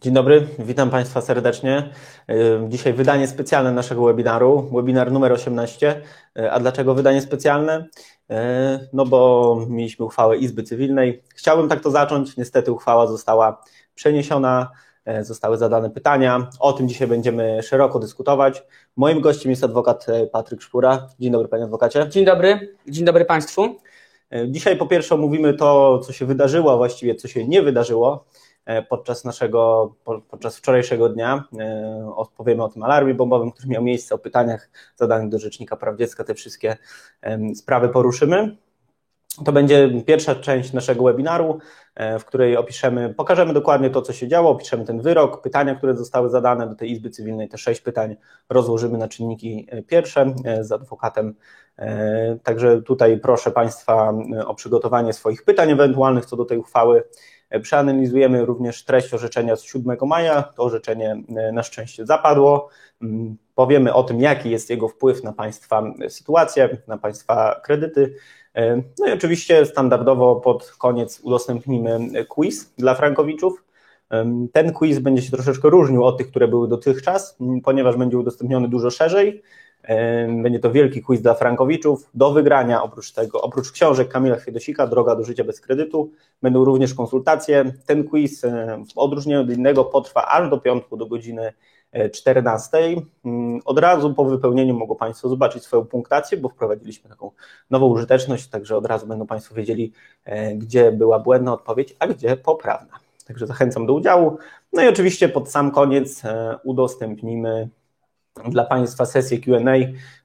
[0.00, 1.90] Dzień dobry, witam Państwa serdecznie.
[2.68, 6.02] Dzisiaj wydanie specjalne naszego webinaru, webinar numer 18.
[6.50, 7.86] A dlaczego wydanie specjalne?
[8.92, 11.22] No bo mieliśmy uchwałę Izby Cywilnej.
[11.34, 13.62] Chciałbym tak to zacząć, niestety uchwała została
[13.94, 14.70] przeniesiona,
[15.20, 16.48] zostały zadane pytania.
[16.60, 18.62] O tym dzisiaj będziemy szeroko dyskutować.
[18.96, 21.08] Moim gościem jest adwokat Patryk Szpura.
[21.20, 22.08] Dzień dobry Panie Adwokacie.
[22.08, 23.76] Dzień dobry, dzień dobry Państwu.
[24.46, 28.24] Dzisiaj po pierwsze omówimy to, co się wydarzyło, a właściwie co się nie wydarzyło
[28.88, 31.44] podczas naszego, podczas wczorajszego dnia.
[31.58, 35.96] E, odpowiemy o tym alarmie bombowym, który miał miejsce, o pytaniach zadanych do Rzecznika Praw
[35.96, 36.76] Dziecka, te wszystkie
[37.54, 38.56] sprawy poruszymy.
[39.44, 41.58] To będzie pierwsza część naszego webinaru,
[41.94, 45.96] e, w której opiszemy, pokażemy dokładnie to, co się działo, opiszemy ten wyrok, pytania, które
[45.96, 48.16] zostały zadane do tej Izby Cywilnej, te sześć pytań
[48.48, 51.34] rozłożymy na czynniki pierwsze z adwokatem.
[52.42, 54.14] Także tutaj proszę Państwa
[54.46, 57.02] o przygotowanie swoich pytań ewentualnych co do tej uchwały.
[57.62, 60.42] Przeanalizujemy również treść orzeczenia z 7 maja.
[60.42, 62.68] To orzeczenie e, na szczęście zapadło.
[63.02, 68.14] Mm, powiemy o tym, jaki jest jego wpływ na Państwa sytuację, na Państwa kredyty.
[68.54, 73.64] E, no i oczywiście standardowo pod koniec udostępnimy quiz dla frankowiczów.
[74.52, 78.90] Ten quiz będzie się troszeczkę różnił od tych, które były dotychczas, ponieważ będzie udostępniony dużo
[78.90, 79.42] szerzej.
[80.42, 82.10] Będzie to wielki quiz dla frankowiczów.
[82.14, 86.10] Do wygrania oprócz tego, oprócz książek Kamila Chwiedosika, Droga do życia bez kredytu,
[86.42, 87.72] będą również konsultacje.
[87.86, 88.42] Ten quiz
[88.94, 91.52] w odróżnieniu od innego potrwa aż do piątku do godziny
[92.12, 92.78] 14.
[92.78, 97.30] E, mm, od razu po wypełnieniu mogą Państwo zobaczyć swoją punktację, bo wprowadziliśmy taką
[97.70, 99.92] nową użyteczność, także od razu będą Państwo wiedzieli,
[100.24, 102.98] e, gdzie była błędna odpowiedź, a gdzie poprawna.
[103.26, 104.38] Także zachęcam do udziału.
[104.72, 107.68] No i oczywiście pod sam koniec e, udostępnimy
[108.48, 109.58] dla Państwa sesję QA.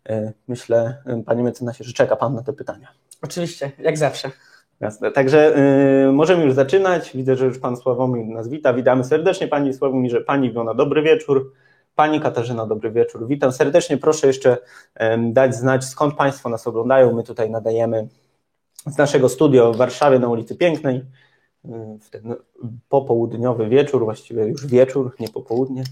[0.10, 2.88] E, myślę, e, Panie mecenasie, że czeka Pan na te pytania.
[3.22, 4.32] Oczywiście, jak zawsze.
[4.80, 5.12] Jasne.
[5.12, 5.58] Także
[6.08, 7.12] y, możemy już zaczynać.
[7.16, 8.74] Widzę, że już Pan Sławomir nas wita.
[8.74, 11.54] Witamy serdecznie Pani Sławomirze, Pani Iwona, dobry wieczór.
[11.96, 13.28] Pani Katarzyna, dobry wieczór.
[13.28, 13.98] Witam serdecznie.
[13.98, 14.58] Proszę jeszcze
[15.20, 17.16] dać znać, skąd Państwo nas oglądają.
[17.16, 18.08] My tutaj nadajemy
[18.86, 21.06] z naszego studio w Warszawie na ulicy Pięknej
[22.02, 22.36] w ten
[22.90, 25.84] popołudniowy wieczór, właściwie już wieczór, nie popołudnie.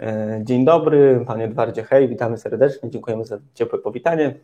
[0.00, 4.34] E, dzień dobry, panie Edwardzie, hej, witamy serdecznie, dziękujemy za ciepłe powitanie.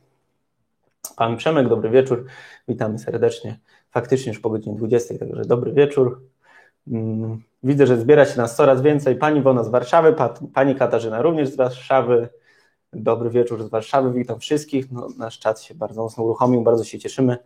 [1.17, 2.25] Pan Przemek, dobry wieczór,
[2.69, 3.59] witamy serdecznie.
[3.91, 6.23] Faktycznie już po godzinie 20, także dobry wieczór.
[6.89, 9.17] Mm, widzę, że zbiera się nas coraz więcej.
[9.17, 10.15] Pani Wona z Warszawy,
[10.55, 12.29] pani Katarzyna również z Warszawy.
[12.93, 14.93] Dobry wieczór z Warszawy, witam wszystkich.
[14.93, 17.37] No, nasz czat się bardzo mocno uruchomił, bardzo się cieszymy.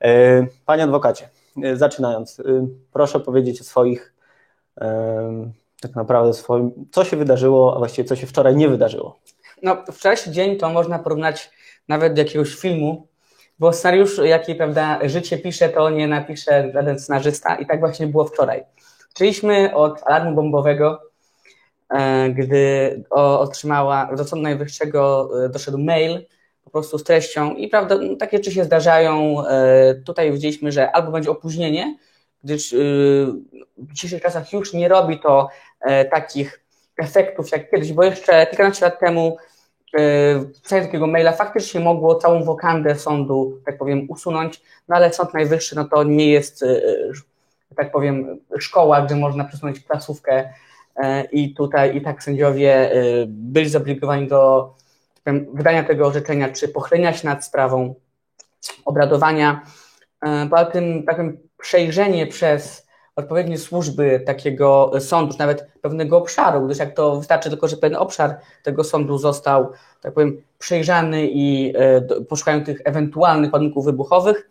[0.00, 1.28] E, panie adwokacie,
[1.62, 2.42] e, zaczynając,
[2.92, 4.14] proszę powiedzieć o swoich
[5.82, 9.18] tak naprawdę swoim, co się wydarzyło, a właściwie co się wczoraj nie wydarzyło.
[9.62, 11.50] No, wczorajszy dzień to można porównać
[11.88, 13.06] nawet do jakiegoś filmu,
[13.58, 18.24] bo scenariusz, jaki prawda, życie pisze, to nie napisze żaden scenarzysta i tak właśnie było
[18.24, 18.64] wczoraj.
[19.08, 21.00] Zaczęliśmy od alarmu bombowego,
[21.90, 26.26] e, gdy otrzymała, do Sądu Najwyższego e, doszedł mail
[26.64, 29.46] po prostu z treścią i prawda, no, takie rzeczy się zdarzają.
[29.46, 31.96] E, tutaj widzieliśmy, że albo będzie opóźnienie,
[32.44, 32.74] gdyż
[33.76, 35.48] w dzisiejszych czasach już nie robi to
[36.10, 36.62] takich
[36.98, 39.36] efektów jak kiedyś, bo jeszcze kilkanaście lat temu
[39.94, 39.98] e,
[40.38, 45.34] w czasie takiego maila faktycznie mogło całą wokandę sądu, tak powiem, usunąć, no ale Sąd
[45.34, 46.80] Najwyższy no to nie jest, e,
[47.76, 50.48] tak powiem, szkoła, gdzie można przesunąć placówkę
[51.32, 52.90] i tutaj i tak sędziowie
[53.26, 54.74] byli zobligowani do
[55.14, 57.94] tak powiem, wydania tego orzeczenia, czy pochylenia się nad sprawą
[58.84, 59.62] obradowania.
[60.50, 62.81] Poza tym, tak powiem, przejrzenie przez
[63.16, 67.96] odpowiednie służby takiego sądu, czy nawet pewnego obszaru, gdyż jak to wystarczy tylko, że pewien
[67.96, 74.50] obszar tego sądu został, tak powiem, przejrzany i e, poszukają tych ewentualnych ładunków wybuchowych,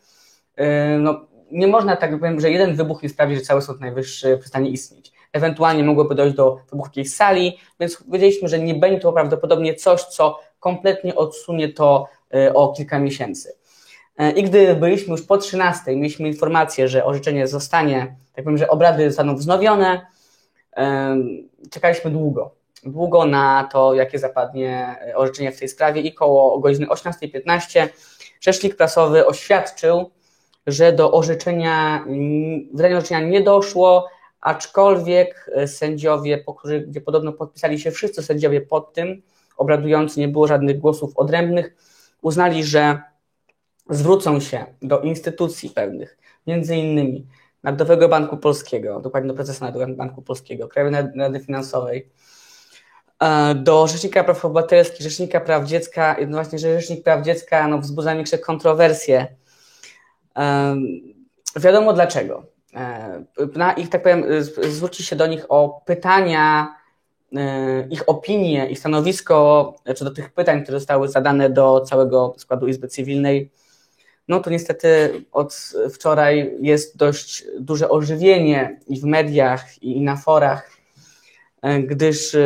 [0.55, 4.37] e, no, nie można tak powiem, że jeden wybuch nie sprawi, że cały Sąd Najwyższy
[4.37, 5.11] przestanie istnieć.
[5.33, 10.03] Ewentualnie mogłoby dojść do wybuchu jakiejś sali, więc wiedzieliśmy, że nie będzie to prawdopodobnie coś,
[10.03, 13.60] co kompletnie odsunie to e, o kilka miesięcy.
[14.35, 19.09] I gdy byliśmy już po 13, mieliśmy informację, że orzeczenie zostanie tak powiem, że obrady
[19.09, 20.05] zostaną wznowione.
[21.71, 22.55] Czekaliśmy długo.
[22.83, 27.87] Długo na to, jakie zapadnie orzeczenie w tej sprawie i koło godziny 18.15
[28.41, 30.09] rzecznik prasowy oświadczył,
[30.67, 32.05] że do orzeczenia,
[32.73, 34.07] wydania orzeczenia nie doszło,
[34.41, 39.21] aczkolwiek sędziowie, po których, gdzie podobno podpisali się wszyscy sędziowie pod tym,
[39.57, 41.75] obradujący, nie było żadnych głosów odrębnych,
[42.21, 43.01] uznali, że
[43.91, 46.17] zwrócą się do instytucji pewnych,
[46.47, 47.27] między innymi
[47.63, 52.09] Narodowego Banku Polskiego, dokładnie do prezesa Narodowego Banku Polskiego, Krajowej Rady Finansowej,
[53.19, 57.77] e, do Rzecznika Praw Obywatelskich, Rzecznika Praw Dziecka, no właśnie, że Rzecznik Praw Dziecka no,
[57.77, 59.27] wzbudza większe kontrowersje.
[60.35, 60.85] Um,
[61.55, 62.45] wiadomo dlaczego.
[63.55, 64.23] na ich, tak powiem,
[64.69, 66.75] zwrócić się do nich o pytania,
[67.89, 72.87] ich opinie i stanowisko co do tych pytań, które zostały zadane do całego składu Izby
[72.87, 73.51] Cywilnej,
[74.27, 80.71] no to niestety od wczoraj jest dość duże ożywienie i w mediach, i na forach,
[81.61, 82.39] e, gdyż e,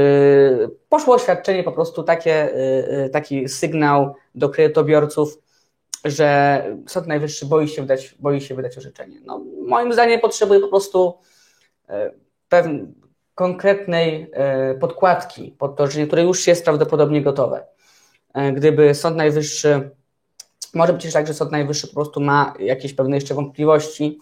[0.90, 5.38] poszło oświadczenie, po prostu takie, e, taki sygnał do kredytobiorców,
[6.06, 9.20] że Sąd Najwyższy boi się wydać, boi się wydać orzeczenie.
[9.26, 11.14] No, moim zdaniem potrzebuje po prostu
[12.50, 12.86] pewnej
[13.36, 14.32] konkretnej
[14.80, 17.66] podkładki pod to które już jest prawdopodobnie gotowe.
[18.54, 19.90] Gdyby Sąd Najwyższy
[20.76, 24.20] może być też tak, że Sąd Najwyższy po prostu ma jakieś pewne jeszcze wątpliwości,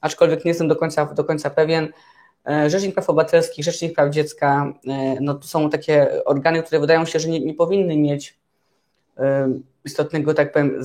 [0.00, 1.88] aczkolwiek nie jestem do końca, do końca pewien.
[2.48, 7.04] E, Rzecznik Praw Obywatelskich, Rzecznik Praw Dziecka, e, no to są takie organy, które wydają
[7.04, 8.38] się, że nie, nie powinny mieć
[9.18, 9.52] e,
[9.84, 10.78] istotnego, tak powiem,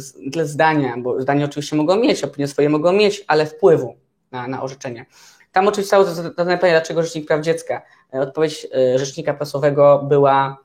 [0.43, 3.95] zdania, bo zdania oczywiście mogą mieć, opinie swoje mogą mieć, ale wpływu
[4.31, 5.05] na, na orzeczenie.
[5.51, 7.81] Tam oczywiście cały zadane pytanie, dlaczego Rzecznik Praw Dziecka.
[8.11, 10.57] Odpowiedź Rzecznika Prasowego była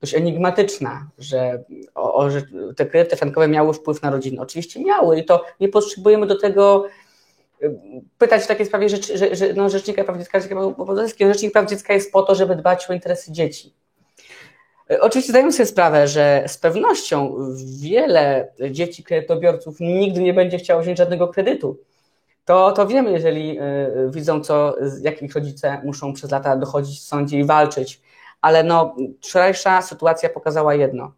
[0.00, 1.64] dość enigmatyczna, że,
[1.94, 2.42] o, o, że
[2.76, 4.40] te kredyty frankowe miały wpływ na rodziny.
[4.40, 6.86] Oczywiście miały i to nie potrzebujemy do tego
[7.62, 7.70] y,
[8.18, 8.96] pytać w takiej sprawie, że,
[9.36, 10.40] że, no, Rzecznika Praw Dziecka,
[11.20, 13.74] Rzecznik Praw Dziecka jest po to, żeby dbać o interesy dzieci.
[14.90, 17.36] Y, oczywiście zdajemy sobie sprawę, że z pewnością
[17.80, 21.78] wiele dzieci kredytobiorców nigdy nie będzie chciało wziąć żadnego kredytu.
[22.44, 23.62] To, to wiemy, jeżeli y,
[24.10, 28.00] widzą, co, jak ich rodzice muszą przez lata dochodzić w sądzie i walczyć
[28.44, 31.12] ale no, wczorajsza sytuacja pokazała jedno.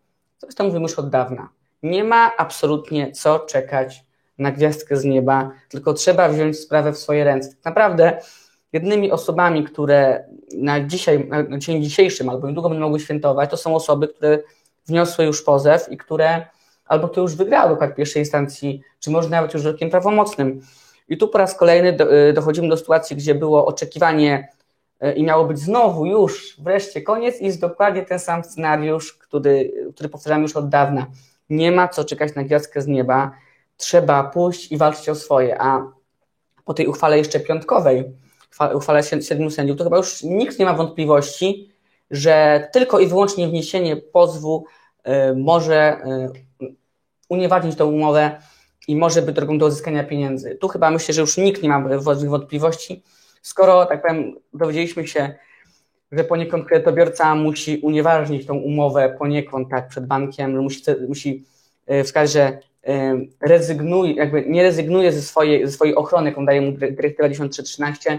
[0.56, 1.48] To mówimy już od dawna.
[1.82, 4.04] Nie ma absolutnie co czekać
[4.38, 7.48] na gwiazdkę z nieba, tylko trzeba wziąć sprawę w swoje ręce.
[7.48, 8.18] Tak naprawdę
[8.72, 10.24] jednymi osobami, które
[10.54, 14.38] na dzisiaj, na dzień dzisiejszym albo niedługo będą mogły świętować, to są osoby, które
[14.86, 16.46] wniosły już pozew i które
[16.86, 20.60] albo to już wygrały do pierwszej instancji, czy może nawet już wyrokiem prawomocnym.
[21.08, 21.96] I tu po raz kolejny
[22.28, 24.55] y, dochodzimy do sytuacji, gdzie było oczekiwanie
[25.16, 30.08] i miało być znowu już wreszcie koniec i jest dokładnie ten sam scenariusz, który, który
[30.08, 31.06] powtarzamy już od dawna.
[31.50, 33.30] Nie ma co czekać na gwiazdkę z nieba,
[33.76, 35.92] trzeba pójść i walczyć o swoje, a
[36.64, 38.04] po tej uchwale jeszcze piątkowej,
[38.74, 41.70] uchwale siedmiu sędziów, to chyba już nikt nie ma wątpliwości,
[42.10, 44.64] że tylko i wyłącznie wniesienie pozwu
[45.08, 45.98] y, może
[46.62, 46.74] y,
[47.28, 48.40] unieważnić tę umowę
[48.88, 50.54] i może być drogą do uzyskania pieniędzy.
[50.60, 51.80] Tu chyba myślę, że już nikt nie ma
[52.28, 53.02] wątpliwości,
[53.46, 55.34] skoro, tak powiem, dowiedzieliśmy się,
[56.12, 61.44] że poniekąd kredytobiorca musi unieważnić tą umowę poniekąd tak przed bankiem, że musi, musi
[61.86, 66.60] e, wskazać, że e, rezygnuje, jakby nie rezygnuje ze swojej, ze swojej ochrony, jaką daje
[66.60, 68.18] mu dyrektywa 1313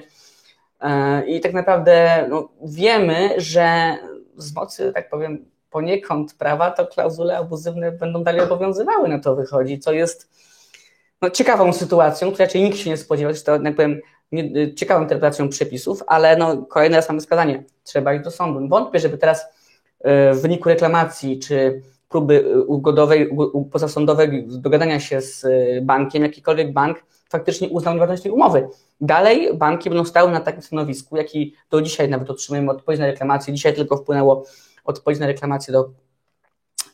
[0.80, 3.98] e, i tak naprawdę no, wiemy, że
[4.38, 9.80] z mocy, tak powiem, poniekąd prawa, to klauzule abuzywne będą dalej obowiązywały, na to wychodzi,
[9.80, 10.30] co jest
[11.22, 14.02] no, ciekawą sytuacją, której raczej nikt się nie spodziewał, to tak powiem,
[14.34, 17.64] Y, ciekawą interpretacją przepisów, ale no, kolejny raz mamy skazanie.
[17.84, 18.68] Trzeba iść do sądu.
[18.68, 19.46] Wątpię, żeby teraz y,
[20.34, 23.30] w wyniku reklamacji czy próby y, ugodowej,
[23.72, 25.46] pozasądowej dogadania się z
[25.86, 28.68] bankiem, jakikolwiek bank faktycznie uznał nieważność tej umowy.
[29.02, 33.54] Dalej banki będą stały na takim stanowisku, jaki do dzisiaj nawet otrzymujemy odpowiedź na reklamację.
[33.54, 34.46] Dzisiaj tylko wpłynęło
[34.86, 35.90] odpowiedź na reklamację do,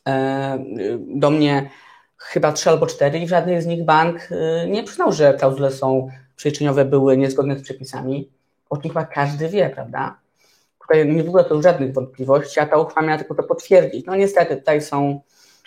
[0.08, 0.63] e,
[1.00, 1.70] do mnie
[2.18, 4.30] chyba trzy albo cztery i w żadnej z nich bank
[4.68, 8.30] nie przyznał, że klauzule są przeliczeniowe były niezgodne z przepisami,
[8.70, 10.20] o czym chyba każdy wie, prawda?
[10.82, 14.06] Tutaj nie było to żadnych wątpliwości, a ta uchwała miała tylko to potwierdzić.
[14.06, 15.22] No niestety tutaj są,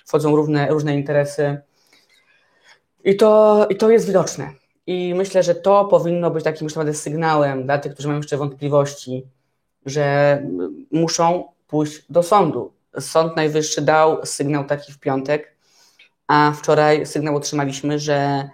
[0.07, 1.59] wchodzą różne, interesy
[3.05, 4.51] i to, i to jest widoczne.
[4.87, 9.27] I myślę, że to powinno być takim naprawdę sygnałem dla tych, którzy mają jeszcze wątpliwości,
[9.87, 10.43] że
[10.91, 12.73] muszą pójść do sądu.
[13.01, 15.57] Sąd Najwyższy dał sygnał taki w piątek,
[16.27, 18.49] a wczoraj sygnał otrzymaliśmy, że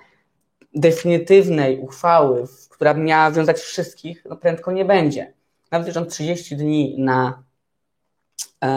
[0.75, 5.33] definitywnej uchwały, która miała wiązać wszystkich, no prędko nie będzie.
[5.71, 7.43] Nawet jeżeli 30 dni na,
[8.65, 8.69] e,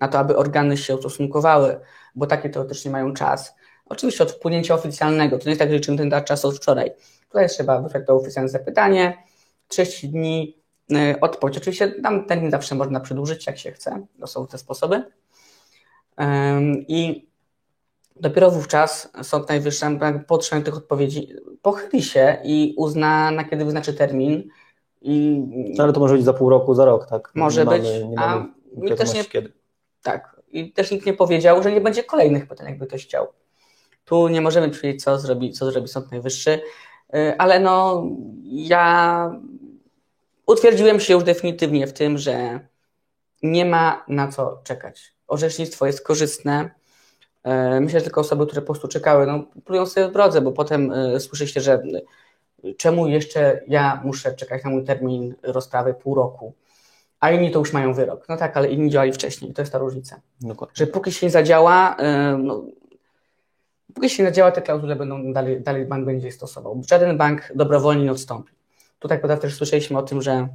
[0.00, 1.80] na to, aby organy się ustosunkowały,
[2.14, 3.54] bo takie teoretycznie mają czas.
[3.86, 6.90] Oczywiście od wpłynięcia oficjalnego, to nie jest tak, że liczymy ten czas od wczoraj.
[7.28, 9.22] Tutaj trzeba wysłać to oficjalne zapytanie,
[9.68, 10.58] 30 dni
[10.92, 11.56] e, odpowiedź.
[11.56, 14.06] Oczywiście tam ten zawsze można przedłużyć, jak się chce.
[14.20, 15.04] To są te sposoby.
[16.88, 17.28] I
[18.16, 19.86] Dopiero wówczas Sąd Najwyższy
[20.26, 21.28] po otrzymaniu tych odpowiedzi
[21.62, 24.48] pochyli się i uzna, na kiedy wyznaczy termin.
[25.00, 25.44] I,
[25.76, 27.30] no, ale to może być za pół roku, za rok, tak?
[27.34, 29.52] Może nie być, mamy, nie a nikt też nie, kiedy.
[30.02, 33.26] Tak, i też nikt nie powiedział, że nie będzie kolejnych pytań, jakby ktoś chciał.
[34.04, 36.60] Tu nie możemy powiedzieć, co zrobi, co zrobi Sąd Najwyższy,
[37.14, 38.04] y, ale no
[38.44, 39.30] ja
[40.46, 42.60] utwierdziłem się już definitywnie w tym, że
[43.42, 45.14] nie ma na co czekać.
[45.26, 46.70] Orzecznictwo jest korzystne,
[47.80, 50.92] myślę, że tylko osoby, które po prostu czekały, no, plują sobie w drodze, bo potem
[50.92, 51.82] e, słyszy się, że
[52.76, 56.54] czemu jeszcze ja muszę czekać na mój termin rozprawy pół roku,
[57.20, 58.28] a inni to już mają wyrok.
[58.28, 60.20] No tak, ale inni działali wcześniej, to jest ta różnica.
[60.40, 60.74] Dokładnie.
[60.76, 61.96] Że póki się nie zadziała,
[62.38, 62.64] no,
[63.94, 66.82] póki się nie zadziała, te klauzule będą dalej, dalej bank będzie stosował.
[66.90, 68.52] Żaden bank dobrowolnie nie odstąpi.
[68.98, 70.48] Tutaj prawda, też słyszeliśmy o tym, że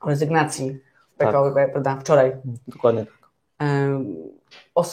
[0.00, 0.80] o rezygnacji
[1.16, 1.72] PKO, tak.
[1.72, 2.32] prawda, wczoraj.
[2.68, 3.30] Dokładnie tak.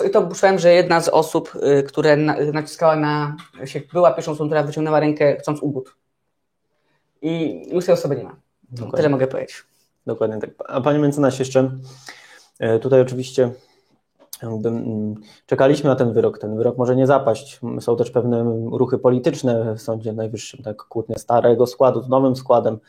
[0.07, 2.17] I to słyszałem, że jedna z osób, y, które
[2.53, 3.35] naciskała na,
[3.65, 5.95] się była pierwszą osobą, która wyciągnęła rękę chcąc ugód.
[7.21, 8.35] I już tej osoby nie ma.
[8.71, 8.97] Dokładnie.
[8.97, 9.63] Tyle mogę powiedzieć.
[10.05, 10.49] Dokładnie tak.
[10.67, 11.71] A panie mecenasie jeszcze,
[12.59, 13.51] e, tutaj oczywiście
[14.43, 16.39] mm, czekaliśmy na ten wyrok.
[16.39, 17.59] Ten wyrok może nie zapaść.
[17.79, 22.79] Są też pewne ruchy polityczne w Sądzie Najwyższym, tak kłótnia starego składu z nowym składem.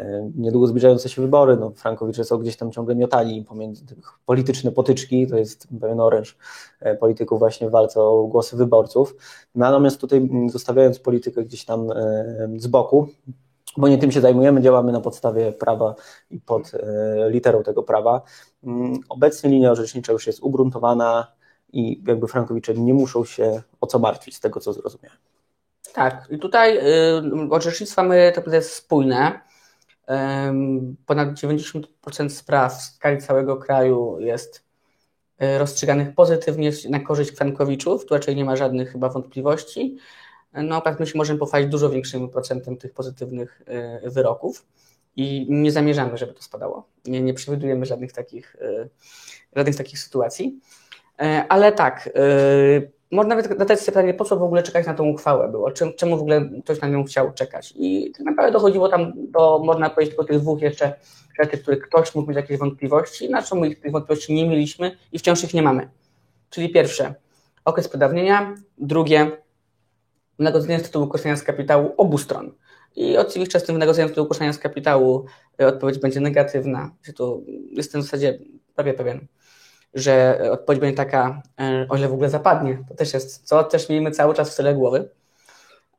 [0.00, 3.84] E, niedługo zbliżające się wybory, no Frankowicze są gdzieś tam ciągle miotali pomiędzy
[4.26, 6.36] polityczne potyczki, to jest pewien oręż
[6.80, 9.16] e, polityków właśnie w walce o głosy wyborców.
[9.54, 13.08] Natomiast tutaj mm, zostawiając politykę gdzieś tam e, z boku,
[13.76, 15.94] bo nie tym się zajmujemy, działamy na podstawie prawa
[16.30, 16.72] i pod
[17.28, 18.22] literą tego prawa.
[18.64, 21.26] Mm, obecnie linia orzecznicza już jest ugruntowana
[21.72, 25.18] i jakby Frankowicze nie muszą się o co martwić, z tego co zrozumiałem.
[25.92, 29.40] Tak, i tutaj y, orzecznictwa my to jest spójne.
[31.06, 34.64] Ponad 90% spraw w skali całego kraju jest
[35.38, 39.96] e, rozstrzyganych pozytywnie na korzyść Frankowiczów, tu raczej nie ma żadnych chyba wątpliwości.
[40.52, 44.66] No, tak my się możemy pochwalić dużo większym procentem tych pozytywnych e, wyroków
[45.16, 46.88] i nie zamierzamy, żeby to spadało.
[47.04, 48.88] Nie, nie przewidujemy żadnych takich, e,
[49.56, 50.60] żadnych takich sytuacji.
[51.48, 52.10] Ale tak,
[53.10, 56.16] można nawet zadać sobie pytanie, po co w ogóle czekać na tą uchwałę było, czemu,
[56.16, 57.74] w ogóle ktoś na nią chciał czekać.
[57.76, 60.94] I tak naprawdę dochodziło tam do, można powiedzieć, tylko tych dwóch jeszcze
[61.40, 65.18] rzeczy, które ktoś mógł mieć jakieś wątpliwości, na czym my tych wątpliwości nie mieliśmy i
[65.18, 65.88] wciąż ich nie mamy.
[66.50, 67.14] Czyli pierwsze,
[67.64, 69.30] okres przedawnienia, drugie,
[70.38, 72.52] wynagrodzenie z tytułu korzystania z kapitału obu stron.
[72.96, 75.24] I oczywiście z tym wynagrodzeniem z tytułu korzystania z kapitału
[75.60, 76.90] e, odpowiedź będzie negatywna.
[77.16, 78.38] Tu jestem w zasadzie
[78.74, 79.26] prawie pewien
[79.94, 83.88] że odpowiedź będzie taka, e, o ile w ogóle zapadnie, to też jest, co też
[83.88, 85.08] miejmy cały czas w tyle głowy,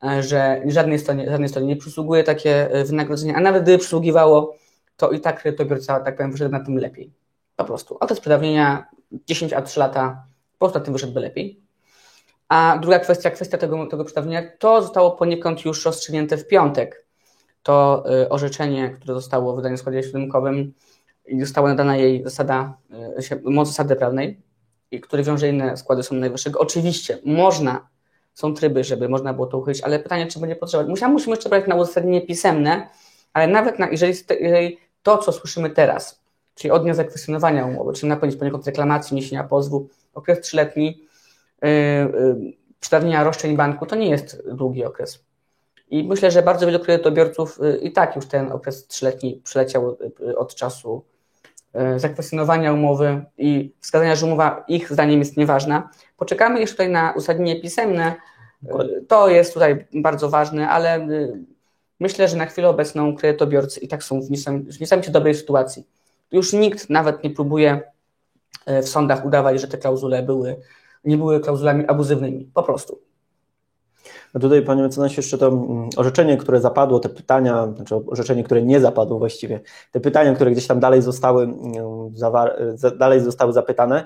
[0.03, 4.55] e, że żadnej stronie, żadnej stronie nie przysługuje takie e, wynagrodzenie, a nawet gdyby przysługiwało,
[4.97, 7.11] to i tak kredytobiorca, tak powiem, wyszedł na tym lepiej.
[7.55, 7.97] Po prostu.
[7.99, 11.59] Okres przedawnienia 10 a 3 lata, po prostu na tym wyszedłby lepiej.
[12.49, 17.05] A druga kwestia, kwestia tego, tego przedawnienia, to zostało poniekąd już rozstrzygnięte w piątek.
[17.63, 20.73] To orzeczenie, które zostało wydane w składzie siódemkowym,
[21.39, 22.77] została nadana jej zasada,
[23.31, 24.41] e, moc zasady prawnej,
[24.91, 26.59] i który wiąże inne składy Sądu Najwyższego.
[26.59, 27.87] Oczywiście można,
[28.33, 30.83] są tryby, żeby można było to uchylić, ale pytanie, czy będzie potrzeba.
[30.89, 32.89] Musimy, musimy jeszcze brać na uzasadnienie pisemne,
[33.33, 36.21] ale nawet na, jeżeli, jeżeli to, co słyszymy teraz,
[36.55, 41.01] czyli od dnia zakwestionowania umowy, czyli na koniec poniekąd reklamacji, niesienia pozwu, okres trzyletni,
[41.61, 45.23] yy, yy, przedawnienia roszczeń banku, to nie jest długi okres.
[45.89, 50.37] I myślę, że bardzo wielu kredytobiorców yy, i tak już ten okres trzyletni przeleciał yy,
[50.37, 51.03] od czasu
[51.97, 55.89] zakwestionowania umowy i wskazania, że umowa ich zdaniem jest nieważna.
[56.17, 58.15] Poczekamy jeszcze tutaj na uzasadnienie pisemne.
[58.67, 61.07] E, to jest tutaj bardzo ważne, ale e,
[61.99, 64.29] myślę, że na chwilę obecną kredytobiorcy i tak są w
[64.79, 65.87] niesamowicie dobrej sytuacji.
[66.31, 67.81] Już nikt nawet nie próbuje
[68.67, 70.55] w sądach udawać, że te klauzule były,
[71.05, 72.51] nie były klauzulami abuzywnymi.
[72.53, 72.99] Po prostu.
[74.33, 78.61] No tutaj, panie mecenasie, jeszcze to mm, orzeczenie, które zapadło, te pytania, znaczy orzeczenie, które
[78.61, 79.59] nie zapadło właściwie,
[79.91, 84.05] te pytania, które gdzieś tam dalej zostały, mm, dalej zostały zapytane,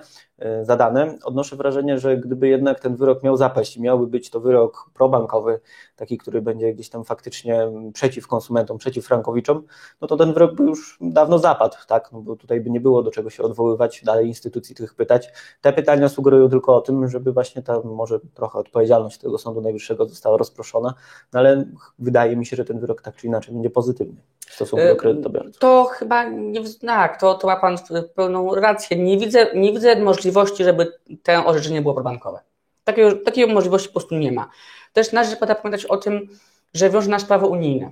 [0.62, 4.89] zadane, odnoszę wrażenie, że gdyby jednak ten wyrok miał zapaść i miałby być to wyrok
[4.94, 5.60] probankowy,
[5.96, 9.63] taki, który będzie gdzieś tam faktycznie przeciw konsumentom, przeciw frankowiczom,
[10.01, 12.12] no to ten wyrok by już dawno zapadł, tak?
[12.12, 15.30] No bo tutaj by nie było do czego się odwoływać, dalej instytucji tych pytać.
[15.62, 20.06] Te pytania sugerują tylko o tym, żeby właśnie ta może trochę odpowiedzialność tego Sądu Najwyższego
[20.06, 20.94] została rozproszona,
[21.34, 21.65] no ale
[22.00, 24.95] wydaje mi się, że ten wyrok tak czy inaczej będzie pozytywny w stosunku do e,
[24.95, 25.57] kredytobiorców.
[25.57, 27.77] To chyba nie, tak, to, to ma Pan
[28.15, 28.97] pełną rację.
[28.97, 32.39] Nie widzę, nie widzę możliwości żeby to orzeczenie było probankowe.
[32.83, 34.49] Takiej, takiej możliwości po prostu nie ma.
[34.93, 36.27] Też należy pamiętać o tym,
[36.73, 37.91] że wiąże nas prawo unijne.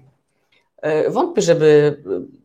[0.82, 1.98] E, wątpię, żeby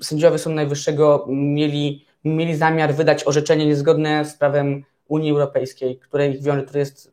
[0.02, 6.42] sędziowie Sądu Najwyższego mieli, mieli zamiar wydać orzeczenie niezgodne z prawem Unii Europejskiej, które ich
[6.42, 7.12] wiąże, które jest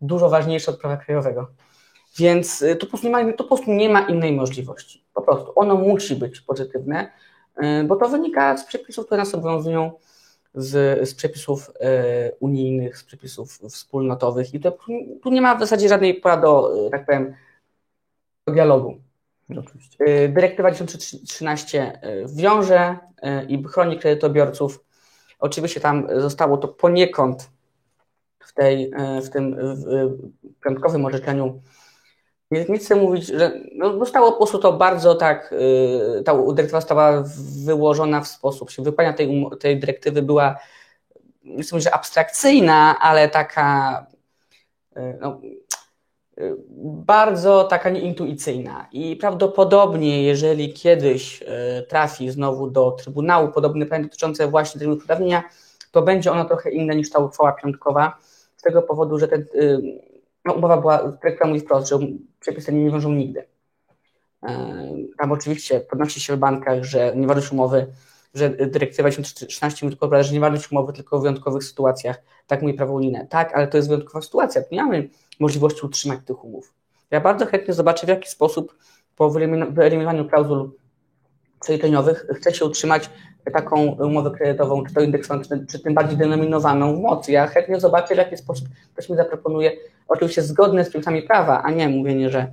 [0.00, 1.46] dużo ważniejsze od prawa krajowego.
[2.18, 5.04] Więc e, to po, prostu nie ma, to po prostu nie ma innej możliwości.
[5.14, 7.12] Po prostu ono musi być pozytywne,
[7.56, 9.92] e, bo to wynika z przepisów, które nas obowiązują
[10.54, 14.78] z, z przepisów e, unijnych, z przepisów wspólnotowych i to,
[15.22, 17.34] tu nie ma w zasadzie żadnej pora do, tak powiem,
[18.46, 19.00] do dialogu.
[19.58, 20.04] Oczywiście.
[20.04, 22.00] E, dyrektywa 1013
[22.36, 22.98] wiąże
[23.48, 24.84] i chroni kredytobiorców.
[25.38, 27.50] Oczywiście tam zostało to poniekąd
[28.38, 28.92] w, tej,
[29.24, 29.56] w tym
[30.64, 31.60] piątkowym orzeczeniu
[32.52, 35.54] Nie, nie chcę mówić, że no, zostało po prostu to bardzo tak,
[36.16, 37.24] yy, ta dyrektywa została
[37.64, 38.82] wyłożona w sposób, się
[39.16, 40.58] tej, tej dyrektywy była,
[41.44, 44.06] nie chcę mówić, że abstrakcyjna, ale taka
[44.96, 45.40] yy, no,
[46.36, 48.88] yy, bardzo taka nieintuicyjna.
[48.92, 51.46] I prawdopodobnie, jeżeli kiedyś yy,
[51.88, 55.42] trafi znowu do Trybunału podobny pytanie dotyczące właśnie tego uprawnienia,
[55.92, 58.18] to będzie ona trochę inna niż ta uchwała piątkowa,
[58.56, 60.11] z tego powodu, że ten yy,
[60.44, 61.98] no, umowa była, dyrektywa mówi wprost, że
[62.40, 63.44] przepisy nie wiążą nigdy.
[65.18, 67.86] Tam oczywiście podnosi się w bankach, że nieważność umowy,
[68.34, 72.22] że dyrektywa 2013 mówi tylko, że nieważność umowy tylko w wyjątkowych sytuacjach.
[72.46, 73.26] Tak mówi prawo unijne.
[73.26, 74.62] Tak, ale to jest wyjątkowa sytuacja.
[74.72, 75.08] Nie mamy
[75.40, 76.74] możliwości utrzymać tych umów.
[77.10, 78.76] Ja bardzo chętnie zobaczę, w jaki sposób
[79.16, 79.30] po
[79.70, 80.72] wyeliminowaniu klauzul
[81.62, 83.10] przeliczeniowych chce się utrzymać
[83.52, 87.32] taką umowę kredytową, czy to indeksowaną, czy, tym bardziej denominowaną w mocy.
[87.32, 89.72] Ja chętnie zobaczę, w jaki sposób ktoś mi zaproponuje,
[90.08, 92.52] oczywiście zgodne z przepisami prawa, a nie mówienie, że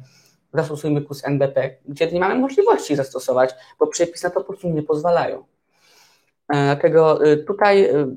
[0.54, 4.84] zastosujmy kurs NBP, gdzie nie mamy możliwości zastosować, bo przepisy na to po prostu nie
[4.84, 5.44] pozwalają.
[6.50, 8.08] E, dlatego y, tutaj y,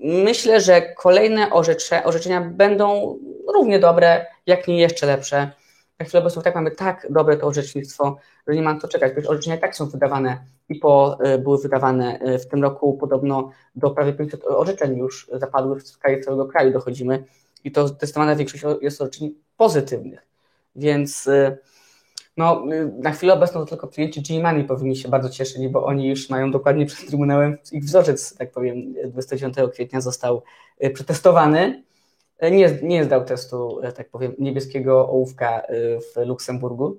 [0.00, 3.18] myślę, że kolejne orzecze, orzeczenia będą
[3.54, 5.50] równie dobre, jak nie jeszcze lepsze.
[6.00, 8.16] Na chwilę obecną tak mamy tak dobre to orzecznictwo,
[8.48, 9.12] że nie mam co czekać.
[9.12, 13.90] Przecież orzeczenia tak są wydawane i po, y, były wydawane w tym roku podobno do
[13.90, 17.24] prawie 500 orzeczeń już zapadły w skali całego kraju dochodzimy
[17.64, 20.26] i to zdecydowana większość jest orzeczeń pozytywnych.
[20.76, 21.28] Więc
[22.36, 22.64] no,
[22.98, 26.86] na chwilę obecną tylko klienci G-Money powinni się bardzo cieszyć, bo oni już mają dokładnie
[26.86, 30.42] przed Trybunałem ich wzorzec, tak powiem, 29 kwietnia został
[30.84, 31.82] y, przetestowany.
[32.42, 36.96] Nie, nie zdał testu, tak powiem, niebieskiego ołówka y, w Luksemburgu.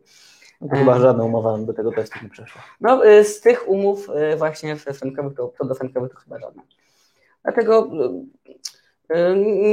[0.62, 2.62] No chyba żadna umowa do tego testu nie przeszła.
[2.82, 6.63] No, y, z tych umów właśnie frankowych, to, do frankowych to chyba żadna.
[7.43, 7.89] Dlatego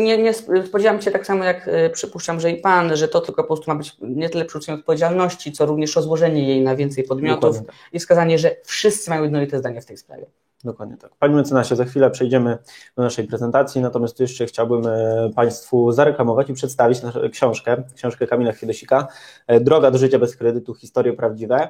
[0.05, 3.43] nie, nie spodziewam się tak samo jak e, przypuszczam, że i pan, że to tylko
[3.43, 7.57] po prostu ma być nie tyle przerzucenie odpowiedzialności, co również rozłożenie jej na więcej podmiotów
[7.57, 7.77] tak.
[7.93, 10.27] i wskazanie, że wszyscy mają jednolite zdanie w tej sprawie.
[10.65, 11.11] Dokładnie tak.
[11.19, 12.59] Panie mecenasie, za chwilę przejdziemy
[12.97, 18.53] do naszej prezentacji, natomiast jeszcze chciałbym e, Państwu zareklamować i przedstawić naszą książkę, książkę Kamila
[18.53, 19.09] Chwiedosika,
[19.47, 21.69] e, Droga do życia bez kredytu, historie prawdziwe.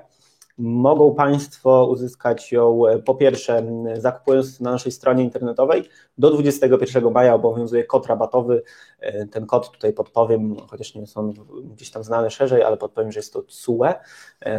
[0.58, 3.62] Mogą Państwo uzyskać ją e, po pierwsze
[3.94, 5.88] zakupując na naszej stronie internetowej.
[6.18, 8.62] Do 21 maja obowiązuje kod rabatowy.
[9.00, 11.32] E, ten kod tutaj podpowiem, chociaż nie są
[11.64, 13.94] gdzieś tam znane szerzej, ale podpowiem, że jest to CUE.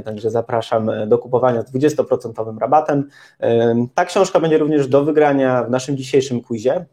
[0.05, 3.09] Także zapraszam do kupowania z 20% rabatem.
[3.39, 6.85] E, ta książka będzie również do wygrania w naszym dzisiejszym quizie.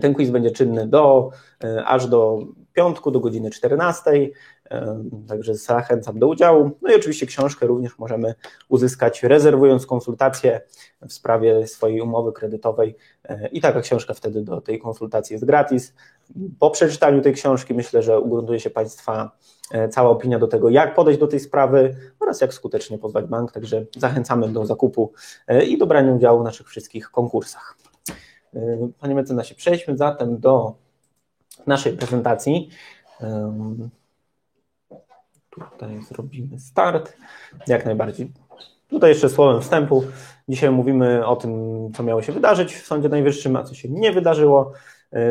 [0.00, 1.30] Ten quiz będzie czynny do,
[1.84, 2.38] aż do
[2.74, 4.30] piątku, do godziny 14.
[5.28, 6.70] Także zachęcam do udziału.
[6.82, 8.34] No i oczywiście książkę również możemy
[8.68, 10.60] uzyskać rezerwując konsultację
[11.08, 15.94] w sprawie swojej umowy kredytowej e, i taka książka wtedy do tej konsultacji jest gratis.
[16.58, 19.30] Po przeczytaniu tej książki myślę, że ugruntuje się Państwa
[19.72, 23.52] e, cała opinia do tego, jak podejść do tej sprawy oraz jak skutecznie pozwać bank,
[23.52, 25.12] także zachęcamy do zakupu
[25.46, 27.76] e, i do brania udziału w naszych wszystkich konkursach.
[28.98, 30.83] Panie mecenasie, przejdźmy zatem do
[31.66, 32.68] naszej prezentacji.
[35.50, 37.16] Tutaj zrobimy start.
[37.66, 38.32] Jak najbardziej.
[38.88, 40.04] Tutaj jeszcze słowem wstępu.
[40.48, 41.52] Dzisiaj mówimy o tym,
[41.96, 44.72] co miało się wydarzyć w Sądzie Najwyższym, a co się nie wydarzyło.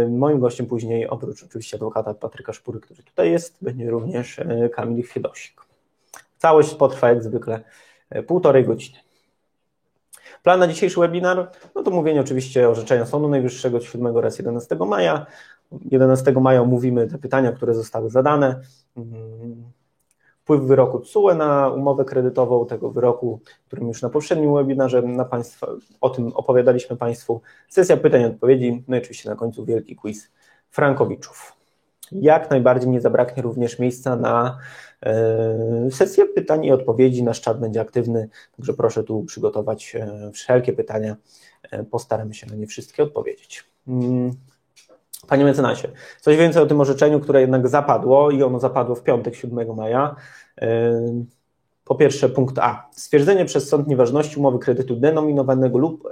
[0.09, 5.03] Moim gościem później, oprócz oczywiście adwokata Patryka Szpury, który tutaj jest, będzie również e, Kamil
[5.03, 5.62] Chwiedosik.
[6.38, 7.63] Całość potrwa jak zwykle
[8.09, 8.97] e, półtorej godziny.
[10.43, 15.25] Plan na dzisiejszy webinar, no to mówienie oczywiście orzeczenia Sądu Najwyższego 7 oraz 11 maja.
[15.86, 18.62] 11 maja mówimy te pytania, które zostały zadane.
[18.97, 19.63] Mm,
[20.43, 25.67] wpływ wyroku TSUE na umowę kredytową, tego wyroku, którym już na poprzednim webinarze na państwa,
[26.02, 27.41] o tym opowiadaliśmy Państwu.
[27.69, 30.32] Sesja pytań i odpowiedzi, no i oczywiście na końcu wielki quiz
[30.69, 31.54] Frankowiczów.
[32.12, 34.58] Jak najbardziej nie zabraknie również miejsca na
[35.04, 37.23] e, sesję pytań i odpowiedzi.
[37.23, 41.15] Nasz czat będzie aktywny, także proszę tu przygotować e, wszelkie pytania.
[41.71, 43.63] E, postaramy się na nie wszystkie odpowiedzieć.
[45.27, 45.88] Panie mecenasie,
[46.21, 50.15] coś więcej o tym orzeczeniu, które jednak zapadło i ono zapadło w piątek 7 maja.
[51.86, 52.89] Po pierwsze, punkt A.
[52.91, 56.09] Stwierdzenie przez sąd nieważności umowy kredytu denominowanego lub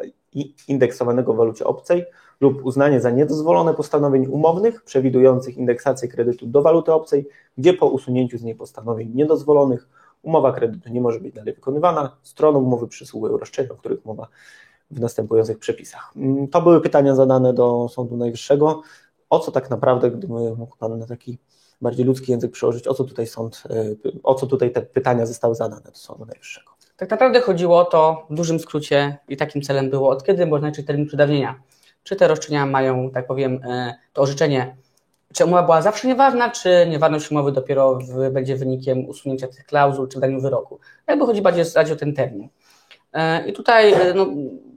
[0.67, 2.06] indeksowanego w walucie obcej
[2.41, 8.38] lub uznanie za niedozwolone postanowień umownych przewidujących indeksację kredytu do waluty obcej, gdzie po usunięciu
[8.38, 9.89] z niej postanowień niedozwolonych
[10.21, 14.28] umowa kredytu nie może być dalej wykonywana, stronom umowy przysługują roszczenia, o których mowa
[14.91, 16.13] w następujących przepisach.
[16.15, 18.82] Mm, to były pytania zadane do Sądu Najwyższego.
[19.30, 21.38] O co tak naprawdę, gdyby mógł Pan na taki
[21.82, 25.56] bardziej ludzki język przełożyć, o co tutaj sąd, y, o co tutaj te pytania zostały
[25.56, 26.71] zadane do Sądu Najwyższego?
[26.97, 30.67] Tak naprawdę chodziło o to w dużym skrócie i takim celem było, od kiedy można
[30.67, 31.62] liczyć termin przedawnienia.
[32.04, 34.75] Czy te roszczenia mają, tak powiem, y, to orzeczenie
[35.34, 40.08] czy umowa była zawsze nieważna, czy nieważność umowy dopiero w, będzie wynikiem usunięcia tych klauzul
[40.08, 40.80] czy daniu wyroku.
[41.08, 42.49] Jakby chodzi bardziej o ten termin.
[43.47, 44.28] I tutaj no,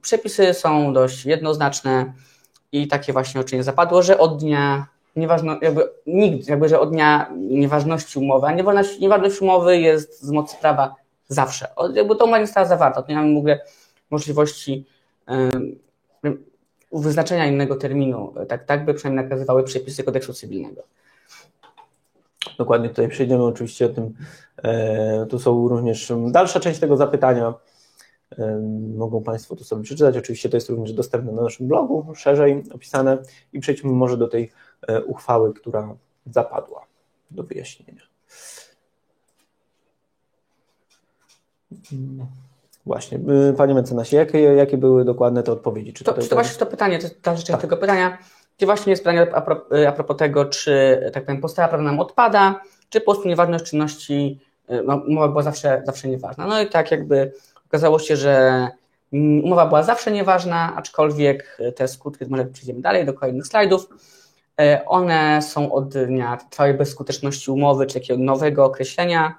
[0.03, 2.13] przepisy są dość jednoznaczne
[2.73, 7.31] i takie właśnie oczywiście zapadło, że od dnia nieważno, jakby nikt, jakby, że od dnia
[7.37, 10.95] nieważności umowy, a nieważność, nieważność umowy jest z mocy prawa
[11.29, 11.69] zawsze.
[11.95, 13.61] Jakby to umowa nie została zawarta, to nie mamy w ogóle
[14.11, 14.87] możliwości
[16.93, 20.83] wyznaczenia innego terminu, tak, tak by przynajmniej nakazywały przepisy kodeksu cywilnego.
[22.59, 24.15] Dokładnie, tutaj przejdziemy oczywiście o tym.
[24.63, 27.55] E, tu są również dalsza część tego zapytania.
[28.97, 30.17] Mogą Państwo to sobie przeczytać.
[30.17, 33.19] Oczywiście to jest również dostępne na naszym blogu, szerzej opisane.
[33.53, 34.53] I przejdźmy może do tej
[34.89, 36.87] e, uchwały, która zapadła
[37.31, 38.03] do wyjaśnienia.
[42.87, 43.19] Właśnie,
[43.51, 45.93] y, panie mecenasie, jakie, jakie były dokładne te odpowiedzi?
[45.93, 47.61] Czy to, to, to właśnie to pytanie, to ta rzecz tak.
[47.61, 48.19] tego pytania,
[48.57, 52.01] gdzie właśnie jest pytanie a propos, a propos tego, czy tak powiem, podstawa prawna nam
[52.01, 56.47] odpada, czy po prostu nieważność czynności, y, no, była zawsze, zawsze nieważna.
[56.47, 57.33] No i tak jakby
[57.75, 58.69] okazało się, że
[59.43, 63.89] umowa była zawsze nieważna, aczkolwiek te skutki, może przejdziemy dalej do kolejnych slajdów,
[64.61, 69.35] y, one są od dnia trwałej bezskuteczności umowy, czy jakiegoś nowego określenia,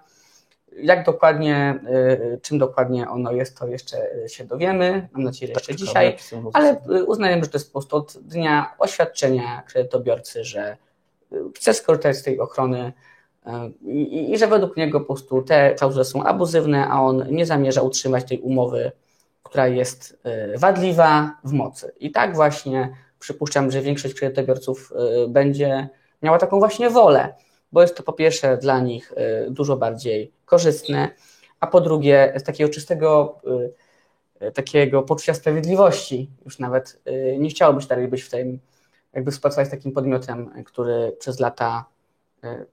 [0.78, 1.80] jak dokładnie,
[2.36, 6.18] y, czym dokładnie ono jest, to jeszcze się dowiemy, mam nadzieję, że jeszcze tak, dzisiaj,
[6.54, 10.78] ale uznajemy, że to jest po prostu od dnia oświadczenia kredytobiorcy, że
[11.56, 12.94] chce skorzystać z tej ochrony
[13.82, 17.82] i, i że według niego po prostu te klauzule są abuzywne, a on nie zamierza
[17.82, 18.92] utrzymać tej umowy,
[19.44, 20.18] która jest
[20.58, 21.92] wadliwa w mocy.
[22.00, 24.94] I tak właśnie przypuszczam, że większość kredytobiorców
[25.28, 25.90] będzie
[26.22, 27.34] miała taką właśnie wolę
[27.76, 29.14] bo jest to po pierwsze dla nich
[29.50, 31.10] dużo bardziej korzystne,
[31.60, 33.40] a po drugie z takiego czystego
[34.54, 37.02] takiego poczucia sprawiedliwości, już nawet
[37.40, 38.60] nie chciałoby się dalej być w tym,
[39.14, 41.86] jakby współpracować z takim podmiotem, który przez lata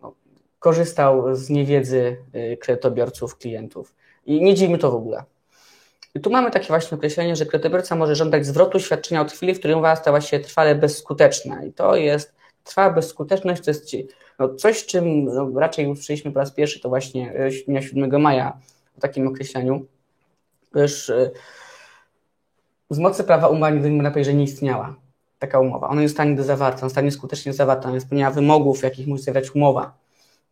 [0.03, 0.15] no,
[0.63, 2.17] korzystał z niewiedzy
[2.61, 3.95] kredytobiorców, klientów.
[4.27, 5.25] I nie dziwmy to w ogóle.
[6.15, 9.59] I tu mamy takie właśnie określenie, że kredytobiorca może żądać zwrotu świadczenia od chwili, w
[9.59, 11.65] której umowa stała się trwale bezskuteczna.
[11.65, 13.91] I to jest, trwała bezskuteczność to jest
[14.39, 18.59] no coś, czym no, raczej usłyszeliśmy po raz pierwszy, to właśnie e, dnia 7 maja
[18.97, 19.87] w takim określeniu,
[20.73, 21.31] gdyż e,
[22.91, 24.95] z mocy prawa umowa nigdy nie powiedzieć, że nie istniała
[25.39, 25.89] taka umowa.
[25.89, 29.23] Ona nie zostanie nigdy zawarta, ona zostanie skutecznie zawarta, ona nie spełniała wymogów, jakich musi
[29.23, 30.02] zawierać umowa.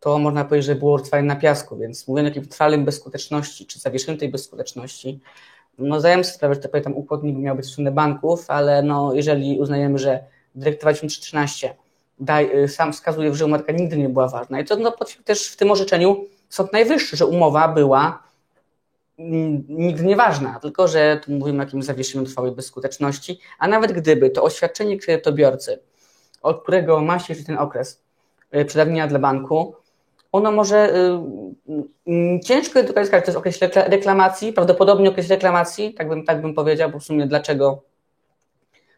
[0.01, 3.79] To można powiedzieć, że było trwanie na piasku, więc mówienie o takiej trwałej bezskuteczności, czy
[3.79, 5.21] zawieszeniu tej bezskuteczności,
[5.79, 9.15] no zdajemy sobie sprawę, że to tam układ miał być w stronę banków, ale no
[9.15, 11.75] jeżeli uznajemy, że dyrektywa 1313
[12.21, 14.61] daj, y, sam wskazuje, że umowa nigdy nie była ważna.
[14.61, 18.23] I to no, też w tym orzeczeniu Sąd Najwyższy, że umowa była
[19.69, 24.43] nigdy nieważna, tylko że tu mówimy o jakimś zawieszeniu trwałej bezskuteczności, a nawet gdyby to
[24.43, 25.79] oświadczenie kredytobiorcy,
[26.43, 28.03] od którego ma się ten okres
[28.55, 29.75] y, przedawnienia dla banku,
[30.33, 36.25] ono może, y, mm, ciężko edukacji to jest okres reklamacji, prawdopodobnie okres reklamacji, tak bym,
[36.25, 37.83] tak bym powiedział, bo w sumie dlaczego,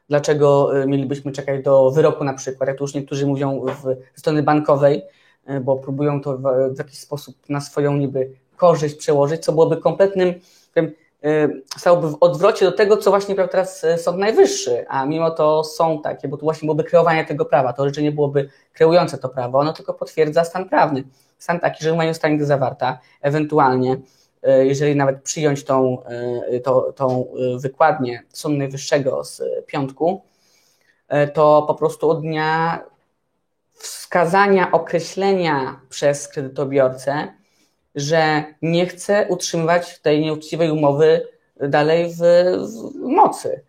[0.09, 3.64] dlaczego y, mielibyśmy czekać do wyroku na przykład, jak to już niektórzy mówią
[4.14, 5.03] w strony bankowej,
[5.51, 6.42] y, bo próbują to w,
[6.75, 10.35] w jakiś sposób na swoją niby korzyść przełożyć, co byłoby kompletnym,
[10.75, 10.92] powiem,
[11.76, 16.02] stałoby w odwrocie do tego, co właśnie prawie teraz Sąd Najwyższy, a mimo to są
[16.02, 19.72] takie, bo to właśnie byłoby kreowanie tego prawa, to życzenie byłoby kreujące to prawo, ono
[19.72, 21.04] tylko potwierdza stan prawny.
[21.38, 23.96] Stan taki, że umowa nie zostanie zawarta, ewentualnie
[24.42, 26.02] E, jeżeli nawet przyjąć tą,
[26.64, 27.26] tą, tą
[27.58, 30.22] wykładnię Sądu Najwyższego z piątku,
[31.35, 32.80] to po prostu od dnia
[33.72, 37.32] wskazania, określenia przez kredytobiorcę,
[37.94, 41.28] że nie chce utrzymywać tej nieuczciwej umowy
[41.61, 42.18] dalej w,
[42.94, 43.62] w mocy.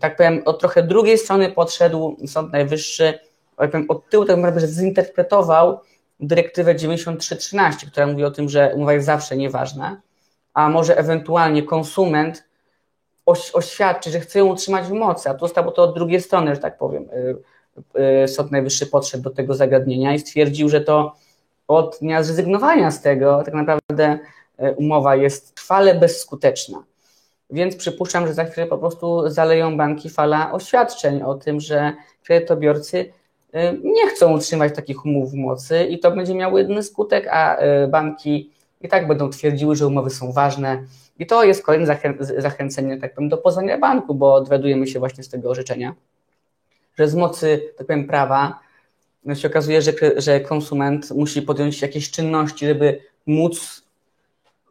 [0.00, 3.18] Tak powiem, od trochę drugiej strony podszedł Sąd Najwyższy,
[3.56, 5.80] tak powiem, od tyłu tak naprawdę zinterpretował
[6.20, 10.00] dyrektywę 9313, która mówi o tym, że umowa jest zawsze nieważna,
[10.54, 12.44] a może ewentualnie konsument
[13.26, 16.54] oś, oświadczy, że chce ją utrzymać w mocy, a tu zostało to od drugiej strony,
[16.54, 17.08] że tak powiem.
[17.96, 21.14] Y, y, Sąd Najwyższy podszedł do tego zagadnienia i stwierdził, że to
[21.76, 24.18] od dnia zrezygnowania z tego tak naprawdę
[24.62, 26.82] y, umowa jest trwale bezskuteczna.
[27.50, 31.92] Więc przypuszczam, że za chwilę po prostu zaleją banki fala oświadczeń o tym, że
[32.24, 33.12] kredytobiorcy
[33.54, 37.62] Y, nie chcą utrzymać takich umów w mocy i to będzie miało jedyny skutek, a
[37.62, 40.82] y, banki i tak będą twierdziły, że umowy są ważne.
[41.18, 45.24] I to jest kolejne zachę zachęcenie, tak powiem, do poznania banku, bo dowiadujemy się właśnie
[45.24, 45.94] z tego orzeczenia,
[46.98, 48.58] że z mocy, tak powiem, prawa
[49.34, 53.82] się okazuje, że, że konsument musi podjąć jakieś czynności, żeby móc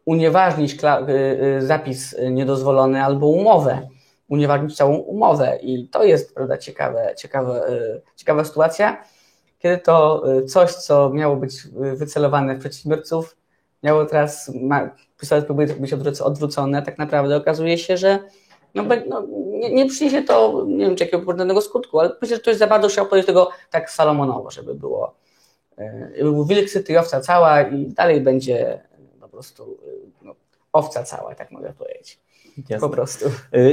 [0.05, 3.87] unieważnić y, zapis niedozwolony albo umowę
[4.31, 9.03] unieważnić całą umowę i to jest prawda, ciekawe, ciekawe, e, ciekawa sytuacja.
[9.59, 13.37] kiedy to coś, co miało być wycelowane w przedsiębiorców,
[13.83, 14.89] miało teraz, ma,
[15.45, 18.19] próbuje być odwrócone, tak naprawdę okazuje się, że
[18.75, 22.41] no, no, nie, nie przyniesie to, nie wiem, czy jakiego porządnego skutku, ale myślę, że
[22.41, 25.13] ktoś za bardzo chciał powiedzieć tego tak salomonowo, żeby było,
[26.17, 28.81] żeby był wilk syty i owca cała i dalej będzie
[29.21, 29.77] po prostu
[30.21, 30.36] no,
[30.73, 32.19] owca cała, tak mogę powiedzieć.
[32.57, 32.79] Jasne.
[32.79, 33.25] Po prostu.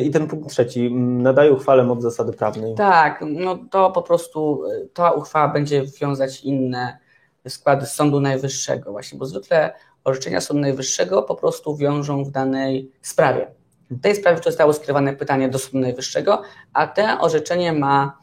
[0.03, 2.75] I ten punkt trzeci, nadaje uchwale moc zasady prawnej.
[2.75, 4.63] Tak, no to po prostu
[4.95, 6.99] ta uchwała będzie wiązać inne
[7.49, 9.73] składy Sądu Najwyższego właśnie, bo zwykle
[10.05, 13.58] orzeczenia Sądu Najwyższego po prostu wiążą w danej sprawie.
[13.91, 18.19] W tej sprawie zostało skierowane pytanie do Sądu Najwyższego, a te orzeczenie ma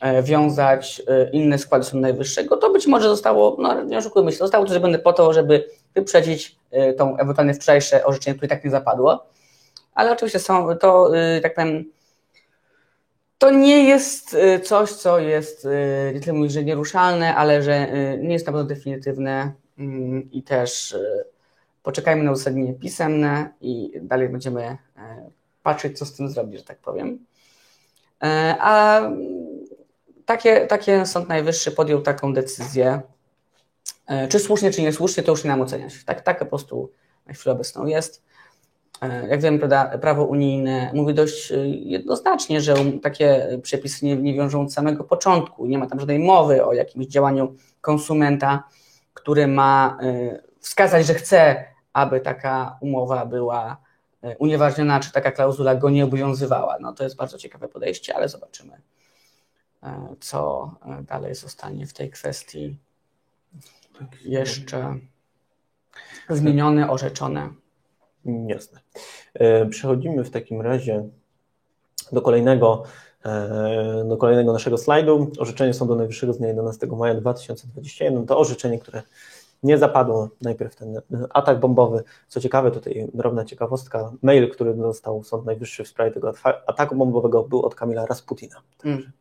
[0.00, 4.38] e, wiązać e, inne składy Sądu Najwyższego, to być może zostało, no nie oszukujmy się,
[4.38, 8.70] zostało to zrobione po to, żeby wyprzedzić e, tą ewentualnie wczorajsze orzeczenie, które tak nie
[8.70, 9.26] zapadło,
[9.94, 11.10] ale oczywiście są, to
[11.42, 11.84] tak powiem,
[13.38, 15.68] to nie jest coś, co jest
[16.14, 17.88] nie tyle mówić, że nieruszalne, ale że
[18.18, 20.96] nie jest na pewno definitywne mm, i też
[21.84, 24.76] Poczekajmy na uzasadnienie pisemne i dalej będziemy
[25.62, 27.26] patrzeć, co z tym zrobić, że tak powiem.
[28.22, 29.02] E, a
[30.26, 33.00] takie, takie Sąd Najwyższy podjął taką decyzję,
[34.06, 36.04] e, czy słusznie, czy niesłusznie, to już nie nam oceniać.
[36.04, 36.90] Tak, tak po prostu
[37.26, 38.24] na chwilę obecną jest.
[39.28, 39.68] Jak wiemy,
[40.00, 45.66] prawo unijne mówi dość jednoznacznie, że takie przepisy nie, nie wiążą od samego początku.
[45.66, 48.64] Nie ma tam żadnej mowy o jakimś działaniu konsumenta,
[49.14, 49.98] który ma
[50.60, 51.64] wskazać, że chce
[51.94, 53.76] aby taka umowa była e,
[54.38, 56.76] unieważniona, czy taka klauzula go nie obowiązywała.
[56.80, 58.80] No to jest bardzo ciekawe podejście, ale zobaczymy,
[59.82, 62.78] e, co e, dalej zostanie w tej kwestii
[64.24, 64.94] jeszcze
[66.28, 67.48] zmienione, orzeczone.
[68.46, 68.80] Jasne.
[69.70, 71.08] Przechodzimy w takim razie
[72.12, 72.82] do kolejnego,
[74.08, 75.30] do kolejnego naszego slajdu.
[75.38, 79.02] Orzeczenie Sądu Najwyższego z dnia 11 maja 2021 to orzeczenie, które
[79.64, 81.00] nie zapadło najpierw ten
[81.30, 82.02] atak bombowy.
[82.28, 86.32] Co ciekawe, tutaj drobna ciekawostka, mail, który dostał Sąd Najwyższy w sprawie tego
[86.66, 88.56] ataku bombowego był od Kamila Rasputina.
[88.84, 89.12] Mm.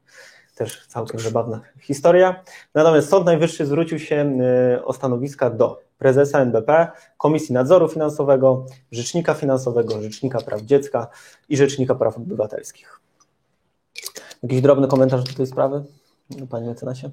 [0.56, 2.43] Też całkiem zabawna historia.
[2.73, 4.39] Natomiast Sąd Najwyższy zwrócił się
[4.75, 11.08] y, o stanowiska do prezesa NBP, Komisji Nadzoru Finansowego, Rzecznika Finansowego, Rzecznika Praw Dziecka
[11.49, 12.99] i Rzecznika Praw Obywatelskich.
[14.43, 15.84] Jakiś drobny komentarz do tej sprawy,
[16.49, 17.10] panie mecenasie?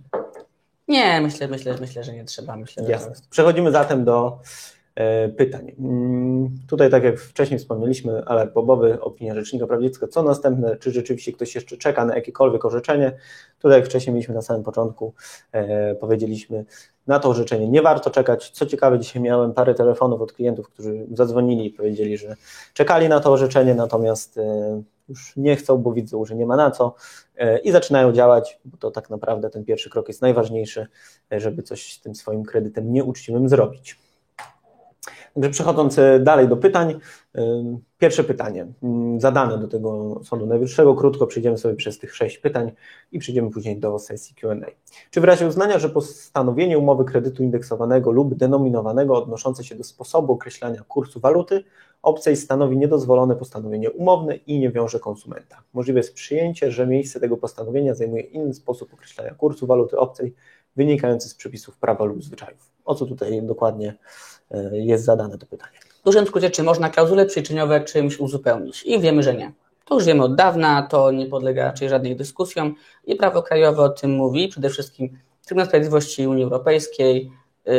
[0.90, 2.56] Nie, myślę, myślę, myślę, że nie trzeba.
[2.56, 3.14] Myślę, Jasne.
[3.14, 3.20] Że...
[3.30, 4.38] Przechodzimy zatem do
[5.36, 5.72] pytań.
[5.78, 10.08] Mm, tutaj, tak jak wcześniej wspomnieliśmy, ale bobowy, opinia Rzecznika Praw Dziecka.
[10.08, 10.76] Co następne?
[10.76, 13.12] Czy rzeczywiście ktoś jeszcze czeka na jakiekolwiek orzeczenie?
[13.58, 15.14] Tutaj, jak wcześniej mieliśmy na samym początku,
[15.52, 16.64] e, powiedzieliśmy,
[17.06, 18.50] na to orzeczenie nie warto czekać.
[18.50, 22.36] Co ciekawe, dzisiaj miałem parę telefonów od klientów, którzy zadzwonili i powiedzieli, że
[22.74, 26.70] czekali na to orzeczenie, natomiast e, już nie chcą, bo widzą, że nie ma na
[26.70, 26.94] co
[27.36, 30.86] e, i zaczynają działać, bo to tak naprawdę ten pierwszy krok jest najważniejszy,
[31.32, 33.98] e, żeby coś z tym swoim kredytem nieuczciwym zrobić.
[35.50, 37.00] Przechodząc dalej do pytań,
[37.98, 42.72] pierwsze pytanie mm, zadane do tego Sądu Najwyższego, krótko przejdziemy sobie przez tych sześć pytań
[43.12, 44.66] i przejdziemy później do sesji Q&A.
[45.10, 50.32] Czy w razie uznania, że postanowienie umowy kredytu indeksowanego lub denominowanego odnoszące się do sposobu
[50.32, 51.64] określania kursu waluty
[52.02, 55.62] obcej stanowi niedozwolone postanowienie umowne i nie wiąże konsumenta.
[55.72, 60.34] Możliwe jest przyjęcie, że miejsce tego postanowienia zajmuje inny sposób określania kursu waluty obcej
[60.76, 62.70] wynikający z przepisów prawa lub zwyczajów.
[62.84, 63.94] O co tutaj dokładnie
[64.50, 65.78] e, jest zadane to pytanie?
[66.00, 68.82] W dużym skrócie, czy można klauzule przyczyniowe czymś uzupełnić?
[68.82, 69.52] I wiemy, że nie.
[69.84, 73.88] To już wiemy od dawna, to nie podlega raczej żadnym dyskusjom i prawo krajowe o
[73.88, 75.18] tym mówi, przede wszystkim
[75.50, 77.32] Trybunał Sprawiedliwości Unii Europejskiej,
[77.68, 77.72] y,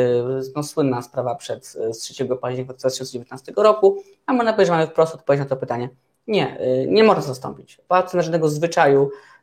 [0.56, 5.14] no, słynna sprawa przed, z 3 października 2019 roku, a można powiedzieć, że mamy wprost
[5.14, 5.88] odpowiedź na to pytanie.
[6.26, 7.80] Nie, y, nie można zastąpić.
[7.88, 9.41] Płacę żadnego zwyczaju, y,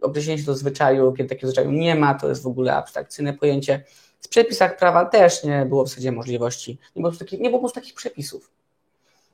[0.00, 3.84] określenie się do zwyczaju, kiedy takiego zwyczaju nie ma, to jest w ogóle abstrakcyjne pojęcie.
[4.20, 7.62] W przepisach prawa też nie było w zasadzie możliwości, nie było, takich, nie było po
[7.62, 8.50] prostu takich przepisów.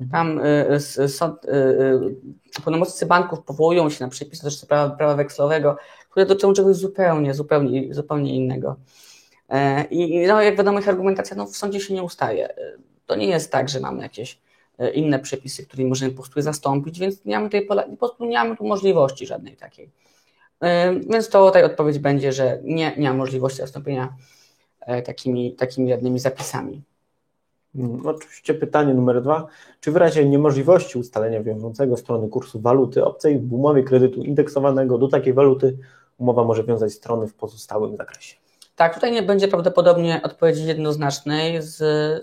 [0.01, 0.11] Mhm.
[0.11, 0.46] Tam
[1.05, 5.77] y, sąd, y, pełnomocnicy banków powołują się na przepisy dotyczące prawa, prawa wekslowego,
[6.11, 8.77] które dotyczą czegoś zupełnie, zupełnie, zupełnie innego.
[9.49, 12.49] E, I no, jak wiadomo, ich argumentacja no, w sądzie się nie ustaje.
[13.07, 14.38] To nie jest tak, że mamy jakieś e,
[14.95, 17.51] inne przepisy, które możemy po prostu zastąpić, więc nie mamy,
[17.99, 19.91] prostu nie mamy tu możliwości żadnej takiej.
[20.61, 24.17] E, więc to tutaj odpowiedź będzie, że nie, nie ma możliwości zastąpienia
[24.87, 26.83] E, takimi, takimi jednymi zapisami.
[27.75, 29.47] Mm, oczywiście pytanie numer dwa.
[29.81, 35.09] Czy w razie niemożliwości ustalenia wiążącego strony kursu waluty obcej w umowie kredytu indeksowanego do
[35.09, 35.79] takiej waluty
[36.19, 38.37] umowa może wiązać strony w pozostałym zakresie?
[38.77, 41.81] Tak, tutaj nie będzie prawdopodobnie odpowiedzi jednoznacznej z,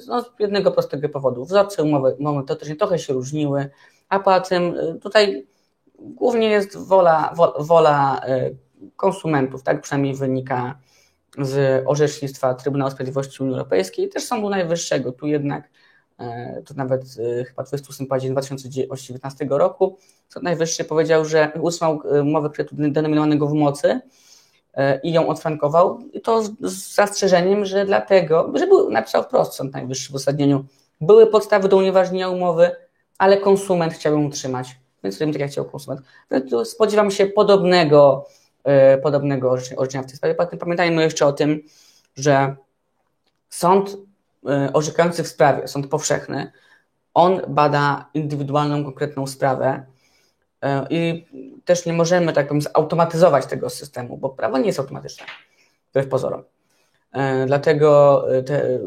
[0.07, 1.45] no, z jednego prostego powodu.
[1.45, 3.69] Wzorce umowy, umowy teoretycznie trochę się różniły,
[4.09, 5.47] a poza tym y, tutaj
[5.99, 8.55] głównie jest wola, wola, y,
[8.95, 10.79] konsumentów, tak przynajmniej wynika
[11.37, 15.11] z orzecznictwa Trybunału Sprawiedliwości Unii Europejskiej, też Sądu Najwyższego.
[15.11, 15.69] Tu jednak,
[16.19, 17.03] e, to nawet
[17.47, 19.97] chyba 28 października 2019 roku,
[20.29, 24.01] Sąd Najwyższy powiedział, że usunął umowę kredytu denominowanego w mocy
[25.03, 25.99] i ją odfrankował.
[26.13, 30.65] I to z zastrzeżeniem, że dlatego, że był, napisał wprost Sąd Najwyższy w uzasadnieniu,
[31.01, 32.71] były podstawy do unieważnienia umowy,
[33.17, 36.01] ale konsument chciał ją utrzymać, więc robimy tak jak chciał konsument.
[36.63, 38.27] Spodziewam się podobnego,
[38.65, 40.35] yy, podobnego orzeczenia w tej sprawie.
[40.59, 41.61] Pamiętajmy jeszcze o tym,
[42.15, 42.55] że
[43.49, 43.97] sąd
[44.43, 46.51] yy, orzekający w sprawie, sąd powszechny,
[47.13, 49.85] on bada indywidualną, konkretną sprawę
[50.89, 51.25] i
[51.65, 55.25] też nie możemy tak zautomatyzować tego systemu, bo prawo nie jest automatyczne,
[55.89, 56.43] wbrew pozorom.
[57.11, 58.79] E, dlatego e, te,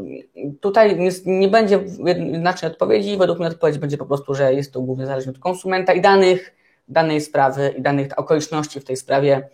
[0.60, 3.16] tutaj nie, nie będzie jednoznacznej odpowiedzi.
[3.16, 6.56] Według mnie odpowiedź będzie po prostu, że jest to głównie zależne od konsumenta i danych
[6.88, 9.48] danej sprawy i danych okoliczności w tej sprawie.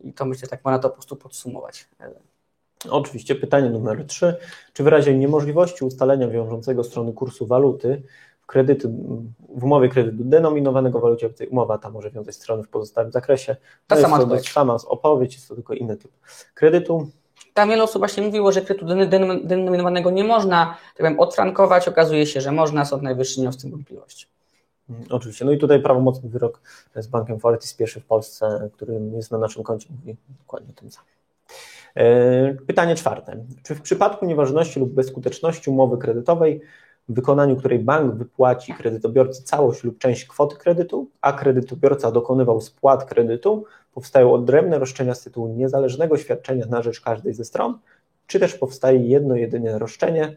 [0.00, 1.88] I to myślę, tak można to po prostu podsumować.
[2.90, 4.36] Oczywiście pytanie numer trzy.
[4.72, 8.02] Czy w razie niemożliwości ustalenia wiążącego strony kursu waluty
[8.42, 8.88] w, kredyty,
[9.48, 13.56] w umowie kredytu denominowanego w walucie obcej umowa ta może wiązać strony w pozostałym zakresie?
[13.86, 14.52] Ta sama odpowiedź.
[14.52, 16.12] Sama odpowiedź, jest to tylko inny typ
[16.54, 17.08] kredytu.
[17.54, 18.86] Tam wiele osób właśnie mówiło, że kredytu
[19.44, 21.88] denominowanego nie można, tak powiem, odfrankować.
[21.88, 24.26] Okazuje się, że można, Sąd Najwyższy nie miał z tym wątpliwości.
[24.90, 25.44] Mm, oczywiście.
[25.44, 26.60] No i tutaj prawomocny wyrok
[26.94, 30.90] z bankiem Fortis pierwszy w Polsce, który jest na naszym koncie, mówi dokładnie o tym
[30.90, 31.12] samym.
[31.94, 33.44] E, pytanie czwarte.
[33.62, 36.60] Czy w przypadku nieważności lub bezskuteczności umowy kredytowej,
[37.08, 43.04] w wykonaniu której bank wypłaci kredytobiorcy całość lub część kwoty kredytu, a kredytobiorca dokonywał spłat
[43.04, 47.78] kredytu, powstają odrębne roszczenia z tytułu niezależnego świadczenia na rzecz każdej ze stron,
[48.26, 50.36] czy też powstaje jedno jedynie roszczenie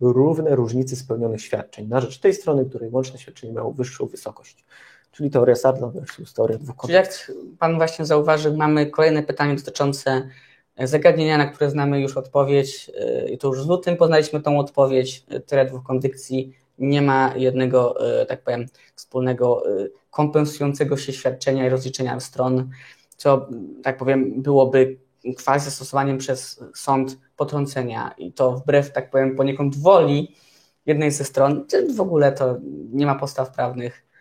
[0.00, 4.64] równe różnicy spełnionych świadczeń na rzecz tej strony, której łączne świadczenie miało wyższą wysokość.
[5.12, 10.28] Czyli teoria Sadla versus teoria dwóch Czyli jak Pan właśnie zauważył, mamy kolejne pytanie dotyczące
[10.78, 12.90] zagadnienia, na które znamy już odpowiedź
[13.32, 16.56] i to już z lutym poznaliśmy tą odpowiedź, teoria dwóch kondycji.
[16.78, 17.94] Nie ma jednego,
[18.28, 19.62] tak powiem, wspólnego
[20.10, 22.70] kompensującego się świadczenia i rozliczenia stron,
[23.16, 23.48] co,
[23.82, 24.98] tak powiem, byłoby
[25.44, 28.14] quasi zastosowaniem przez sąd potrącenia.
[28.18, 30.34] I to wbrew, tak powiem, poniekąd woli
[30.86, 32.56] jednej ze stron, w ogóle to
[32.92, 34.11] nie ma postaw prawnych.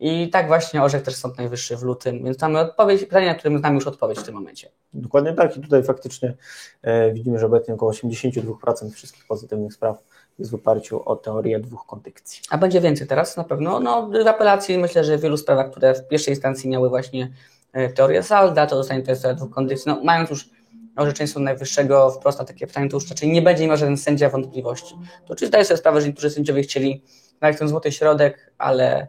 [0.00, 3.58] I tak właśnie orzekł też Sąd Najwyższy w lutym, więc mamy odpowiedź, pytanie, na które
[3.58, 4.70] znamy już odpowiedź w tym momencie.
[4.92, 6.34] Dokładnie tak i tutaj faktycznie
[6.82, 10.02] e, widzimy, że obecnie około 82% wszystkich pozytywnych spraw
[10.38, 12.42] jest w oparciu o teorię dwóch kondycji.
[12.50, 13.80] A będzie więcej teraz na pewno.
[13.80, 17.32] No, w apelacji myślę, że w wielu sprawach, które w pierwszej instancji miały właśnie
[17.72, 19.84] e, teorię Salda, to zostanie teoria dwóch kondycji.
[19.86, 20.50] No, mając już
[20.96, 24.94] orzeczeństwo najwyższego wprost na takie pytanie, to już raczej nie będzie miał żaden sędzia wątpliwości.
[24.94, 27.02] To oczywiście zdaję sobie sprawę, że niektórzy sędziowie chcieli
[27.38, 29.08] znaleźć ten złoty środek, ale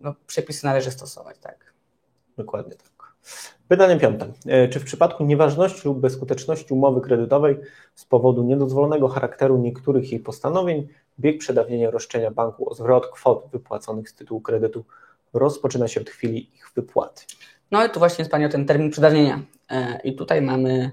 [0.00, 1.72] no, przepisy należy stosować, tak.
[2.36, 2.94] Dokładnie tak.
[3.68, 4.26] Pytanie piąte.
[4.46, 7.56] E, czy w przypadku nieważności lub bezskuteczności umowy kredytowej
[7.94, 10.88] z powodu niedozwolonego charakteru niektórych jej postanowień
[11.20, 14.84] bieg przedawnienia roszczenia banku o zwrot kwot wypłaconych z tytułu kredytu
[15.32, 17.24] rozpoczyna się od chwili ich wypłaty?
[17.70, 19.42] No i tu właśnie jest Pani o ten termin przedawnienia.
[19.70, 20.90] E, I tutaj mamy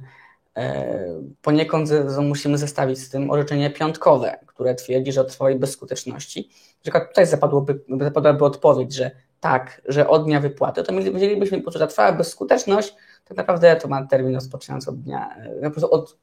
[1.41, 1.89] poniekąd
[2.21, 6.49] musimy zestawić z tym orzeczenie piątkowe, które twierdzi, że o trwałej bezskuteczności.
[6.93, 11.87] Na tutaj zapadłoby, zapadłaby odpowiedź, że tak, że od dnia wypłaty, to mielibyśmy po prostu
[11.87, 16.17] trwała bezskuteczność, tak naprawdę to ma termin rozpoczynający od dnia, e, po prostu od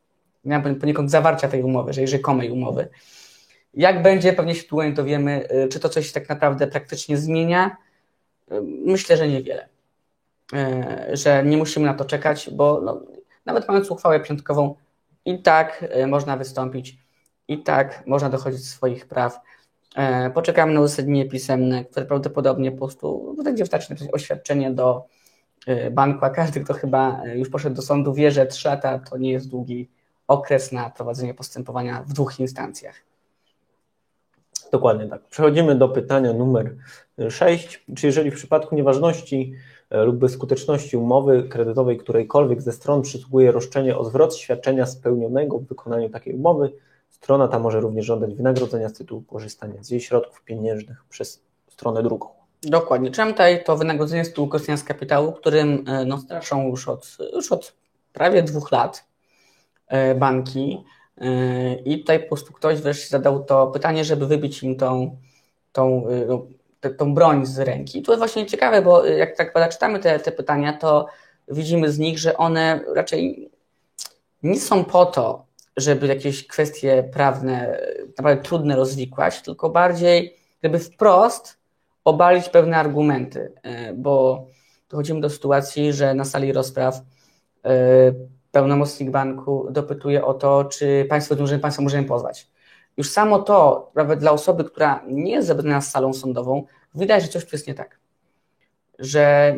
[0.45, 2.89] dnia poniekąd zawarcia tej umowy, że rzekomej umowy.
[3.75, 7.77] Jak będzie, pewnie się długo to wiemy, e, czy to coś tak naprawdę praktycznie zmienia?
[8.51, 9.69] E, myślę, że niewiele.
[11.13, 13.03] Że nie musimy na to czekać, bo no,
[13.49, 14.75] nawet mając uchwałę piątkową,
[15.29, 16.99] i tak można wystąpić,
[17.49, 19.41] i tak można dochodzić swoich praw.
[19.97, 25.07] E, poczekamy na uzasadnienie pisemne, które prawdopodobnie po prostu będzie napisać oświadczenie do
[25.67, 28.99] e, banku, a każdy, kto chyba e, już poszedł do sądu, wie, że 3 lata
[28.99, 29.89] to nie jest długi
[30.29, 32.95] okres na prowadzenie postępowania w dwóch instancjach.
[34.73, 35.23] Dokładnie tak.
[35.23, 36.75] Przechodzimy do pytania numer
[37.31, 37.85] 6.
[37.97, 39.55] Czy jeżeli w przypadku nieważności
[39.91, 46.11] lub bezskuteczności umowy kredytowej którejkolwiek ze stron przysługuje roszczenie o zwrot świadczenia spełnionego w wykonaniu
[46.11, 46.73] takiej umowy,
[47.21, 52.03] Strona ta może również żądać wynagrodzenia z tytułu korzystania z jej środków pieniężnych przez stronę
[52.03, 52.29] drugą.
[52.63, 53.11] Dokładnie.
[53.11, 57.17] Czym tutaj to wynagrodzenie z tytułu korzystania z kapitału, którym e, no, straszą już od,
[57.35, 57.75] już od
[58.13, 59.07] prawie dwóch lat
[59.87, 60.85] e, banki.
[61.19, 65.17] E, I tutaj po prostu ktoś wreszcie zadał to pytanie, żeby wybić im tą,
[65.73, 66.07] tą,
[66.85, 68.03] no, tą broń z ręki.
[68.03, 71.07] To jest właśnie ciekawe, bo jak tak czytamy te, te pytania, to
[71.49, 73.51] widzimy z nich, że one raczej
[74.43, 77.81] nie są po to, żeby jakieś kwestie prawne
[78.19, 81.59] naprawdę trudne rozwikłać, tylko bardziej, żeby wprost
[82.05, 84.47] obalić pewne argumenty, e, bo
[84.89, 87.01] dochodzimy do sytuacji, że na sali rozpraw
[87.65, 87.71] yy,
[88.53, 92.49] pełnomocnik banku dopytuje o to, czy państwo, że państwo możemy pozwać.
[92.99, 97.29] Już samo to, nawet dla osoby, która nie jest zebrana z salą sądową, widać, że
[97.29, 97.99] coś tu jest nie tak.
[98.99, 99.57] Że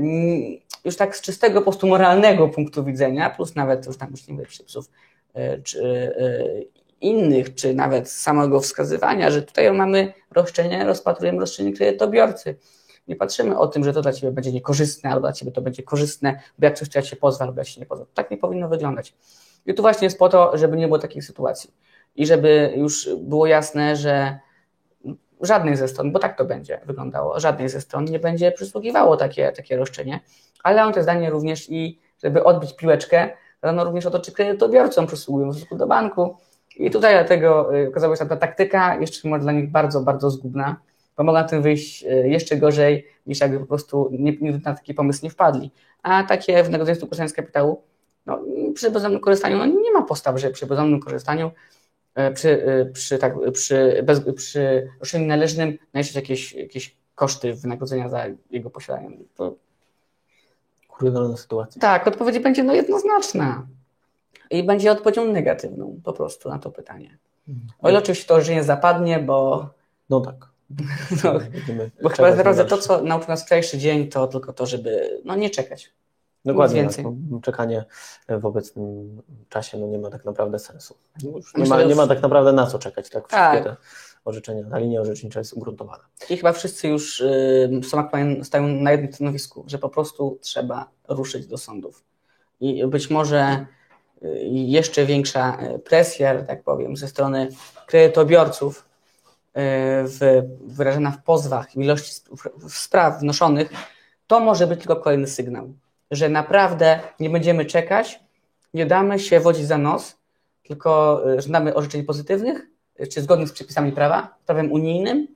[0.84, 4.36] już tak z czystego po prostu moralnego punktu widzenia, plus nawet już tam już nie
[4.36, 4.91] wiem, przepisów
[5.34, 5.82] yy, czy
[6.18, 6.68] yy,
[7.01, 12.57] innych, czy nawet samego wskazywania, że tutaj mamy roszczenie, rozpatrujemy roszczenie kredytobiorcy.
[13.09, 15.82] Nie patrzymy o tym, że to dla Ciebie będzie niekorzystne, albo dla Ciebie to będzie
[15.82, 18.07] korzystne, bo jak coś Cię się pozwa, albo jak się nie pozwa.
[18.14, 19.14] Tak nie powinno wyglądać.
[19.66, 21.70] I tu właśnie jest po to, żeby nie było takiej sytuacji.
[22.16, 24.38] I żeby już było jasne, że
[25.40, 29.52] żadnej ze stron, bo tak to będzie wyglądało, żadnej ze stron nie będzie przysługiwało takie,
[29.52, 30.20] takie roszczenie,
[30.62, 33.28] ale on to zdanie również i żeby odbić piłeczkę,
[33.62, 36.36] rano również o to, czy kredytobiorcom przysługują w stosunku do banku,
[36.76, 40.76] i tutaj dlatego y, okazała się ta taktyka jeszcze może dla nich bardzo, bardzo zgubna,
[41.16, 44.94] bo mogła na tym wyjść y, jeszcze gorzej, niż jakby po prostu nigdy na taki
[44.94, 45.70] pomysł nie wpadli.
[46.02, 47.82] A takie w negocjacjach korzystania z kapitału,
[48.26, 48.40] no,
[48.74, 51.50] przy bezdomnym korzystaniu, no, nie ma postaw, że przy bezdomnym korzystaniu,
[52.34, 58.70] przy, przy, tak, przy, bez, przy roszczeniu należnym należeć jakieś, jakieś koszty wynagrodzenia za jego
[58.70, 59.16] posiadanie.
[59.36, 59.54] To...
[60.88, 61.80] Kuriozalna sytuacja.
[61.80, 63.66] Tak, odpowiedź będzie no, jednoznaczna
[64.50, 67.18] i będzie odpowiedzią negatywną po prostu na to pytanie.
[67.80, 69.68] O ile oczywiście to nie zapadnie, bo.
[70.11, 70.50] No tak.
[71.24, 71.32] No,
[72.02, 75.50] bo chyba naprawdę to, co nauczył nas wczorajszy dzień, to tylko to, żeby no, nie
[75.50, 75.92] czekać.
[76.45, 76.88] Dokładnie.
[76.88, 77.05] Tak.
[77.30, 77.84] No, czekanie
[78.28, 80.95] w obecnym czasie no, nie ma tak naprawdę sensu.
[81.57, 83.11] nie, ma, nie ma tak naprawdę na co czekać.
[83.11, 83.64] Tak, wszystkie tak.
[83.64, 83.76] te
[84.24, 86.05] orzeczenia, ta linia orzecznicza jest ugruntowana.
[86.30, 87.80] I chyba wszyscy już y,
[88.43, 92.05] stają na jednym stanowisku, że po prostu trzeba ruszyć do sądów.
[92.61, 93.66] I być może
[94.51, 97.49] jeszcze większa e, presja, że tak powiem, ze strony
[97.86, 98.84] kredytobiorców
[99.55, 102.12] e, w, wyrażona w pozwach, w ilości
[102.68, 103.70] spraw wnoszonych,
[104.26, 105.72] to może być tylko kolejny sygnał,
[106.11, 108.20] że naprawdę nie będziemy czekać,
[108.74, 110.16] nie damy się wodzić za nos,
[110.62, 112.66] tylko e, żądamy orzeczeń pozytywnych,
[113.12, 115.28] czy zgodnych z przepisami prawa, prawem unijnym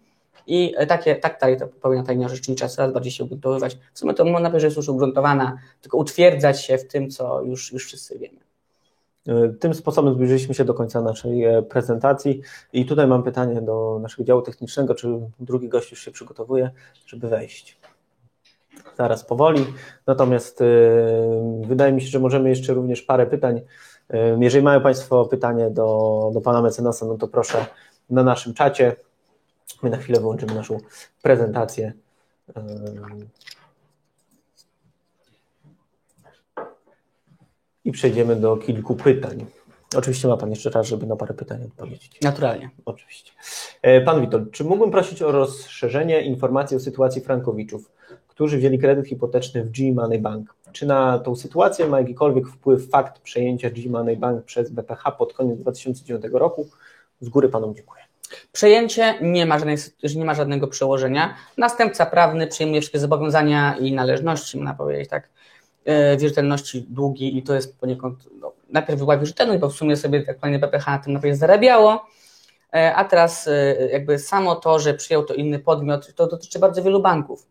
[0.46, 3.78] i takie, tak dalej to powinna tajnia orzecznicza coraz bardziej się ugruntowywać.
[3.92, 7.42] W sumie to można powiedzieć, że jest już ugruntowana, tylko utwierdzać się w tym, co
[7.42, 8.44] już, już wszyscy wiemy.
[9.60, 12.40] Tym sposobem zbliżyliśmy się do końca naszej e, prezentacji
[12.72, 15.08] i tutaj mam pytanie do naszego działu technicznego, czy
[15.40, 16.70] drugi gość już się przygotowuje,
[17.06, 17.78] żeby wejść.
[18.96, 19.66] Zaraz powoli,
[20.06, 20.64] natomiast e,
[21.66, 23.60] wydaje mi się, że możemy jeszcze również parę pytań.
[24.40, 27.66] Jeżeli mają Państwo pytanie do, do Pana mecenasa, no to proszę
[28.10, 28.96] na naszym czacie.
[29.82, 30.78] My na chwilę wyłączymy naszą
[31.22, 31.92] prezentację.
[37.84, 39.46] i przejdziemy do kilku pytań.
[39.96, 42.20] Oczywiście ma Pan jeszcze czas, żeby na parę pytań odpowiedzieć.
[42.22, 42.70] Naturalnie.
[42.84, 43.32] Oczywiście.
[43.82, 47.90] E, pan Witold, czy mógłbym prosić o rozszerzenie informacji o sytuacji frankowiczów,
[48.34, 50.54] którzy wzięli kredyt hipoteczny w G-Money Bank?
[50.72, 55.58] Czy na tą sytuację ma jakikolwiek wpływ fakt przejęcia G-Money Bank przez BPH pod koniec
[55.58, 56.68] 2009 roku?
[57.20, 58.02] Z góry Panom dziękuję.
[58.52, 59.76] Przejęcie nie ma, żadnej,
[60.16, 61.34] nie ma żadnego przełożenia.
[61.58, 65.28] Następca prawny przyjmuje wszystkie zobowiązania i należności, można powiedzieć tak,
[65.84, 70.22] E, wierzytelności długi i to jest poniekąd, no, najpierw była wierzytelność, bo w sumie sobie
[70.22, 72.06] tak panie BPH na tym najpierw zarabiało,
[72.74, 76.82] e, a teraz e, jakby samo to, że przyjął to inny podmiot, to dotyczy bardzo
[76.82, 77.46] wielu banków.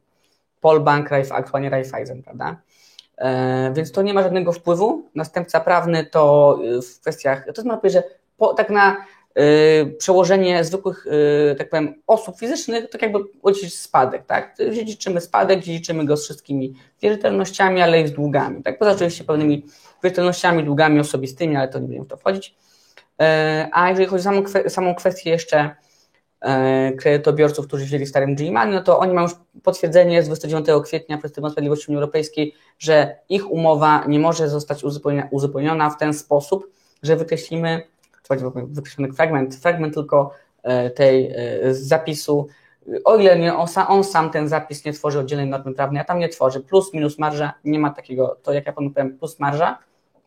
[0.64, 2.61] Polbank, aktualnie Raiffeisen, prawda?
[3.74, 5.09] Więc to nie ma żadnego wpływu.
[5.16, 8.03] Następca prawny to w kwestiach, to jest powiedzieć, że
[8.38, 8.97] po, tak na
[9.39, 11.07] Y, przełożenie zwykłych,
[11.51, 14.57] y, tak powiem, osób fizycznych, tak jakby odziedziczyć spadek, tak?
[14.74, 18.80] Dziedziczymy spadek, dziedziczymy go z wszystkimi wierzytelnościami, ale i z długami, tak?
[18.80, 19.66] Poza oczywiście pewnymi
[20.03, 22.55] wierzytelnościami, długami osobistymi, ale to nie będziemy w to wchodzić.
[23.72, 24.28] A jeżeli chodzi
[24.66, 25.76] o samą kwestię jeszcze
[27.00, 31.32] kredytobiorców, którzy wzięli starym G-Money, no to oni mają już potwierdzenie z 29 kwietnia przez
[31.32, 34.84] Trybunał Sprawiedliwości Unii Europejskiej, że ich umowa nie może zostać
[35.32, 36.72] uzupełniona, w ten sposób,
[37.04, 37.84] że wykreślimy
[38.56, 40.32] wykreślony fragment, fragment tylko
[40.64, 42.48] e, tej e, zapisu,
[43.06, 46.20] o ile nie, on, on, sam ten zapis nie tworzy oddzielnej normy prawnej, a tam
[46.20, 49.78] nie tworzy, plus, minus marża, nie ma takiego, to jak ja panu powiem, plus marża,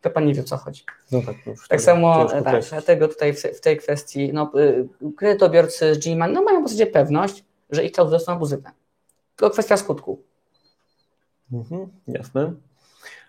[0.01, 0.83] to pan nie wie, o co chodzi.
[1.11, 1.35] No tak,
[1.69, 4.87] tak samo, tak, dlatego tutaj w, w, tej kwestii, no, y,
[5.17, 8.71] kredytobiorcy z GMAN, no mają w zasadzie pewność, że ich klauzuły są abuzywne.
[9.35, 10.21] Tylko kwestia skutku.
[11.53, 12.53] Mhm, jasne.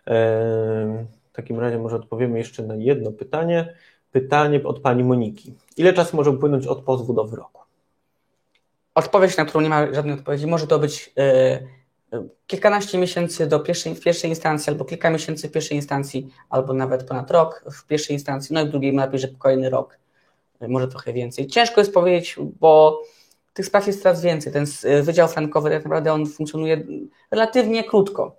[0.07, 3.75] W takim razie może odpowiemy jeszcze na jedno pytanie.
[4.13, 5.55] Pytanie od pani Moniki.
[5.77, 7.63] Ile czasu może upłynąć od pozwu do wyroku?
[8.95, 11.69] Odpowiedź, na którą nie ma żadnej odpowiedzi, może to być yy,
[12.47, 17.05] kilkanaście miesięcy do pierwszej, w pierwszej instancji, albo kilka miesięcy w pierwszej instancji, albo nawet
[17.05, 19.99] ponad rok w pierwszej instancji, no i w drugiej lepiej, że kolejny rok,
[20.69, 21.47] może trochę więcej.
[21.47, 23.03] Ciężko jest powiedzieć, bo
[23.55, 24.53] tych spraw jest coraz więcej.
[24.53, 24.67] Ten
[25.03, 26.83] Wydział Frankowy tak naprawdę on funkcjonuje
[27.31, 28.37] relatywnie krótko.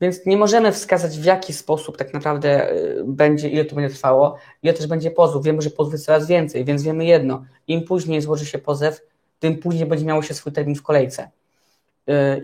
[0.00, 4.36] Więc nie możemy wskazać, w jaki sposób tak naprawdę y, będzie, ile to będzie trwało,
[4.62, 5.44] ile też będzie pozów.
[5.44, 9.00] Wiemy, że jest coraz więcej, więc wiemy jedno: im później złoży się pozew,
[9.38, 11.30] tym później będzie miało się swój termin w kolejce.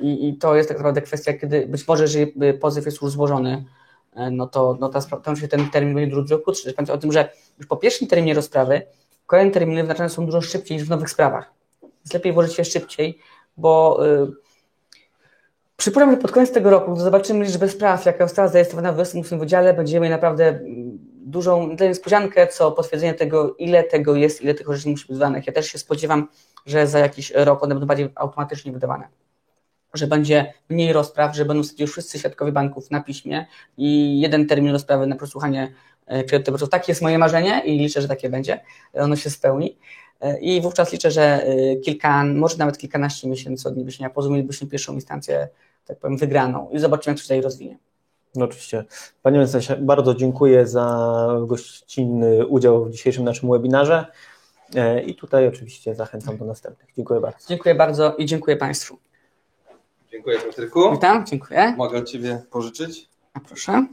[0.01, 3.65] I, I, to jest tak naprawdę kwestia, kiedy być może, jeżeli pozew jest już złożony,
[4.17, 6.63] y, no to, no to, to się ten termin będzie dużo, krótszy.
[6.63, 8.83] Pamiętajcie o tym, że już po pierwszym terminie rozprawy
[9.27, 11.55] kolejne terminy wyznaczane są dużo szybciej niż w nowych sprawach.
[11.83, 13.19] Jest lepiej włożyć się szybciej,
[13.57, 14.33] bo yy,
[15.77, 19.75] przypuszczam, że pod koniec tego roku, zobaczymy liczbę spraw, jaka została zarejestrowana w 28 wydziale,
[19.75, 20.61] będziemy naprawdę
[21.25, 25.47] dużą niespodziankę, co potwierdzenie tego, ile tego jest, ile tych orzeczeń musi być wydanych.
[25.47, 26.29] Ja też się spodziewam,
[26.67, 29.09] że za jakiś rok one będą bardziej automatycznie wydawane.
[29.95, 34.73] Że będzie mniej rozpraw, że będą już wszyscy świadkowie banków na piśmie i jeden termin
[34.73, 35.73] rozprawy na przesłuchanie
[36.07, 36.71] e, kredytobiorców.
[36.71, 38.61] Takie jest moje marzenie i liczę, że takie będzie.
[38.95, 39.79] Ono się spełni.
[40.21, 44.67] E, I wówczas liczę, że e, kilka, może nawet kilkanaście miesięcy od niewniesienia pozwu mielibyśmy
[44.69, 45.49] pierwszą instancję,
[45.87, 47.79] tak powiem, wygraną i zobaczymy, jak to się tutaj rozwinie.
[48.35, 48.85] No oczywiście.
[49.23, 54.07] Panie mecenasie, bardzo dziękuję za gościnny udział w dzisiejszym naszym webinarze
[55.07, 56.89] i tutaj oczywiście zachęcam do następnych.
[56.97, 57.39] Dziękuję bardzo.
[57.49, 58.99] Dziękuję bardzo i dziękuję Państwu.
[60.13, 60.93] Dziękuję Patryku.
[60.93, 61.75] Witam, dziękuję.
[61.77, 63.09] Mogę od Ciebie pożyczyć?
[63.35, 63.87] A proszę.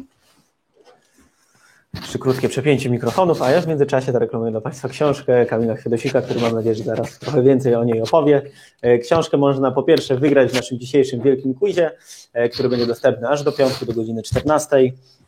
[2.02, 6.40] Trzy krótkie przepięcie mikrofonów, a ja w międzyczasie zareklamuję dla Państwa książkę Kamila Chwiedosika, który
[6.40, 8.42] mam nadzieję, że zaraz trochę więcej o niej opowie.
[8.82, 11.92] E, książkę można po pierwsze wygrać w naszym dzisiejszym wielkim quizie,
[12.34, 14.78] e, który będzie dostępny aż do piątku do godziny 14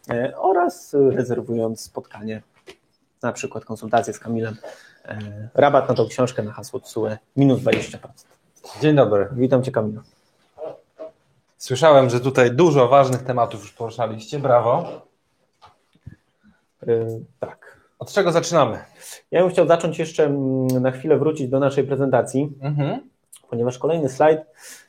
[0.09, 2.41] e, oraz rezerwując spotkanie,
[3.23, 4.55] na przykład konsultację z Kamilem,
[5.53, 7.97] rabat na tą książkę na hasło TSUE minus 20%.
[8.81, 9.27] Dzień dobry.
[9.31, 10.01] Witam Cię Kamilu.
[11.61, 14.39] Słyszałem, że tutaj dużo ważnych tematów już poruszaliście.
[14.39, 15.01] Brawo.
[16.87, 17.07] Yy,
[17.39, 17.81] tak.
[17.99, 18.79] Od czego zaczynamy?
[19.31, 23.09] Ja bym chciał zacząć jeszcze mm, na chwilę wrócić do naszej prezentacji, mhm.
[23.49, 24.41] ponieważ kolejny slajd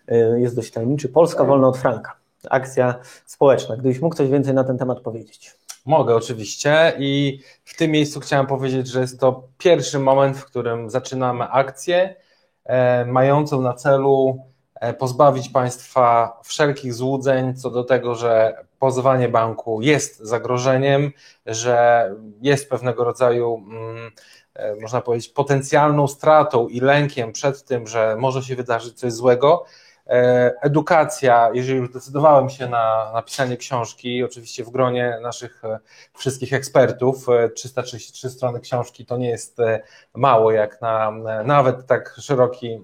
[0.09, 1.09] yy, jest dość tajemniczy.
[1.09, 2.17] Polska wolna od franka.
[2.51, 2.95] Akcja
[3.27, 3.77] społeczna.
[3.77, 5.57] Gdybyś mógł coś więcej na ten temat powiedzieć.
[5.87, 10.91] Mogę oczywiście i w tym miejscu chciałem powiedzieć, że jest to pierwszy moment, w którym
[10.91, 12.15] zaczynamy akcję
[12.65, 14.52] e, mającą na celu
[14.99, 21.13] pozbawić państwa wszelkich złudzeń co do tego, że pozwanie banku jest zagrożeniem,
[21.47, 22.11] że
[22.41, 24.11] jest pewnego rodzaju, mm,
[24.55, 29.65] e, można powiedzieć, potencjalną stratą i lękiem przed tym, że może się wydarzyć coś złego.
[30.07, 35.79] E, edukacja, jeżeli już decydowałem się na napisanie książki, oczywiście w gronie naszych e,
[36.15, 39.59] wszystkich ekspertów, 333 e, strony książki to nie jest
[40.15, 41.13] mało, jak na
[41.45, 42.81] nawet tak szeroki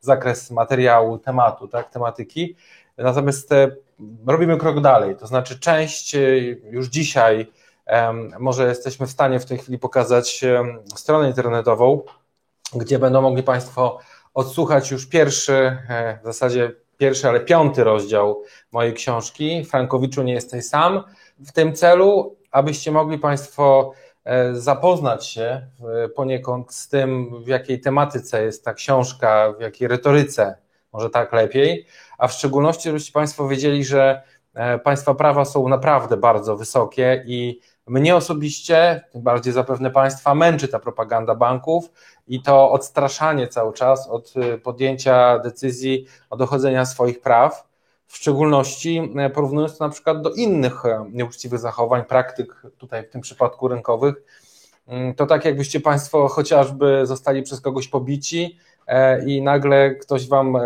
[0.00, 2.56] zakres materiału, tematu, tak, tematyki.
[2.98, 3.50] Natomiast
[4.26, 6.16] robimy krok dalej, to znaczy część
[6.70, 7.52] już dzisiaj,
[8.38, 10.44] może jesteśmy w stanie w tej chwili pokazać
[10.94, 12.02] stronę internetową,
[12.74, 13.98] gdzie będą mogli Państwo
[14.34, 15.54] odsłuchać już pierwszy,
[15.88, 19.64] e, w zasadzie pierwszy, ale piąty rozdział mojej książki.
[19.64, 21.04] Frankowiczu nie jesteś sam.
[21.38, 23.92] W tym celu, abyście mogli Państwo
[24.24, 25.66] e, zapoznać się
[26.16, 30.54] poniekąd z tym, w jakiej tematyce jest ta książka, w jakiej retoryce,
[30.92, 31.86] może tak lepiej,
[32.18, 34.22] a w szczególności, żebyście Państwo wiedzieli, że
[34.54, 40.68] e, państwa prawa są naprawdę bardzo wysokie i mnie osobiście, tym bardziej zapewne Państwa, męczy
[40.68, 41.90] ta propaganda banków
[42.28, 47.68] i to odstraszanie cały czas od y, podjęcia decyzji o dochodzenia swoich praw,
[48.06, 53.10] w szczególności y, porównując to na przykład do innych y, nieuczciwych zachowań, praktyk, tutaj w
[53.10, 54.14] tym przypadku rynkowych.
[55.16, 58.58] To tak, jakbyście Państwo chociażby zostali przez kogoś pobici
[59.26, 60.58] i nagle ktoś Wam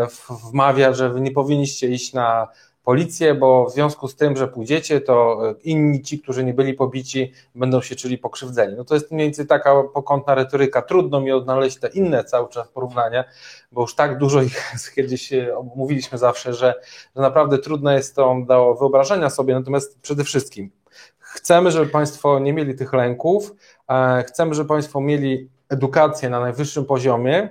[0.51, 2.49] wmawia, że Wy nie powinniście iść na
[2.87, 7.33] policję, bo w związku z tym, że pójdziecie, to inni ci, którzy nie byli pobici,
[7.55, 8.77] będą się czuli pokrzywdzeni.
[8.77, 10.83] No to jest mniej więcej taka pokątna retoryka.
[10.83, 13.25] Trudno mi odnaleźć te inne cały czas porównania,
[13.73, 15.33] bo już tak dużo ich kiedyś
[15.77, 16.75] mówiliśmy zawsze, że,
[17.17, 19.55] że naprawdę trudno jest to do wyobrażenia sobie.
[19.55, 20.71] Natomiast przede wszystkim
[21.19, 23.55] chcemy, żeby Państwo nie mieli tych lęków,
[23.91, 27.49] e, chcemy, żeby Państwo mieli edukację na najwyższym poziomie,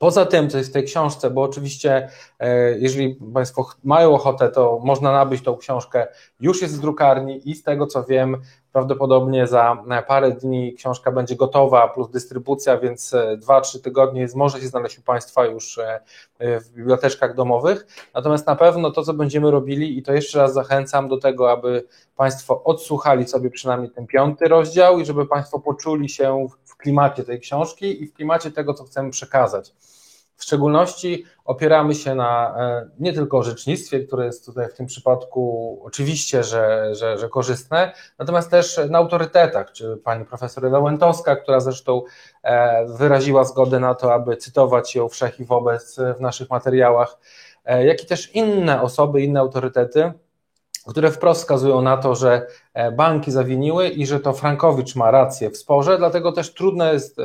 [0.00, 4.80] Poza tym, co jest w tej książce, bo oczywiście, e, jeżeli Państwo mają ochotę, to
[4.84, 6.06] można nabyć tą książkę,
[6.40, 8.36] już jest w drukarni i z tego co wiem,
[8.72, 13.14] prawdopodobnie za parę dni książka będzie gotowa, plus dystrybucja, więc
[13.46, 16.00] 2-3 e, tygodnie może się znaleźć u Państwa już e,
[16.38, 17.86] w biblioteczkach domowych.
[18.14, 21.86] Natomiast na pewno to, co będziemy robili, i to jeszcze raz zachęcam do tego, aby
[22.16, 26.48] Państwo odsłuchali sobie przynajmniej ten piąty rozdział i żeby Państwo poczuli się
[26.80, 29.72] klimacie tej książki i w klimacie tego, co chcemy przekazać.
[30.40, 35.78] W szczególności opieramy się na e, nie tylko orzecznictwie, które jest tutaj w tym przypadku
[35.84, 41.60] oczywiście, że, że, że korzystne, natomiast też na autorytetach, czy pani profesor Ewa Łętowska, która
[41.60, 42.02] zresztą
[42.42, 47.18] e, wyraziła zgodę na to, aby cytować ją wszech i wobec w naszych materiałach,
[47.64, 50.12] e, jak i też inne osoby, inne autorytety,
[50.90, 55.50] które wprost wskazują na to, że e, banki zawiniły i że to Frankowicz ma rację
[55.50, 57.18] w sporze, dlatego też trudno jest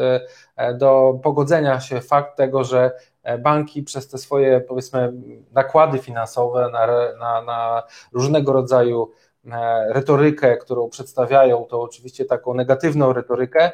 [0.55, 2.91] e, do pogodzenia się fakt tego, że
[3.39, 5.13] banki przez te swoje powiedzmy
[5.51, 6.87] nakłady finansowe na,
[7.19, 9.11] na, na różnego rodzaju
[9.51, 13.71] E, retorykę, którą przedstawiają, to oczywiście taką negatywną retorykę,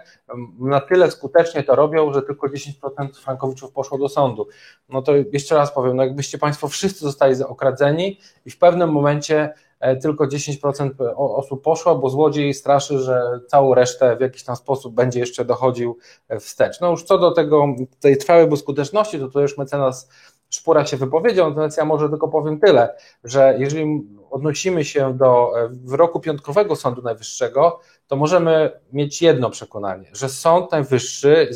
[0.59, 4.47] na tyle skutecznie to robią, że tylko 10% frankowiczów poszło do sądu.
[4.89, 9.39] No to jeszcze raz powiem, no jakbyście Państwo wszyscy zostali okradzeni i w pewnym momencie
[9.43, 9.53] e,
[10.01, 15.19] tylko 10% osób poszło, bo złodziej straszy, że całą resztę w jakiś tam sposób będzie
[15.19, 15.97] jeszcze dochodził
[16.29, 16.82] e, wstecz.
[16.82, 17.65] No już co do tego,
[17.99, 20.09] tej trwałej skuteczności, to to już mecenas
[20.49, 25.69] Szpura się wypowiedział, natomiast ja może tylko powiem tyle, że jeżeli odnosimy się do e,
[25.69, 31.49] wyroku piątkowego Sądu Najwyższego, to możemy mieć jedno przekonanie, że Sąd Najwyższy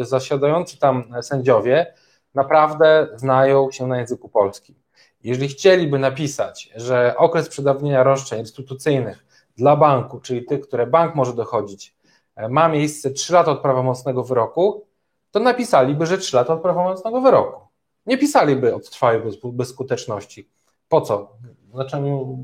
[0.00, 1.94] zasiadający tam sędziowie
[2.34, 4.79] naprawdę znają się na języku polskim.
[5.24, 9.24] Jeżeli chcieliby napisać, że okres przedawnienia roszczeń instytucyjnych
[9.56, 11.94] dla banku, czyli tych, które bank może dochodzić,
[12.36, 14.86] e, ma miejsce 3 lata od prawomocnego wyroku,
[15.30, 17.60] to napisaliby, że 3 lata od prawomocnego wyroku.
[18.06, 20.48] Nie pisaliby od trwałej bezskuteczności.
[20.88, 21.32] Po co?
[21.74, 21.96] Znaczy,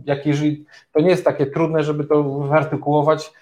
[0.04, 3.32] jak jeżeli to nie jest takie trudne, żeby to wyartykułować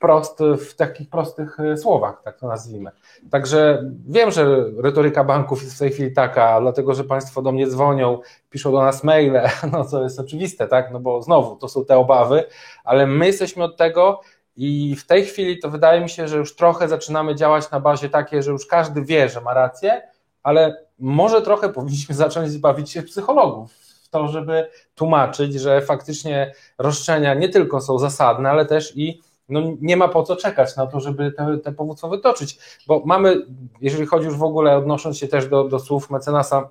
[0.00, 2.90] wprost w takich prostych e, słowach, tak to nazwijmy.
[3.30, 7.66] Także wiem, że retoryka banków jest w tej chwili taka, dlatego że Państwo do mnie
[7.66, 8.18] dzwonią,
[8.50, 9.40] piszą do nas maile,
[9.72, 12.44] no co jest oczywiste, tak, no bo znowu to są te obawy,
[12.84, 14.20] ale my jesteśmy od tego
[14.56, 18.08] i w tej chwili to wydaje mi się, że już trochę zaczynamy działać na bazie
[18.08, 20.02] takiej, że już każdy wie, że ma rację,
[20.42, 23.70] ale może trochę powinniśmy zacząć bawić się psychologów
[24.10, 29.20] to, żeby tłumaczyć, że faktycznie roszczenia nie tylko są zasadne, ale też i
[29.50, 33.36] no, nie ma po co czekać na to, żeby te, te powództwo wytoczyć, bo mamy,
[33.80, 36.68] jeżeli chodzi już w ogóle, odnosząc się też do, do słów mecenasa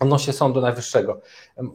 [0.00, 1.20] odnośnie Sądu Najwyższego.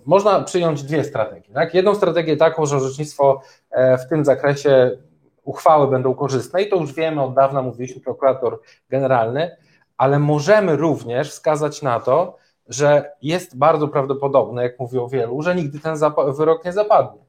[0.05, 1.53] Można przyjąć dwie strategie.
[1.53, 1.73] Tak?
[1.73, 3.41] Jedną strategię taką, że orzecznictwo
[3.71, 4.97] e, w tym zakresie
[5.43, 9.57] uchwały będą korzystne i to już wiemy, od dawna mówiliśmy, prokurator generalny,
[9.97, 12.37] ale możemy również wskazać na to,
[12.67, 15.95] że jest bardzo prawdopodobne, jak mówią wielu, że nigdy ten
[16.37, 17.21] wyrok nie zapadnie.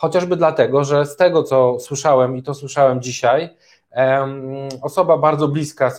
[0.00, 3.56] Chociażby dlatego, że z tego, co słyszałem i to słyszałem dzisiaj,
[4.82, 5.92] osoba bardzo bliska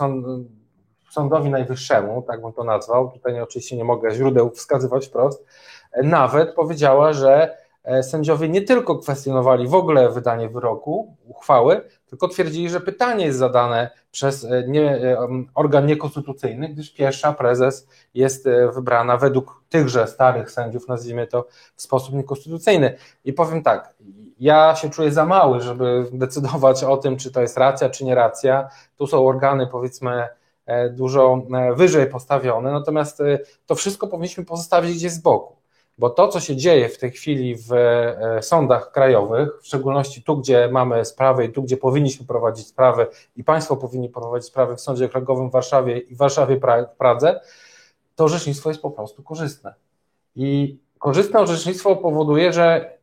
[1.12, 5.46] sądowi najwyższemu, tak bym to nazwał, tutaj oczywiście nie mogę źródeł wskazywać wprost,
[6.04, 7.58] nawet powiedziała, że
[8.02, 13.90] sędziowie nie tylko kwestionowali w ogóle wydanie wyroku, uchwały, tylko twierdzili, że pytanie jest zadane
[14.12, 15.18] przez e, nie, e,
[15.56, 22.16] organ niekonstytucyjny, gdyż pierwsza prezes jest wybrana według tychże starych sędziów, nazwijmy to w sposób
[22.16, 22.98] niekonstytucyjny.
[23.26, 23.94] I powiem tak,
[24.40, 28.16] ja się czuję za mały, żeby decydować o tym, czy to jest racja, czy nie
[28.16, 28.70] racja.
[28.98, 30.28] Tu są organy, powiedzmy,
[30.92, 31.42] dużo
[31.76, 33.22] wyżej postawione, natomiast
[33.66, 35.61] to wszystko powinniśmy pozostawić gdzieś z boku
[36.02, 40.38] bo to, co się dzieje w tej chwili w e, sądach krajowych, w szczególności tu,
[40.38, 44.82] gdzie mamy sprawy i tu, gdzie powinniśmy prowadzić sprawy i Państwo powinni prowadzić sprawy w
[44.82, 46.60] Sądzie Okręgowym w Warszawie i w Warszawie
[46.98, 47.42] Pradze,
[48.16, 49.74] to orzecznictwo jest po prostu korzystne.
[50.36, 52.98] I korzystne orzecznictwo powoduje, że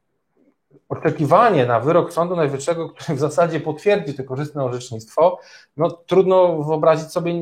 [0.88, 5.38] oczekiwanie na wyrok Sądu Najwyższego, który w zasadzie potwierdzi to korzystne orzecznictwo,
[5.76, 7.32] no trudno wyobrazić sobie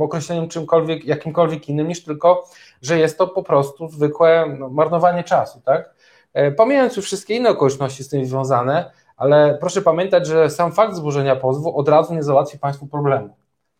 [0.00, 2.44] określeniem czymkolwiek, jakimkolwiek innym niż tylko,
[2.82, 5.94] że jest to po prostu zwykłe no, marnowanie czasu, tak?
[6.32, 10.94] E, pomijając już wszystkie inne okoliczności z tym związane, ale proszę pamiętać, że sam fakt
[10.94, 13.36] złożenia pozwu od razu nie załatwi Państwu problemu.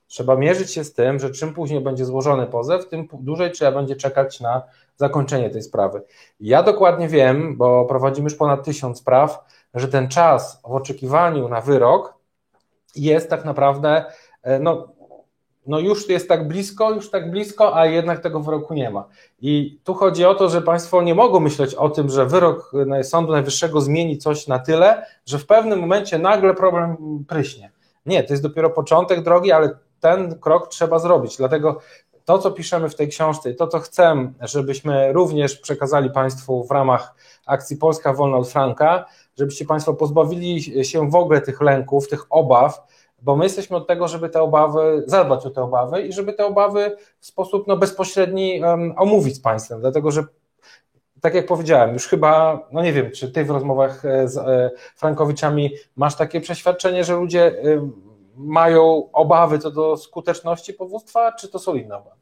[0.09, 3.97] Trzeba mierzyć się z tym, że czym później będzie złożony pozew, tym dłużej trzeba będzie
[3.97, 4.63] czekać na
[4.97, 6.03] zakończenie tej sprawy.
[6.41, 9.45] Ja dokładnie wiem, bo prowadzimy już ponad tysiąc spraw,
[9.75, 12.15] że ten czas w oczekiwaniu na wyrok
[12.97, 14.05] jest tak naprawdę,
[14.43, 14.89] e, no,
[15.67, 19.09] no już jest tak blisko, już tak blisko, a jednak tego wyroku nie ma.
[19.41, 23.33] I tu chodzi o to, że Państwo nie mogą myśleć o tym, że wyrok Sądu
[23.33, 26.97] Najwyższego zmieni coś na tyle, że w pewnym momencie nagle problem
[27.29, 27.71] pryśnie.
[28.07, 31.37] Nie, to jest dopiero początek drogi, ale ten krok trzeba zrobić.
[31.37, 31.79] Dlatego
[32.25, 36.71] to, co piszemy w tej książce i to, co chcę, żebyśmy również przekazali Państwu w
[36.71, 37.15] ramach
[37.47, 39.05] akcji Polska Wolna od Franka,
[39.39, 42.83] żebyście Państwo pozbawili się w ogóle tych lęków, tych obaw,
[43.23, 46.47] bo my jesteśmy od tego, żeby te obawy, zadbać o te obawy i żeby te
[46.47, 50.25] obawy w sposób no, bezpośredni um, omówić z Państwem, dlatego że
[51.21, 54.71] tak jak powiedziałem, już chyba, no nie wiem, czy Ty w rozmowach e, z e,
[54.97, 57.63] Frankowiczami masz takie przeświadczenie, że ludzie
[58.37, 62.17] mają obawy co do skuteczności powództwa, czy to są inne obawy?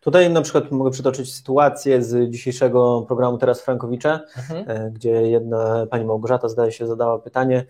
[0.00, 4.64] Tutaj na przykład mogę przytoczyć sytuację z dzisiejszego programu Teraz Frankowicze, mhm.
[4.68, 7.66] E, gdzie jedna pani Małgorzata zdaje się zadała pytanie,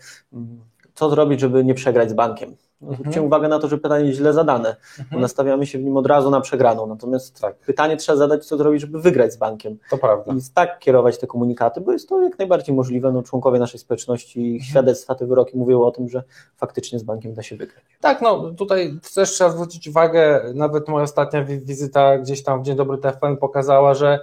[0.94, 2.56] co zrobić, żeby nie przegrać z bankiem.
[2.80, 3.26] No, zwróćcie mhm.
[3.26, 5.08] uwagę na to, że pytanie jest źle zadane, mhm.
[5.12, 6.86] bo nastawiamy się w nim od razu na przegraną.
[6.86, 7.56] Natomiast tak.
[7.56, 9.78] pytanie trzeba zadać, co zrobić, żeby wygrać z bankiem.
[9.90, 10.32] To prawda.
[10.32, 13.12] I tak kierować te komunikaty, bo jest to jak najbardziej możliwe.
[13.12, 14.60] No, członkowie naszej społeczności, mhm.
[14.60, 16.22] świadectwa, te wyroki mówiły o tym, że
[16.56, 17.84] faktycznie z bankiem da się wygrać.
[18.00, 22.76] Tak, no tutaj też trzeba zwrócić uwagę, nawet moja ostatnia wizyta gdzieś tam w Dzień
[22.76, 24.18] Dobry TFN pokazała, że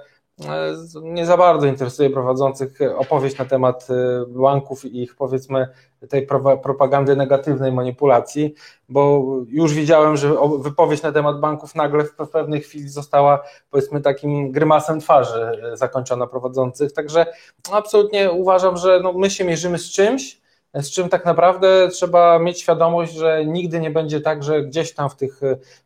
[1.01, 5.67] nie za bardzo interesuje prowadzących opowieść na temat e, banków i ich powiedzmy
[6.09, 6.27] tej
[6.63, 8.53] propagandy negatywnej manipulacji,
[8.89, 14.51] bo już widziałem, że wypowiedź na temat banków nagle w pewnej chwili została powiedzmy takim
[14.51, 17.25] grymasem twarzy e, zakończona prowadzących, także
[17.71, 20.41] absolutnie uważam, że no my się mierzymy z czymś,
[20.73, 25.09] z czym tak naprawdę trzeba mieć świadomość, że nigdy nie będzie tak, że gdzieś tam
[25.09, 25.41] w tych,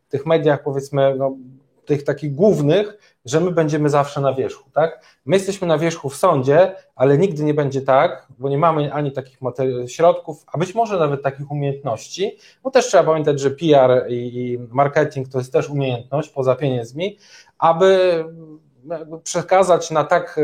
[0.09, 1.35] tych mediach powiedzmy no,
[1.85, 5.05] tych takich głównych, że my będziemy zawsze na wierzchu, tak?
[5.25, 9.11] My jesteśmy na wierzchu w sądzie, ale nigdy nie będzie tak, bo nie mamy ani
[9.11, 9.39] takich
[9.87, 15.29] środków, a być może nawet takich umiejętności, bo też trzeba pamiętać, że PR i marketing
[15.29, 17.17] to jest też umiejętność poza pieniędzmi,
[17.57, 18.23] aby
[19.23, 20.39] przekazać na tak,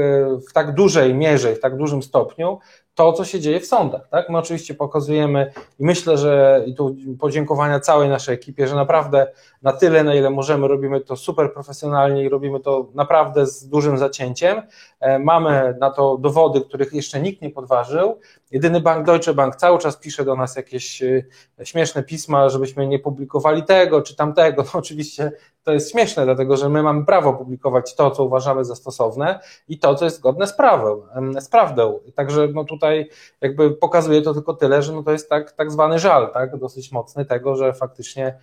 [0.49, 2.59] w tak dużej mierze, w tak dużym stopniu
[2.97, 4.09] to, co się dzieje w sądach.
[4.09, 4.29] Tak?
[4.29, 9.31] My oczywiście pokazujemy i myślę, że i tu podziękowania całej naszej ekipie, że naprawdę
[9.61, 13.97] na tyle, na ile możemy, robimy to super profesjonalnie i robimy to naprawdę z dużym
[13.97, 14.61] zacięciem.
[14.99, 18.19] E, mamy na to dowody, których jeszcze nikt nie podważył.
[18.51, 21.23] Jedyny bank Deutsche Bank cały czas pisze do nas jakieś e,
[21.63, 24.63] śmieszne pisma, żebyśmy nie publikowali tego czy tamtego.
[24.73, 25.31] No oczywiście
[25.63, 29.79] to jest śmieszne, dlatego że my mamy prawo publikować to, co uważamy za stosowne i
[29.79, 31.01] to, co jest zgodne z prawem,
[31.41, 31.99] z prawdą.
[32.15, 33.09] Także no tutaj
[33.41, 36.91] jakby pokazuje to tylko tyle, że no to jest tak, tak zwany żal, tak, dosyć
[36.91, 38.39] mocny tego, że faktycznie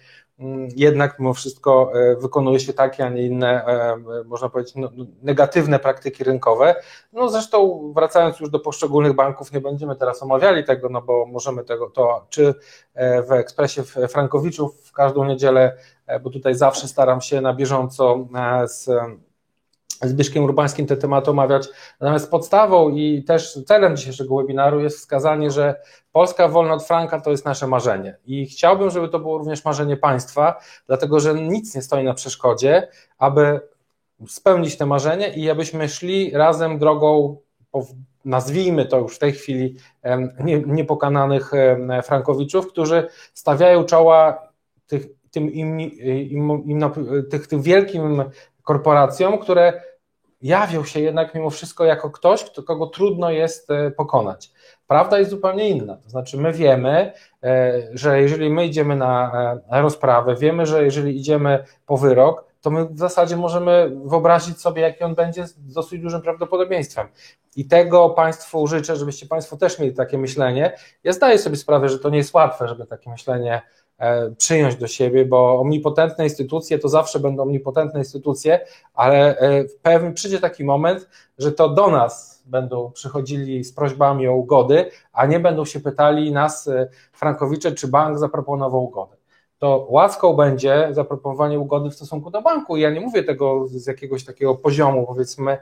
[0.77, 5.05] jednak mimo wszystko e, wykonuje się takie, a nie inne, e, można powiedzieć, no, no,
[5.23, 6.75] negatywne praktyki rynkowe.
[7.13, 11.65] No zresztą wracając już do poszczególnych banków, nie będziemy teraz omawiali tego, no bo możemy
[11.65, 12.55] tego, to czy
[12.95, 15.77] e, w ekspresie Frankowiczów w każdą niedzielę
[16.23, 18.29] bo tutaj zawsze staram się na bieżąco
[18.67, 18.91] z
[20.09, 21.69] Zbyszkiem Urbańskim te tematy omawiać.
[22.01, 25.81] Natomiast podstawą i też celem dzisiejszego webinaru jest wskazanie, że
[26.13, 28.17] Polska wolna od franka to jest nasze marzenie.
[28.27, 32.89] I chciałbym, żeby to było również marzenie państwa, dlatego że nic nie stoi na przeszkodzie,
[33.19, 33.61] aby
[34.29, 37.37] spełnić te marzenie i abyśmy szli razem drogą,
[38.25, 39.77] nazwijmy to już w tej chwili,
[40.67, 41.51] niepokananych
[42.03, 44.49] frankowiczów, którzy stawiają czoła
[44.87, 46.85] tych tym, im, im, im,
[47.31, 48.25] tych, tym wielkim
[48.63, 49.83] korporacjom, które
[50.45, 54.51] jawią się jednak mimo wszystko jako ktoś, kto, kogo trudno jest e, pokonać.
[54.87, 55.97] Prawda jest zupełnie inna.
[55.97, 60.85] To znaczy, my wiemy, e, że jeżeli my idziemy na, e, na rozprawę, wiemy, że
[60.85, 65.73] jeżeli idziemy po wyrok, to my w zasadzie możemy wyobrazić sobie, jaki on będzie z
[65.73, 67.09] dosyć dużym prawdopodobieństwem.
[67.57, 70.77] I tego Państwu życzę, żebyście Państwo też mieli takie myślenie.
[71.05, 73.63] Ja zdaję sobie sprawę, że to nie jest łatwe, żeby takie myślenie
[74.39, 78.61] przyjąć do siebie, bo omnipotentne instytucje to zawsze będą omnipotentne instytucje,
[78.95, 84.29] ale e, w pewnym przyjdzie taki moment, że to do nas będą przychodzili z prośbami
[84.29, 89.17] o ugody, a nie będą się pytali nas, e, Frankowicze, czy bank zaproponował ugodę.
[89.59, 92.77] To łaską będzie zaproponowanie ugody w stosunku do banku.
[92.77, 95.59] Ja nie mówię tego z jakiegoś takiego poziomu, powiedzmy,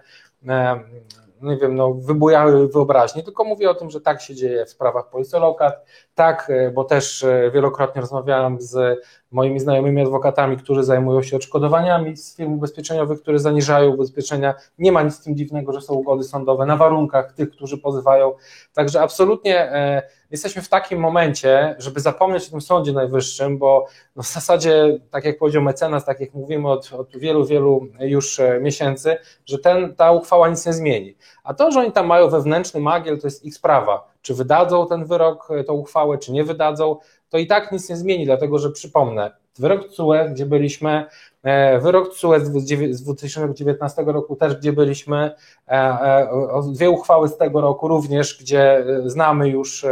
[1.42, 5.10] nie wiem, no, wybujały wyobraźni, tylko mówię o tym, że tak się dzieje w sprawach
[5.10, 5.84] Policji Lokat,
[6.14, 9.00] tak, e, bo też e, wielokrotnie rozmawiałem z
[9.32, 14.54] moimi znajomymi adwokatami, którzy zajmują się odszkodowaniami z firm ubezpieczeniowych, które zaniżają ubezpieczenia.
[14.78, 18.32] Nie ma nic z tym dziwnego, że są ugody sądowe na warunkach tych, którzy pozywają.
[18.74, 24.22] Także absolutnie e, jesteśmy w takim momencie, żeby zapomnieć o tym Sądzie Najwyższym, bo no
[24.22, 29.16] w zasadzie, tak jak powiedział mecenas, tak jak mówimy od, od wielu, wielu już miesięcy,
[29.46, 31.16] że ten, ta uchwała nic nie zmieni.
[31.44, 35.04] A to, że oni tam mają wewnętrzny magiel, to jest ich sprawa czy wydadzą ten
[35.04, 36.96] wyrok, e, tą uchwałę, czy nie wydadzą,
[37.32, 41.04] to i tak nic nie zmieni, dlatego że przypomnę, wyrok CUE, gdzie byliśmy,
[41.42, 42.40] e, wyrok CUE
[42.90, 45.30] z 2019 roku też, gdzie byliśmy,
[45.68, 46.28] e,
[46.72, 49.86] dwie uchwały z tego roku również, gdzie znamy już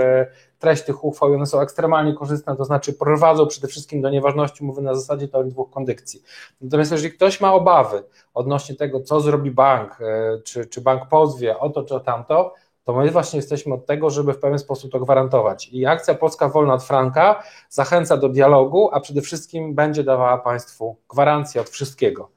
[0.59, 4.83] treść tych uchwał one są ekstremalnie korzystne, to znaczy prowadzą przede wszystkim do nieważności umowy
[4.83, 6.23] na zasadzie teorii dwóch kondycji.
[6.61, 8.03] Natomiast jeżeli ktoś ma obawy
[8.35, 9.99] odnośnie tego, co zrobi bank,
[10.45, 12.55] czy, czy bank pozwie o to czy o tamto,
[12.91, 15.69] to my właśnie jesteśmy od tego, żeby w pewien sposób to gwarantować.
[15.73, 20.97] I akcja Polska Wolna od Franka zachęca do dialogu, a przede wszystkim będzie dawała Państwu
[21.09, 22.31] gwarancję od wszystkiego.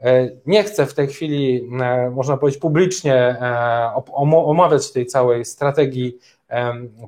[0.00, 3.92] E, nie chcę w tej chwili, e, można powiedzieć, publicznie e,
[4.22, 6.18] omawiać tej całej strategii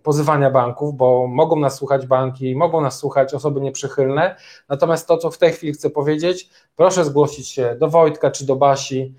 [0.02, 4.36] pozywania banków, bo mogą nas słuchać banki, mogą nas słuchać osoby nieprzychylne.
[4.68, 8.56] Natomiast to, co w tej chwili chcę powiedzieć, proszę zgłosić się do Wojtka czy do
[8.56, 9.14] Basi,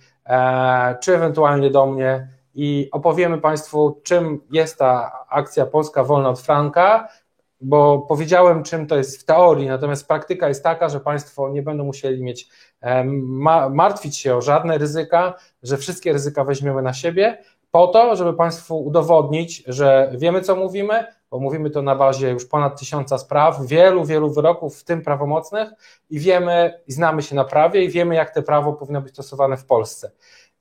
[1.01, 7.07] czy ewentualnie do mnie i opowiemy Państwu, czym jest ta akcja Polska Wolna od Franka.
[7.61, 11.83] bo powiedziałem, czym to jest w teorii, natomiast praktyka jest taka, że Państwo nie będą
[11.83, 12.49] musieli mieć,
[13.71, 15.33] martwić się o żadne ryzyka,
[15.63, 17.37] że wszystkie ryzyka weźmiemy na siebie,
[17.71, 22.45] po to, żeby Państwu udowodnić, że wiemy, co mówimy, bo mówimy to na bazie już
[22.45, 25.69] ponad tysiąca spraw, wielu, wielu wyroków, w tym prawomocnych,
[26.09, 29.57] i wiemy, i znamy się na prawie, i wiemy, jak te prawo powinno być stosowane
[29.57, 30.11] w Polsce.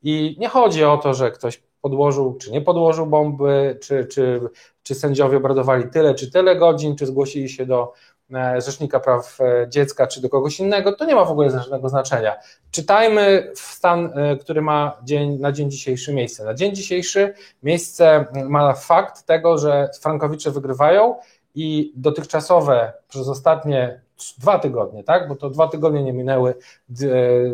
[0.02, 4.40] I nie chodzi o to, że ktoś podłożył, czy nie podłożył bomby, czy, czy,
[4.82, 7.92] czy sędziowie obradowali tyle, czy tyle godzin, czy zgłosili się do
[8.34, 11.88] e, Rzecznika Praw e, Dziecka, czy do kogoś innego, to nie ma w ogóle żadnego
[11.88, 12.36] znaczenia.
[12.70, 16.44] Czytajmy stan, e, który ma dzień, na dzień dzisiejszy miejsce.
[16.44, 21.14] Na dzień dzisiejszy miejsce ma fakt tego, że Frankowicze wygrywają
[21.54, 24.00] i dotychczasowe przez ostatnie
[24.38, 25.28] dwa tygodnie, tak?
[25.28, 26.54] bo to dwa tygodnie nie minęły,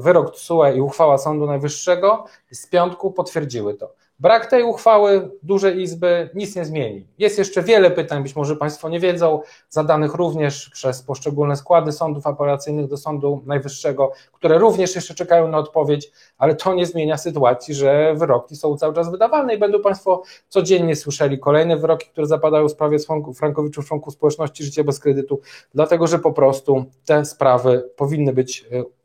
[0.01, 3.95] wyrok TSUE i uchwała Sądu Najwyższego z piątku potwierdziły to.
[4.21, 7.07] Brak tej uchwały dużej izby nic nie zmieni.
[7.19, 12.27] Jest jeszcze wiele pytań, być może Państwo nie wiedzą, zadanych również przez poszczególne składy sądów
[12.27, 17.75] apelacyjnych do Sądu Najwyższego, które również jeszcze czekają na odpowiedź, ale to nie zmienia sytuacji,
[17.75, 22.69] że wyroki są cały czas wydawane i będą Państwo codziennie słyszeli kolejne wyroki, które zapadają
[22.69, 22.99] w sprawie
[23.37, 25.41] Frankowiczów, członków społeczności życia bez kredytu,
[25.75, 28.98] dlatego że po prostu te sprawy powinny być e,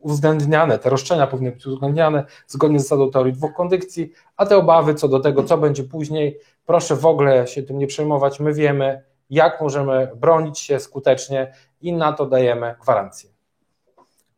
[0.00, 4.94] uwzględniane, te roszczenia powinny być uwzględniane zgodnie z zasadą teorii dwóch kondycji, a te obawy
[4.94, 8.40] co do tego, co będzie później, proszę w ogóle się tym nie przejmować.
[8.40, 13.30] My wiemy, jak możemy bronić się skutecznie i na to dajemy gwarancję.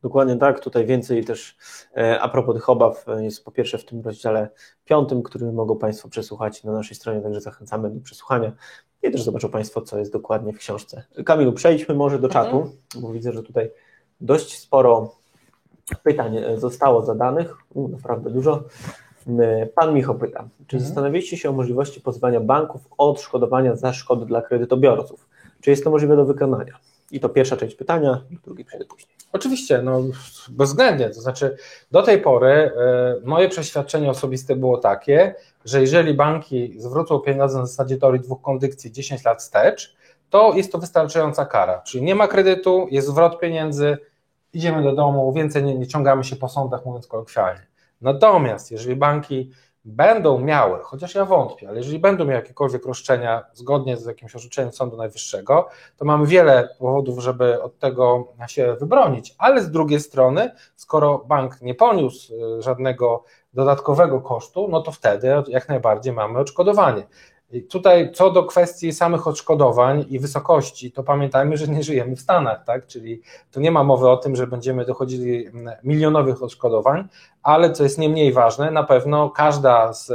[0.02, 0.60] Dokładnie tak.
[0.60, 1.56] Tutaj więcej też
[1.96, 4.50] e, a propos tych obaw e, jest po pierwsze w tym rozdziale
[4.84, 8.52] piątym, który mogą Państwo przesłuchać na naszej stronie, także zachęcamy do przesłuchania
[9.02, 11.04] i też zobaczą Państwo, co jest dokładnie w książce.
[11.24, 12.76] Kamilu, przejdźmy może do czatu, mhm.
[12.96, 13.70] bo widzę, że tutaj
[14.20, 15.17] dość sporo
[16.04, 18.64] pytań e, zostało zadanych, naprawdę dużo.
[19.38, 20.82] E, pan Michał pyta, czy mhm.
[20.88, 25.28] zastanawialiście się o możliwości pozwania banków o odszkodowania za szkody dla kredytobiorców?
[25.60, 26.78] Czy jest to możliwe do wykonania?
[27.10, 29.18] I to pierwsza część pytania, drugi przejdę później.
[29.32, 30.02] Oczywiście, no
[30.50, 31.10] bezwzględnie.
[31.10, 31.56] To znaczy,
[31.90, 32.72] do tej pory
[33.22, 35.34] y, moje przeświadczenie osobiste było takie,
[35.64, 39.96] że jeżeli banki zwrócą pieniądze na zasadzie teorii dwóch kondykcji 10 lat wstecz,
[40.30, 41.82] to jest to wystarczająca kara.
[41.86, 43.98] Czyli nie ma kredytu, jest zwrot pieniędzy,
[44.52, 47.66] idziemy do domu, więcej nie, nie ciągamy się po sądach, mówiąc kolokwialnie.
[48.00, 49.50] Natomiast jeżeli banki
[49.84, 54.72] będą miały, chociaż ja wątpię, ale jeżeli będą miały jakiekolwiek roszczenia zgodnie z jakimś orzeczeniem
[54.72, 60.50] Sądu Najwyższego, to mamy wiele powodów, żeby od tego się wybronić, ale z drugiej strony,
[60.76, 67.02] skoro bank nie poniósł y, żadnego dodatkowego kosztu, no to wtedy jak najbardziej mamy odszkodowanie.
[67.70, 72.64] Tutaj co do kwestii samych odszkodowań i wysokości, to pamiętajmy, że nie żyjemy w Stanach,
[72.64, 72.86] tak?
[72.86, 77.08] Czyli tu nie ma mowy o tym, że będziemy dochodzili mm, milionowych odszkodowań,
[77.42, 80.12] ale co jest nie mniej ważne, na pewno każda z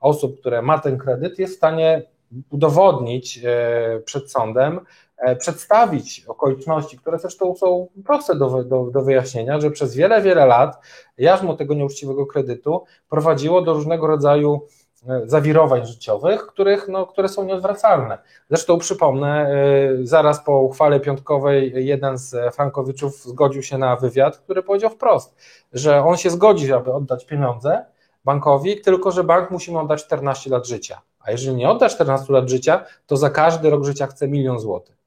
[0.00, 2.02] osób, które ma ten kredyt, jest w stanie
[2.50, 4.80] udowodnić e, przed sądem,
[5.18, 10.46] e, przedstawić okoliczności, które zresztą są proste do, do, do wyjaśnienia, że przez wiele, wiele
[10.46, 10.78] lat
[11.18, 14.79] jarzmo tego nieuczciwego kredytu prowadziło do różnego rodzaju E,
[15.24, 18.18] zawirowań życiowych, których, no, które są nieodwracalne.
[18.48, 24.62] Zresztą przypomnę, e, zaraz po uchwale piątkowej jeden z Frankowiczów zgodził się na wywiad, który
[24.62, 25.36] powiedział wprost,
[25.72, 27.84] że on się zgodzi, aby oddać pieniądze
[28.24, 31.00] bankowi, tylko że bank musi mu oddać 14 lat życia.
[31.20, 34.99] A jeżeli nie odda 14 lat życia, to za każdy rok życia chce milion złotych.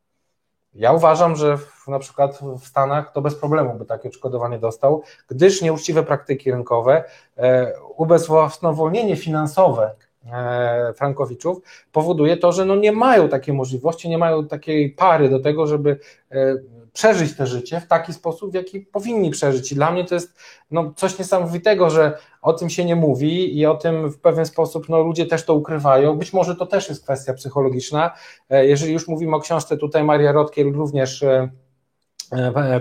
[0.76, 5.04] Ja uważam, że w, na przykład w Stanach to bez problemu by takie odszkodowanie dostał,
[5.28, 7.04] gdyż nieuczciwe praktyki rynkowe,
[7.38, 9.96] e, ubezwłasnowolnienie finansowe
[10.32, 11.62] e, Frankowiczów
[11.92, 16.00] powoduje to, że no nie mają takiej możliwości, nie mają takiej pary do tego, żeby
[16.32, 16.56] e,
[16.94, 19.72] przeżyć to życie w taki sposób, w jaki powinni przeżyć.
[19.72, 20.38] I dla mnie to jest
[20.72, 24.90] no, coś niesamowitego, że o tym się nie mówi i o tym w pewien sposób
[24.90, 26.18] no, ludzie też to ukrywają.
[26.18, 28.12] Być może to też jest kwestia psychologiczna.
[28.50, 31.50] E, jeżeli już mówimy o książce, tutaj Maria Rotkiel również e,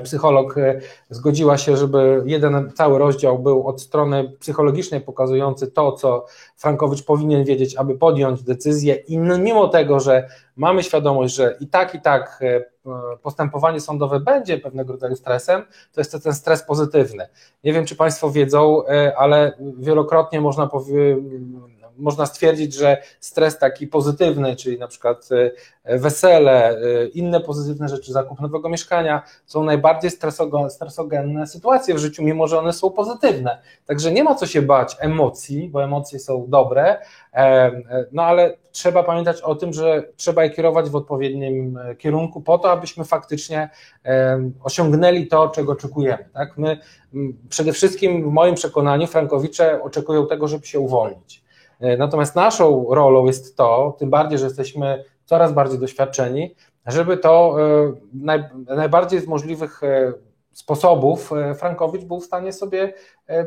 [0.04, 0.54] psycholog
[1.10, 6.26] zgodziła się, żeby jeden cały rozdział był od strony psychologicznej pokazujący to, co
[6.56, 11.94] Frankowicz powinien wiedzieć, aby podjąć decyzję i mimo tego, że mamy świadomość, że i tak,
[11.94, 12.40] i tak
[13.22, 15.62] postępowanie sądowe będzie pewnego rodzaju stresem,
[15.92, 17.28] to jest to ten stres pozytywny.
[17.64, 21.18] Nie wiem, czy Państwo wiedzą, e, ale wielokrotnie można powiedzieć,
[21.96, 25.28] można stwierdzić, że stres taki pozytywny, czyli na przykład
[25.84, 30.10] e, wesele, e, inne pozytywne rzeczy, zakup nowego mieszkania, są najbardziej
[30.70, 33.58] stresogenne sytuacje w życiu, mimo że one są pozytywne.
[33.86, 36.98] Także nie ma co się bać emocji, bo emocje są dobre,
[38.12, 42.70] no ale trzeba pamiętać o tym, że trzeba je kierować w odpowiednim kierunku po to,
[42.70, 43.70] abyśmy faktycznie
[44.62, 46.24] osiągnęli to, czego oczekujemy.
[46.34, 46.58] Tak?
[46.58, 46.78] My
[47.48, 51.41] przede wszystkim w moim przekonaniu Frankowicze oczekują tego, żeby się uwolnić.
[51.82, 56.54] E, natomiast naszą rolą jest to, tym bardziej, że jesteśmy coraz bardziej doświadczeni,
[56.86, 57.56] żeby to
[58.12, 58.44] naj,
[58.76, 59.80] najbardziej z możliwych
[60.52, 62.94] sposobów Frankowicz był w stanie sobie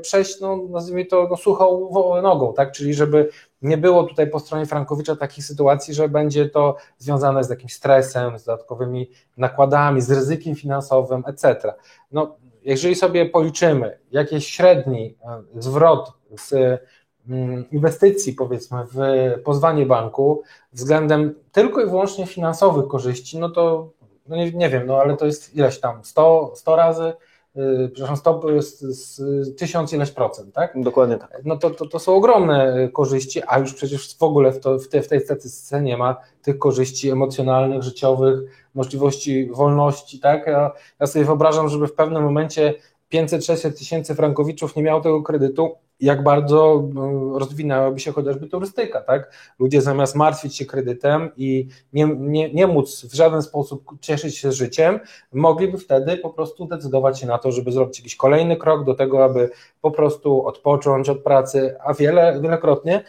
[0.01, 1.89] przejść, no, nazwijmy to, no, suchą
[2.21, 2.71] nogą, tak?
[2.71, 3.29] czyli żeby
[3.61, 8.39] nie było tutaj po stronie Frankowicza takich sytuacji, że będzie to związane z jakimś stresem,
[8.39, 11.73] z dodatkowymi nakładami, z ryzykiem finansowym, etc.
[12.11, 16.81] No, jeżeli sobie policzymy jakiś średni e, zwrot z
[17.71, 18.97] inwestycji, powiedzmy, w
[19.43, 23.89] pozwanie banku względem tylko i wyłącznie finansowych korzyści, no to
[24.27, 27.13] no nie, nie wiem, no ale to jest ileś tam, 100, 100 razy
[27.57, 30.83] Y, przepraszam, stop z, z tysiąc ileś procent, tak?
[30.83, 31.41] Dokładnie tak.
[31.45, 34.87] No to, to, to są ogromne korzyści, a już przecież w ogóle w, to, w,
[34.87, 38.39] te, w tej statystyce nie ma tych korzyści emocjonalnych, życiowych,
[38.73, 40.47] możliwości wolności, tak?
[40.47, 42.73] Ja, ja sobie wyobrażam, żeby w pewnym momencie
[43.13, 49.31] 500-600 tysięcy frankowiczów nie miało tego kredytu, jak bardzo no, rozwinęłaby się chociażby turystyka, tak?
[49.59, 54.51] Ludzie zamiast martwić się kredytem i nie, nie, nie móc w żaden sposób cieszyć się
[54.51, 54.99] życiem,
[55.33, 59.23] mogliby wtedy po prostu decydować się na to, żeby zrobić jakiś kolejny krok do tego,
[59.23, 59.49] aby
[59.81, 63.03] po prostu odpocząć od pracy, a wiele, wielokrotnie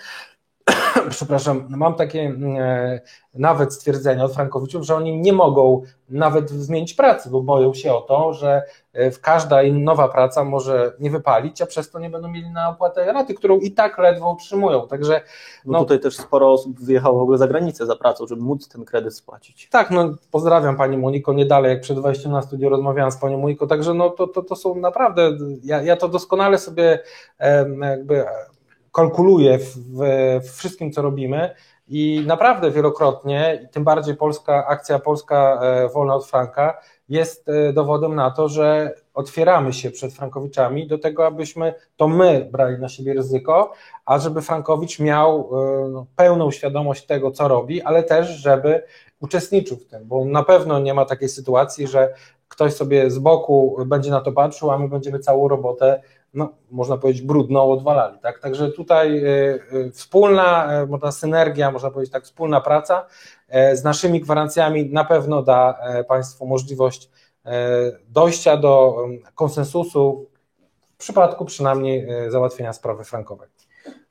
[1.10, 2.20] przepraszam, mam takie
[2.58, 3.00] e,
[3.34, 8.00] nawet stwierdzenia od Frankowiczów, że oni nie mogą nawet zmienić pracy, bo boją się o
[8.00, 8.62] to, że
[8.92, 12.68] e, w każda nowa praca może nie wypalić, a przez to nie będą mieli na
[12.68, 14.88] opłatę raty, którą i tak ledwo utrzymują.
[14.88, 15.20] Także
[15.64, 18.68] no, no tutaj też sporo osób wyjechało w ogóle za granicę za pracą, żeby móc
[18.68, 19.68] ten kredyt spłacić.
[19.68, 23.38] Tak, no pozdrawiam Pani Moniko, nie dalej jak przed wejściem na studio rozmawiałam z Panią
[23.38, 25.30] Moniko, także no to, to, to są naprawdę,
[25.64, 26.98] ja, ja to doskonale sobie
[27.80, 28.24] jakby
[28.97, 29.76] kalkuluje w,
[30.40, 31.51] w wszystkim, co robimy.
[31.88, 36.78] I naprawdę wielokrotnie, tym bardziej polska akcja Polska e, Wolna od Franka
[37.09, 42.49] jest e, dowodem na to, że otwieramy się przed Frankowiczami do tego, abyśmy to my
[42.53, 43.72] brali na siebie ryzyko,
[44.07, 48.82] a żeby Frankowicz miał e, no, pełną świadomość tego, co robi, ale też, żeby
[49.20, 52.14] uczestniczył w tym, bo na pewno nie ma takiej sytuacji, że
[52.49, 56.03] ktoś sobie z boku będzie na to patrzył, a my będziemy całą robotę
[56.37, 58.18] no, można powiedzieć, brudną odwalali.
[58.18, 58.39] Tak?
[58.39, 59.28] Także tutaj e,
[59.87, 63.07] e, wspólna, e, można synergia, można powiedzieć tak, wspólna praca
[63.74, 65.78] z naszymi gwarancjami na pewno da
[66.09, 67.11] Państwu możliwość
[68.09, 68.97] dojścia do
[69.34, 70.30] konsensusu
[70.95, 73.49] w przypadku przynajmniej załatwienia sprawy frankowej.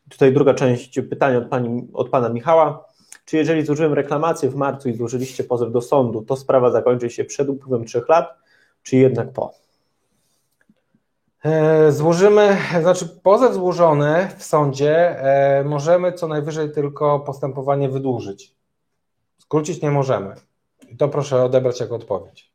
[0.09, 2.85] Tutaj druga część pytania od, pani, od Pana Michała.
[3.25, 7.23] Czy jeżeli złożyłem reklamację w marcu i złożyliście pozew do sądu, to sprawa zakończy się
[7.23, 8.33] przed upływem trzech lat,
[8.83, 9.64] czy jednak po?
[11.45, 18.55] E, złożymy, znaczy pozew złożony w sądzie, e, możemy co najwyżej tylko postępowanie wydłużyć.
[19.37, 20.35] Skrócić nie możemy.
[20.89, 22.53] I to proszę odebrać jako odpowiedź.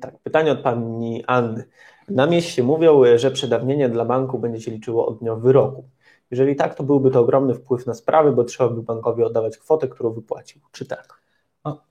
[0.00, 1.64] Tak, pytanie od pani Anny.
[2.08, 5.88] Na mieście mówią, że przedawnienie dla banku będzie się liczyło od dnia wyroku.
[6.30, 9.88] Jeżeli tak, to byłby to ogromny wpływ na sprawy, bo trzeba by bankowi oddawać kwotę,
[9.88, 10.60] którą wypłacił.
[10.72, 11.20] Czy tak?
[11.64, 11.82] No,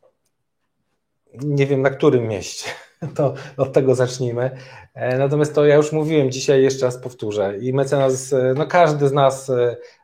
[1.43, 2.69] nie wiem na którym mieście.
[3.15, 4.51] to od tego zacznijmy.
[4.93, 7.57] E, natomiast to ja już mówiłem dzisiaj, jeszcze raz powtórzę.
[7.57, 9.51] I mecenas, e, no każdy z nas,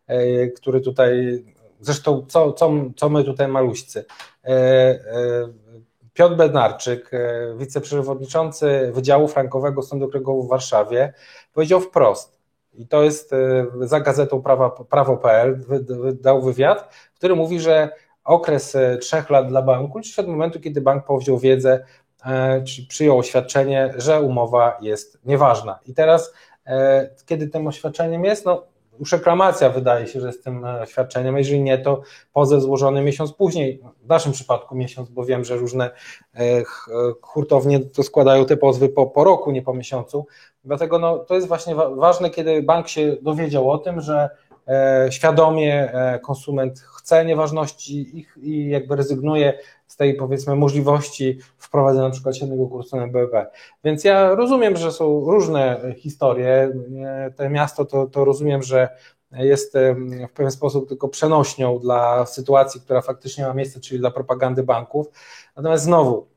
[0.07, 1.43] e, który tutaj,
[1.81, 4.05] zresztą co, co, co my tutaj maluścy,
[6.13, 7.11] Piotr Bednarczyk,
[7.57, 11.13] wiceprzewodniczący Wydziału Frankowego Sądu Okręgowego w Warszawie,
[11.53, 12.39] powiedział wprost,
[12.73, 13.31] i to jest
[13.81, 14.41] za gazetą
[14.89, 15.65] prawo.pl,
[16.21, 17.89] dał wywiad, który mówi, że
[18.23, 21.85] okres trzech lat dla banku, czyli od momentu, kiedy bank powziął wiedzę
[22.25, 25.79] E, czy przyjął oświadczenie, że umowa jest nieważna.
[25.85, 26.33] I teraz,
[26.67, 28.63] e, kiedy tym oświadczeniem jest, no
[28.99, 32.01] już reklamacja wydaje się, że jest tym e, oświadczeniem, jeżeli nie, to
[32.33, 35.91] pozew złożony miesiąc później, w naszym przypadku miesiąc, bo wiem, że różne
[37.21, 40.25] hurtownie to składają te pozwy po, po roku, nie po miesiącu,
[40.63, 44.29] dlatego no, to jest właśnie ważne, kiedy bank się dowiedział o tym, że
[45.09, 45.93] świadomie
[46.23, 52.67] konsument chce nieważności ich i jakby rezygnuje z tej powiedzmy możliwości wprowadzenia na przykład jednego
[52.67, 53.45] kursu na BB.
[53.83, 56.73] Więc ja rozumiem, że są różne historie.
[57.35, 58.89] To miasto to, to rozumiem, że
[59.31, 59.73] jest
[60.29, 65.07] w pewien sposób tylko przenośnią dla sytuacji, która faktycznie ma miejsce, czyli dla propagandy banków.
[65.55, 66.27] Natomiast znowu,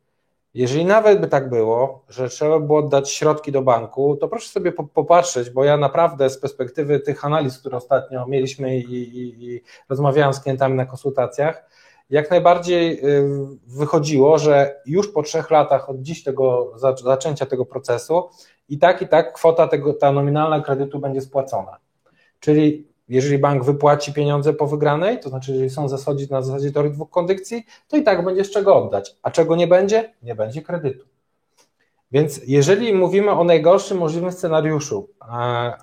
[0.54, 4.72] jeżeli nawet by tak było, że trzeba było oddać środki do banku, to proszę sobie
[4.72, 10.34] popatrzeć, bo ja naprawdę z perspektywy tych analiz, które ostatnio mieliśmy i, i, i rozmawiałem
[10.34, 11.64] z klientami na konsultacjach,
[12.10, 13.28] jak najbardziej y,
[13.66, 16.72] wychodziło, że już po trzech latach od dziś tego
[17.04, 18.28] zaczęcia tego procesu
[18.68, 21.76] i tak i tak kwota tego, ta nominalna kredytu będzie spłacona.
[22.40, 26.92] Czyli jeżeli bank wypłaci pieniądze po wygranej, to znaczy jeżeli są zasadzie, na zasadzie teorii
[26.92, 29.16] dwóch kondycji, to i tak będzie z czego oddać.
[29.22, 30.14] A czego nie będzie?
[30.22, 31.17] Nie będzie kredytu.
[32.12, 35.08] Więc jeżeli mówimy o najgorszym możliwym scenariuszu,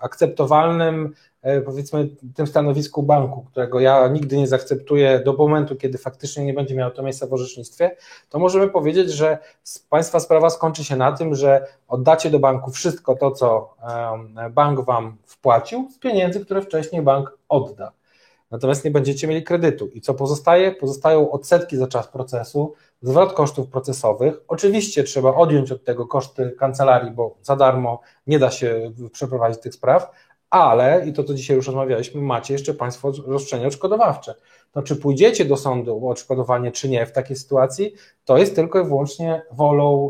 [0.02, 6.46] akceptowalnym, e, powiedzmy, tym stanowisku banku, którego ja nigdy nie zaakceptuję do momentu, kiedy faktycznie
[6.46, 7.96] nie będzie miało to miejsca w orzecznictwie,
[8.30, 9.38] to możemy powiedzieć, że
[9.90, 13.76] Państwa sprawa skończy się na tym, że oddacie do banku wszystko to, co
[14.52, 17.92] bank Wam wpłacił z pieniędzy, które wcześniej bank odda
[18.52, 19.88] natomiast nie będziecie mieli kredytu.
[19.88, 20.72] I co pozostaje?
[20.72, 24.36] Pozostają odsetki za czas procesu, zwrot kosztów procesowych.
[24.48, 29.74] Oczywiście trzeba odjąć od tego koszty kancelarii, bo za darmo nie da się przeprowadzić tych
[29.74, 30.12] spraw,
[30.50, 34.36] ale, i to co dzisiaj już rozmawialiśmy, macie jeszcze Państwo roszczenie odszkodowawcze.
[34.72, 37.94] To czy pójdziecie do sądu o odszkodowanie, czy nie w takiej sytuacji,
[38.26, 40.10] to jest tylko i wyłącznie wolą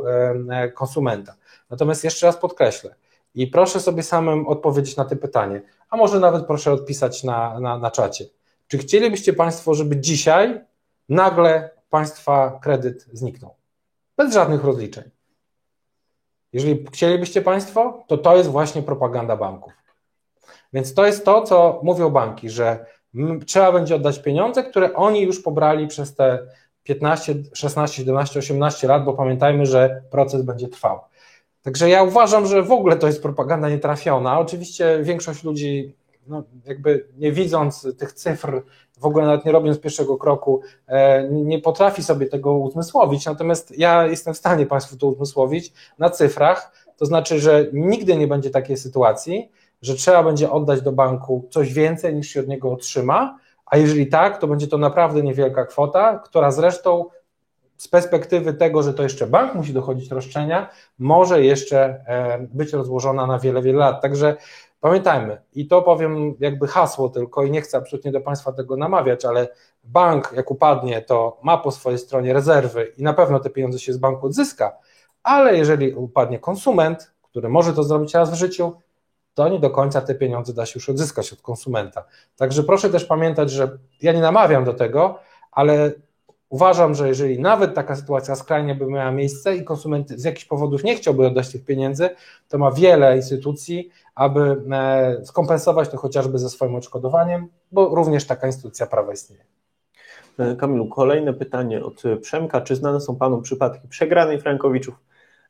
[0.73, 1.35] konsumenta.
[1.69, 2.95] Natomiast jeszcze raz podkreślę,
[3.35, 5.61] i proszę sobie samym odpowiedzieć na to pytanie,
[5.95, 8.25] a może nawet proszę odpisać na, na, na czacie.
[8.67, 10.61] Czy chcielibyście Państwo, żeby dzisiaj
[11.09, 13.55] nagle Państwa kredyt zniknął?
[14.17, 15.03] Bez żadnych rozliczeń.
[16.53, 19.73] Jeżeli chcielibyście Państwo, to to jest właśnie propaganda banków.
[20.73, 22.85] Więc to jest to, co mówią banki, że
[23.45, 26.47] trzeba będzie oddać pieniądze, które oni już pobrali przez te
[26.83, 30.99] 15, 16, 17, 18 lat, bo pamiętajmy, że proces będzie trwał.
[31.65, 34.39] Także ja uważam, że w ogóle to jest propaganda nietrafiona.
[34.39, 35.95] Oczywiście większość ludzi,
[36.27, 38.61] no jakby nie widząc tych cyfr,
[38.99, 43.25] w ogóle nawet nie robiąc pierwszego kroku, e, nie potrafi sobie tego uzmysłowić.
[43.25, 46.71] Natomiast ja jestem w stanie Państwu to uzmysłowić na cyfrach.
[46.97, 49.51] To znaczy, że nigdy nie będzie takiej sytuacji,
[49.81, 54.07] że trzeba będzie oddać do banku coś więcej niż się od niego otrzyma, a jeżeli
[54.07, 57.05] tak, to będzie to naprawdę niewielka kwota, która zresztą
[57.77, 60.69] z perspektywy tego, że to jeszcze bank musi dochodzić roszczenia,
[60.99, 64.01] może jeszcze e, być rozłożona na wiele, wiele lat.
[64.01, 64.35] Także
[64.79, 69.25] pamiętajmy, i to powiem jakby hasło tylko, i nie chcę absolutnie do Państwa tego namawiać,
[69.25, 69.47] ale
[69.83, 73.93] bank, jak upadnie, to ma po swojej stronie rezerwy i na pewno te pieniądze się
[73.93, 74.77] z banku odzyska,
[75.23, 78.73] ale jeżeli upadnie konsument, który może to zrobić raz w życiu,
[79.33, 82.05] to nie do końca te pieniądze da się już odzyskać od konsumenta.
[82.35, 85.19] Także proszę też pamiętać, że ja nie namawiam do tego,
[85.51, 85.91] ale
[86.55, 90.83] Uważam, że jeżeli nawet taka sytuacja skrajnie by miała miejsce i konsument z jakichś powodów
[90.83, 92.09] nie chciałby oddać tych pieniędzy,
[92.49, 98.47] to ma wiele instytucji, aby e, skompensować to chociażby ze swoim odszkodowaniem, bo również taka
[98.47, 99.45] instytucja prawa istnieje.
[100.39, 102.61] E, Kamilu, kolejne pytanie od Przemka.
[102.61, 104.95] Czy znane są Panu przypadki przegranej Frankowiczów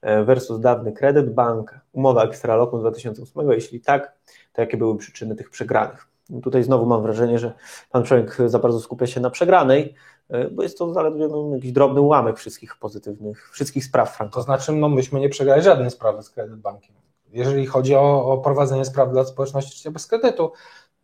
[0.02, 3.52] e, versus dawny kredyt bank, umowa ekstralokum z 2008?
[3.52, 4.14] Jeśli tak,
[4.54, 6.08] to jakie były przyczyny tych przegranych?
[6.44, 7.54] Tutaj znowu mam wrażenie, że
[7.92, 10.15] Pan Przemek za bardzo skupia się na przegranej, E,
[10.52, 14.34] bo jest to zaledwie no, jakiś drobny ułamek wszystkich pozytywnych, wszystkich spraw frankowych.
[14.34, 16.96] To znaczy, no myśmy nie przegrali żadnej sprawy z bankiem.
[17.34, 20.52] Jeżeli chodzi o, o prowadzenie spraw dla społeczności bez kredytu,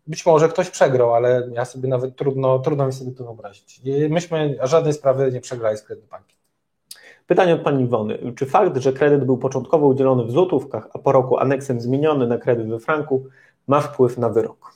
[0.07, 3.81] być może ktoś przegrał, ale ja sobie nawet trudno, trudno mi sobie to wyobrazić.
[4.09, 6.37] Myśmy żadnej sprawy nie przegrali z bankiem.
[7.27, 8.33] Pytanie od pani Iwony.
[8.35, 12.37] Czy fakt, że kredyt był początkowo udzielony w złotówkach, a po roku aneksem zmieniony na
[12.37, 13.25] kredyt we franku,
[13.67, 14.73] ma wpływ na wyrok?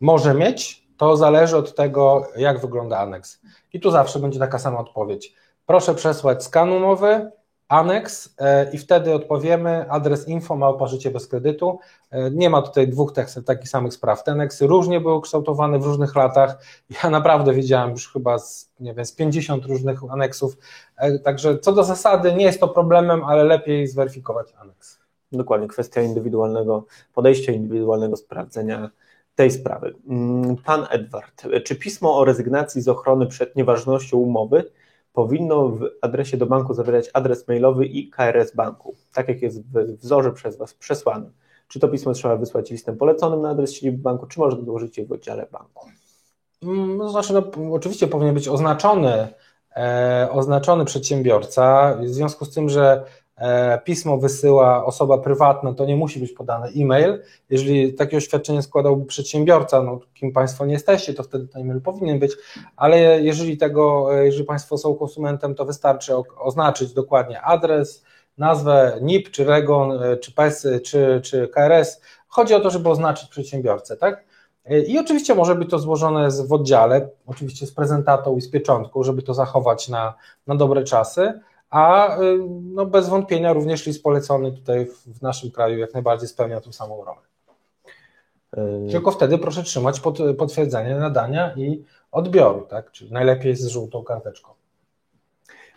[0.00, 3.40] Może mieć, to zależy od tego, jak wygląda aneks.
[3.72, 5.34] I tu zawsze będzie taka sama odpowiedź.
[5.66, 7.30] Proszę przesłać skan umowy,
[7.72, 11.78] aneks e, i wtedy odpowiemy adres info małpa życie bez kredytu.
[12.10, 13.12] E, nie ma tutaj dwóch
[13.46, 14.24] takich samych spraw.
[14.24, 16.58] Te aneksy różnie były kształtowane w różnych latach.
[17.02, 20.56] Ja naprawdę widziałem już chyba z, nie wiem, z 50 różnych aneksów.
[20.96, 24.98] E, także co do zasady nie jest to problemem, ale lepiej zweryfikować aneks.
[25.32, 28.90] Dokładnie, kwestia indywidualnego podejścia, indywidualnego sprawdzenia
[29.34, 29.94] tej sprawy.
[30.08, 34.64] Mm, pan Edward, czy pismo o rezygnacji z ochrony przed nieważnością umowy
[35.12, 39.96] powinno w adresie do banku zawierać adres mailowy i KRS banku, tak jak jest w
[40.00, 41.30] wzorze przez Was przesłany?
[41.68, 45.06] Czy to pismo trzeba wysłać listem poleconym na adres siedziby banku, czy można dołożyć je
[45.06, 45.88] w oddziale banku?
[46.62, 49.28] Mm, no, znaczy, no, oczywiście powinien być oznaczony,
[49.76, 53.04] e, oznaczony przedsiębiorca, w związku z tym, że
[53.84, 57.22] pismo wysyła osoba prywatna, to nie musi być podany e-mail.
[57.50, 62.18] Jeżeli takie oświadczenie składałby przedsiębiorca, no kim Państwo nie jesteście, to wtedy ten e-mail powinien
[62.18, 62.32] być,
[62.76, 68.04] ale jeżeli tego, e, jeżeli Państwo są konsumentem, to wystarczy oznaczyć dokładnie adres,
[68.38, 72.00] nazwę NIP, czy REGON, e, czy PES, czy, czy KRS.
[72.28, 74.24] Chodzi o to, żeby oznaczyć przedsiębiorcę, tak?
[74.86, 79.22] I oczywiście może być to złożone w oddziale, oczywiście z prezentatą i z pieczątką, żeby
[79.22, 80.14] to zachować na,
[80.46, 81.40] na dobre czasy
[81.72, 86.60] a y, no bez wątpienia również list polecony tutaj w naszym kraju jak najbardziej spełnia
[86.60, 87.20] tą samą rolę.
[88.88, 92.92] Y, Tylko wtedy proszę trzymać pod, potwierdzenie nadania i odbioru, tak?
[92.92, 94.52] czyli najlepiej z żółtą karteczką.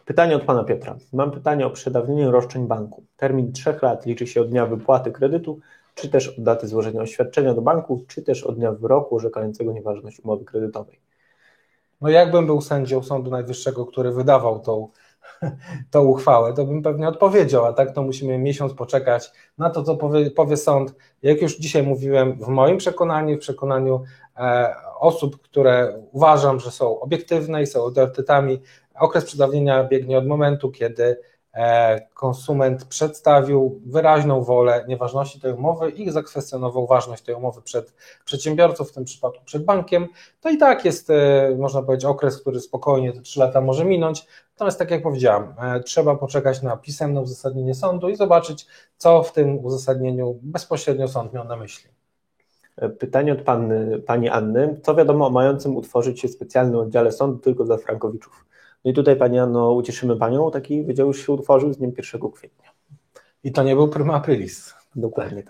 [0.06, 0.98] Pytanie od pana Piotra.
[1.14, 3.04] Mam pytanie o przedawnienie roszczeń banku.
[3.18, 5.60] Termin trzech lat liczy się od dnia wypłaty kredytu,
[5.96, 10.20] czy też od daty złożenia oświadczenia do banku, czy też od dnia wyroku orzekającego nieważność
[10.20, 11.00] umowy kredytowej.
[12.02, 14.90] No jakbym był sędzią Sądu Najwyższego, który wydawał tą
[15.92, 19.96] tą uchwałę, to bym pewnie odpowiedział, a tak to musimy miesiąc poczekać na to, co
[19.96, 20.96] powie, powie sąd.
[21.24, 24.04] Jak już dzisiaj mówiłem, w moim przekonaniu, w przekonaniu
[24.38, 28.62] e, osób, które uważam, że są obiektywne i są autorytetami,
[29.00, 31.18] okres przedawnienia biegnie od momentu, kiedy
[32.14, 37.94] konsument przedstawił wyraźną wolę nieważności tej umowy i zakwestionował ważność tej umowy przed
[38.26, 40.08] przedsiębiorcą, w tym przypadku przed bankiem,
[40.42, 44.28] to i tak jest, e, można powiedzieć, okres, który spokojnie te 3 lata może minąć.
[44.52, 48.68] Natomiast, tak jak powiedziałam, e, trzeba poczekać na pisemne uzasadnienie sądu i zobaczyć,
[48.98, 51.90] co w tym uzasadnieniu bezpośrednio sąd miał na myśli.
[53.00, 54.80] Pytanie od panny, pani Anny.
[54.84, 58.46] Co wiadomo o mającym utworzyć się specjalnym oddziale sądu tylko dla Frankowiczów?
[58.86, 62.32] No i tutaj Pani Anno, ucieszymy Panią, taki wydział już się utworzył z dniem 1
[62.32, 62.70] kwietnia.
[63.44, 64.74] I to nie był prima aprilis.
[64.96, 65.44] Dokładnie.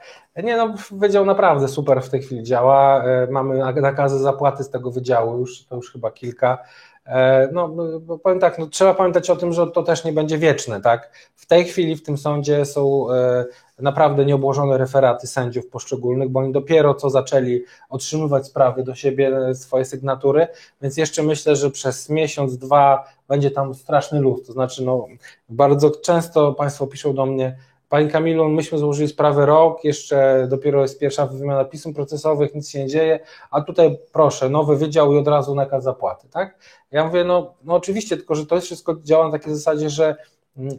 [0.43, 3.03] Nie no, wydział naprawdę super w tej chwili działa.
[3.03, 6.57] E, mamy nakazy zapłaty z tego wydziału, już, to już chyba kilka.
[7.05, 7.75] E, no,
[8.23, 11.11] powiem tak, no, trzeba pamiętać o tym, że to też nie będzie wieczne, tak?
[11.35, 13.45] W tej chwili w tym sądzie są e,
[13.79, 19.85] naprawdę nieobłożone referaty sędziów poszczególnych, bo oni dopiero co zaczęli otrzymywać sprawy do siebie, swoje
[19.85, 20.47] sygnatury,
[20.81, 24.47] więc jeszcze myślę, że przez miesiąc, dwa będzie tam straszny luz.
[24.47, 25.07] To znaczy, no,
[25.49, 27.57] bardzo często Państwo piszą do mnie,
[27.89, 32.79] Panie Kamilu, myśmy złożyli sprawę rok, jeszcze dopiero jest pierwsza wymiana pism procesowych, nic się
[32.79, 33.19] nie dzieje,
[33.51, 36.57] a tutaj proszę, nowy wydział i od razu nakaz zapłaty, tak?
[36.91, 40.15] Ja mówię, no, no oczywiście, tylko że to wszystko działa na takiej zasadzie, że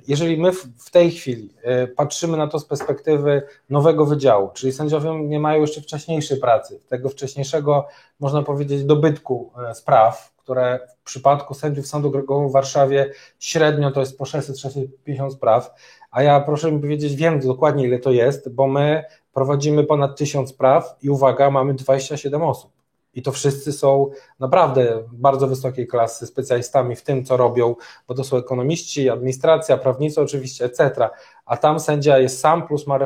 [0.08, 5.10] jeżeli my w tej chwili e, patrzymy na to z perspektywy nowego wydziału, czyli sędziowie
[5.24, 7.86] nie mają jeszcze wcześniejszej pracy, tego wcześniejszego,
[8.20, 14.00] można powiedzieć, dobytku e, spraw, które w przypadku sędziów Sądu Okręgowego w Warszawie średnio to
[14.00, 15.74] jest po 600-650 spraw,
[16.10, 20.50] a ja proszę mi powiedzieć, wiem dokładnie ile to jest, bo my prowadzimy ponad 1000
[20.50, 22.75] spraw i uwaga, mamy 27 osób.
[23.16, 24.10] I to wszyscy są
[24.40, 27.74] naprawdę bardzo wysokiej klasy specjalistami w tym, co robią,
[28.08, 31.08] bo to są ekonomiści, administracja, prawnicy oczywiście, etc.
[31.46, 32.98] A tam sędzia jest sam, plus ma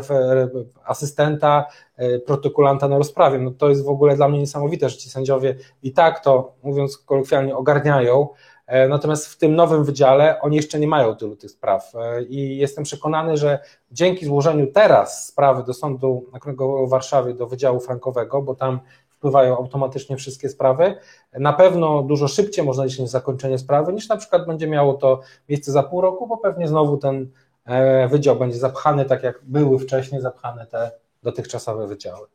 [0.85, 1.67] asystenta,
[1.97, 3.39] e, protokolanta na rozprawie.
[3.39, 6.99] No to jest w ogóle dla mnie niesamowite, że ci sędziowie i tak to, mówiąc
[6.99, 8.29] kolokwialnie, ogarniają,
[8.71, 12.57] E, natomiast w tym nowym wydziale oni jeszcze nie mają tylu tych spraw e, i
[12.57, 13.59] jestem przekonany, że
[13.93, 18.81] dzięki złożeniu teraz sprawy do Sądu Okręgowego w Warszawie, do Wydziału Frankowego, bo tam
[19.21, 20.97] wpływają automatycznie wszystkie sprawy,
[21.33, 25.73] na pewno dużo szybciej można liczyć zakończenie sprawy, niż na przykład będzie miało to miejsce
[25.73, 27.31] za pół roku, bo pewnie znowu ten
[27.65, 30.91] e, wydział będzie zapchany, tak jak były wcześniej zapchane te
[31.23, 32.27] dotychczasowe wydziały.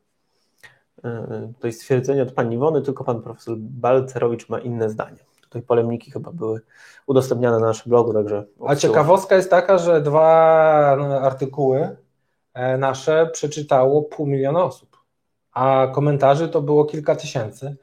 [1.60, 5.18] To jest stwierdzenie od pani Iwony, tylko pan profesor Balcerowicz ma inne zdanie.
[5.40, 6.60] Tutaj polemniki chyba były
[7.06, 8.44] udostępniane na naszym blogu, także.
[8.66, 10.26] A ciekawostka jest taka, że dwa
[11.22, 11.96] artykuły
[12.54, 14.95] e, nasze przeczytało pół miliona osób,
[15.56, 17.76] a komentarzy to było kilka tysięcy.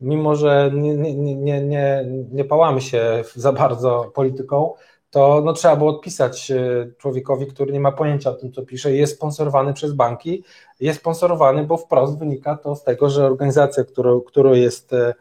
[0.00, 4.74] Mimo, że nie, nie, nie, nie, nie pałamy się za bardzo polityką,
[5.10, 8.92] to no, trzeba było odpisać e, człowiekowi, który nie ma pojęcia o tym, co pisze,
[8.92, 10.44] jest sponsorowany przez banki,
[10.80, 13.84] jest sponsorowany, bo wprost wynika to z tego, że organizacja,
[14.26, 15.14] którą, jest e,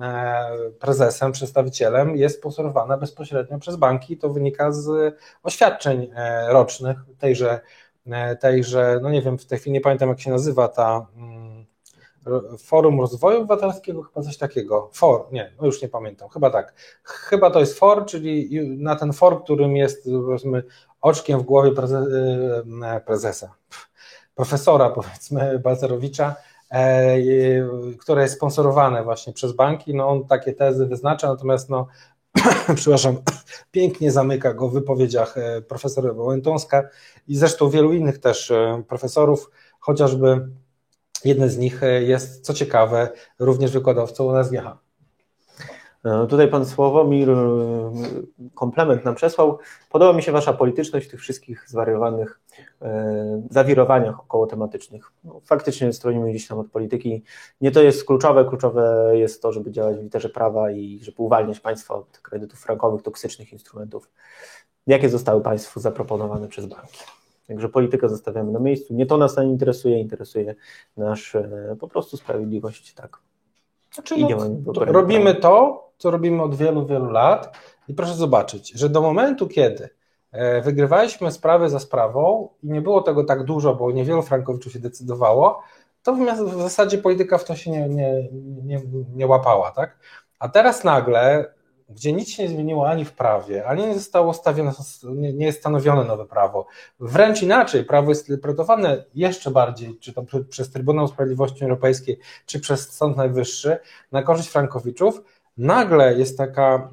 [0.00, 4.16] E, prezesem, przedstawicielem jest sponsorowana bezpośrednio przez banki.
[4.16, 6.10] To wynika z oświadczeń
[6.48, 7.60] rocznych tejże,
[8.40, 11.66] tejże no nie wiem, w tej chwili nie pamiętam jak się nazywa ta mm,
[12.58, 14.90] Forum Rozwoju Obywatelskiego, chyba coś takiego.
[14.92, 16.74] For, nie, no już nie pamiętam, chyba tak.
[17.02, 20.62] Chyba to jest FOR, czyli na ten FOR, którym jest powiedzmy
[21.00, 21.70] oczkiem w głowie
[23.06, 23.54] prezesa,
[24.34, 26.36] profesora powiedzmy Balcerowicza,
[26.70, 27.16] E,
[27.98, 31.86] które jest sponsorowane właśnie przez banki, no on takie tezy wyznacza, natomiast no,
[32.74, 33.16] przepraszam,
[33.70, 36.88] pięknie zamyka go w wypowiedziach e, profesora Łętąska
[37.28, 39.50] i zresztą wielu innych też e, profesorów,
[39.80, 40.48] chociażby
[41.24, 43.08] jeden z nich jest, co ciekawe,
[43.38, 44.89] również wykładowcą na SGH.
[46.04, 47.36] E, tutaj pan Sławomir e,
[48.54, 49.58] komplement nam przesłał.
[49.90, 52.40] Podoba mi się wasza polityczność w tych wszystkich zwariowanych
[52.82, 55.12] e, zawirowaniach około tematycznych.
[55.24, 57.22] No, faktycznie stronimy gdzieś tam od polityki.
[57.60, 61.60] Nie to jest kluczowe, kluczowe jest to, żeby działać w literze prawa i żeby uwalniać
[61.60, 64.10] państwa od kredytów frankowych, toksycznych instrumentów.
[64.86, 66.98] Jakie zostały państwu zaproponowane przez banki?
[67.48, 68.94] Także politykę zostawiamy na miejscu.
[68.94, 70.54] Nie to nas nie interesuje, interesuje
[70.96, 71.36] nasz
[71.80, 73.18] po prostu sprawiedliwość, tak.
[73.94, 77.56] Znaczy, no, robimy to, co robimy od wielu, wielu lat.
[77.88, 79.88] I proszę zobaczyć, że do momentu, kiedy
[80.32, 84.78] e, wygrywaliśmy sprawę za sprawą i nie było tego tak dużo, bo niewielu frankowiczów się
[84.78, 85.62] decydowało,
[86.02, 88.28] to w zasadzie polityka w to się nie, nie,
[88.64, 88.80] nie,
[89.14, 89.70] nie łapała.
[89.70, 89.98] Tak?
[90.38, 91.54] A teraz nagle,
[91.88, 94.72] gdzie nic się nie zmieniło ani w prawie, ani nie zostało stawione,
[95.04, 96.66] nie, jest stanowione nowe prawo,
[97.00, 102.92] wręcz inaczej, prawo jest interpretowane jeszcze bardziej, czy to przez Trybunał Sprawiedliwości Europejskiej, czy przez
[102.92, 103.78] Sąd Najwyższy,
[104.12, 105.22] na korzyść frankowiczów,
[105.60, 106.90] nagle jest taka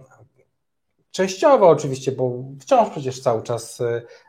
[1.11, 3.81] częściowo oczywiście, bo wciąż przecież cały czas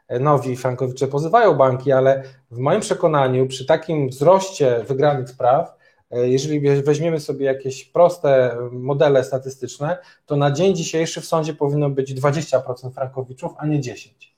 [0.09, 5.77] e, nowi frankowicze pozywają banki, ale w moim przekonaniu przy takim wzroście wygranych spraw,
[6.11, 11.91] e, jeżeli weźmiemy sobie jakieś proste modele statystyczne, to na dzień dzisiejszy w sądzie powinno
[11.91, 14.38] być 20% frankowiczów, a nie 10%.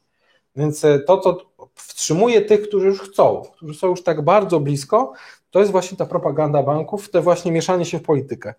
[0.56, 1.36] Więc e, to, co
[1.74, 5.12] wstrzymuje tych, którzy już chcą, którzy są już tak bardzo blisko,
[5.50, 8.54] to jest właśnie ta propaganda banków, to właśnie mieszanie się w politykę.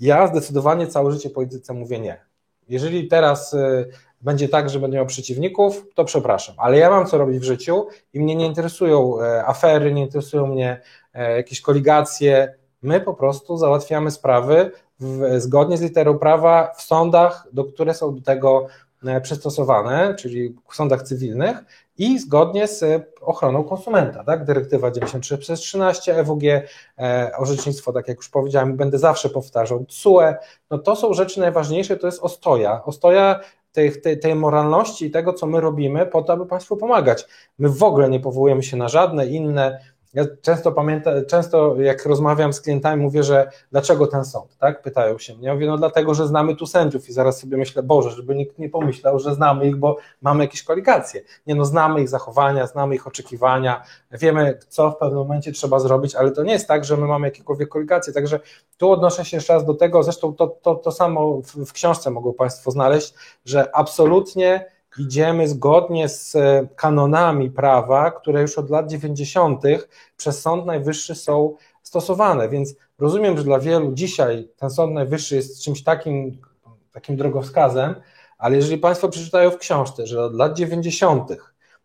[0.00, 2.20] Ja zdecydowanie całe życie polityce mówię nie.
[2.68, 3.88] Jeżeli teraz y,
[4.24, 7.86] będzie tak, że będę miał przeciwników, to przepraszam, ale ja mam co robić w życiu
[8.12, 10.80] i mnie nie interesują e, afery, nie interesują mnie
[11.14, 12.54] e, jakieś koligacje.
[12.82, 18.14] My po prostu załatwiamy sprawy w, zgodnie z literą prawa w sądach, do które są
[18.14, 18.68] do tego e,
[19.22, 21.64] przystosowane, czyli w sądach cywilnych
[21.98, 22.84] i zgodnie z
[23.20, 24.44] ochroną konsumenta, tak?
[24.44, 26.62] Dyrektywa 93 przez 13 EWG,
[26.98, 30.34] e, orzecznictwo, tak jak już powiedziałem, będę zawsze powtarzał, CUE,
[30.70, 33.40] no to są rzeczy najważniejsze, to jest ostoja, ostoja
[33.72, 37.26] tej, tej, tej moralności i tego, co my robimy po to, aby Państwu pomagać.
[37.58, 39.80] My w ogóle nie powołujemy się na żadne inne
[40.14, 44.82] ja często pamiętam, często jak rozmawiam z klientami, mówię, że dlaczego ten sąd, tak?
[44.82, 45.46] Pytają się mnie.
[45.46, 48.58] Ja mówię, no dlatego, że znamy tu sędziów i zaraz sobie myślę, Boże, żeby nikt
[48.58, 51.20] nie pomyślał, że znamy ich, bo mamy jakieś koligacje.
[51.46, 56.14] Nie no, znamy ich zachowania, znamy ich oczekiwania, wiemy, co w pewnym momencie trzeba zrobić,
[56.14, 58.12] ale to nie jest tak, że my mamy jakiekolwiek koligacje.
[58.12, 58.40] Także
[58.78, 62.10] tu odnoszę się jeszcze raz do tego, zresztą to, to, to samo w, w książce
[62.10, 63.14] mogą Państwo znaleźć,
[63.44, 69.62] że absolutnie idziemy zgodnie z e, kanonami prawa, które już od lat 90.
[70.16, 72.48] przez Sąd Najwyższy są stosowane.
[72.48, 76.38] Więc rozumiem, że dla wielu dzisiaj ten Sąd Najwyższy jest czymś takim,
[76.92, 77.94] takim drogowskazem,
[78.38, 81.32] ale jeżeli Państwo przeczytają w książce, że od lat 90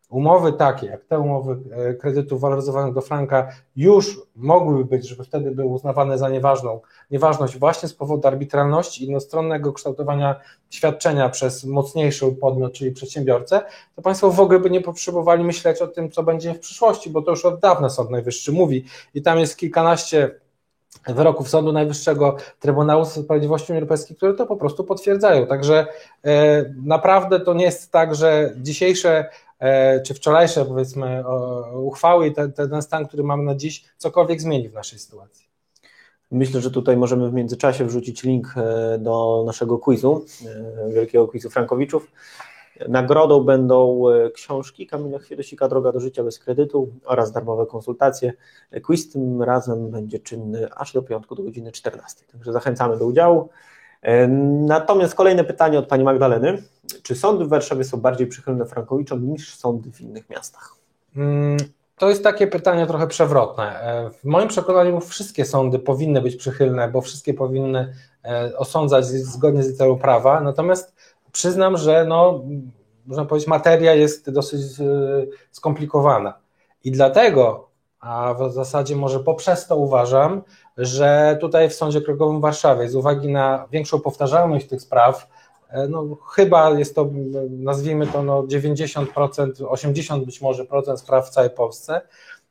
[0.10, 5.52] umowy takie, jak te umowy e, kredytów waloryzowanych do franka, już mogłyby być, żeby wtedy
[5.52, 6.82] były uznawane za nieważną,
[7.12, 10.36] nieważność właśnie z powodu arbitralności jednostronnego kształtowania
[10.70, 13.62] świadczenia przez mocniejszy podmiot, czyli przedsiębiorcę,
[13.96, 17.22] to Państwo w ogóle by nie potrzebowali myśleć o tym, co będzie w przyszłości, bo
[17.22, 20.40] to już od dawna Sąd Najwyższy mówi i tam jest kilkanaście
[21.08, 25.48] wyroków Sądu Najwyższego Trybunału Sprawiedliwości Unii Europejskiej, które to po prostu potwierdzają.
[25.48, 25.88] Także
[26.26, 29.30] e, naprawdę to nie jest tak, że dzisiejsze
[30.06, 31.24] czy wczorajsze powiedzmy
[31.74, 35.50] uchwały i ten, ten stan, który mamy na dziś, cokolwiek zmieni w naszej sytuacji.
[36.32, 40.26] Myślę, że tutaj możemy w międzyczasie wrzucić link e, do naszego quizu,
[40.88, 42.12] e, wielkiego quizu Frankowiczów.
[42.88, 44.04] Nagrodą będą
[44.34, 48.34] książki Kamila Chwiedosika Droga do życia bez kredytu oraz darmowe konsultacje.
[48.84, 52.26] Quiz tym razem będzie czynny aż do piątku do godziny 14.
[52.32, 53.50] Także zachęcamy do udziału.
[54.68, 56.64] Natomiast kolejne pytanie od pani Magdaleny.
[57.04, 60.76] Czy sądy w Warszawie są bardziej przychylne Frankowiczom niż sądy w innych miastach?
[61.16, 61.58] Mm,
[61.98, 63.82] to jest takie pytanie trochę przewrotne.
[63.82, 67.94] E, w moim przekonaniu wszystkie sądy powinny być przychylne, bo wszystkie powinny
[68.26, 70.96] e, osądzać zgodnie z literą prawa, natomiast
[71.32, 72.44] przyznam, że no,
[73.06, 74.86] można powiedzieć, materia jest dosyć e,
[75.52, 76.34] skomplikowana.
[76.84, 77.69] I dlatego,
[78.00, 80.42] a w zasadzie może poprzez to uważam,
[80.78, 85.28] że tutaj w Sądzie Krokowym w Warszawie, z uwagi na większą powtarzalność tych spraw,
[85.70, 87.10] e, no, chyba jest to,
[87.50, 92.02] nazwijmy to no 90%, 80 być może procent spraw w całej Polsce,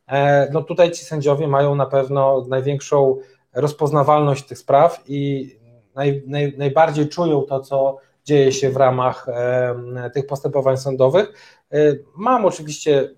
[0.06, 3.16] e, no tutaj ci sędziowie mają na pewno największą
[3.54, 5.50] rozpoznawalność tych spraw i
[5.94, 11.32] naj, naj, najbardziej czują to, co dzieje się w ramach e, tych postępowań sądowych.
[12.16, 13.10] Mam oczywiście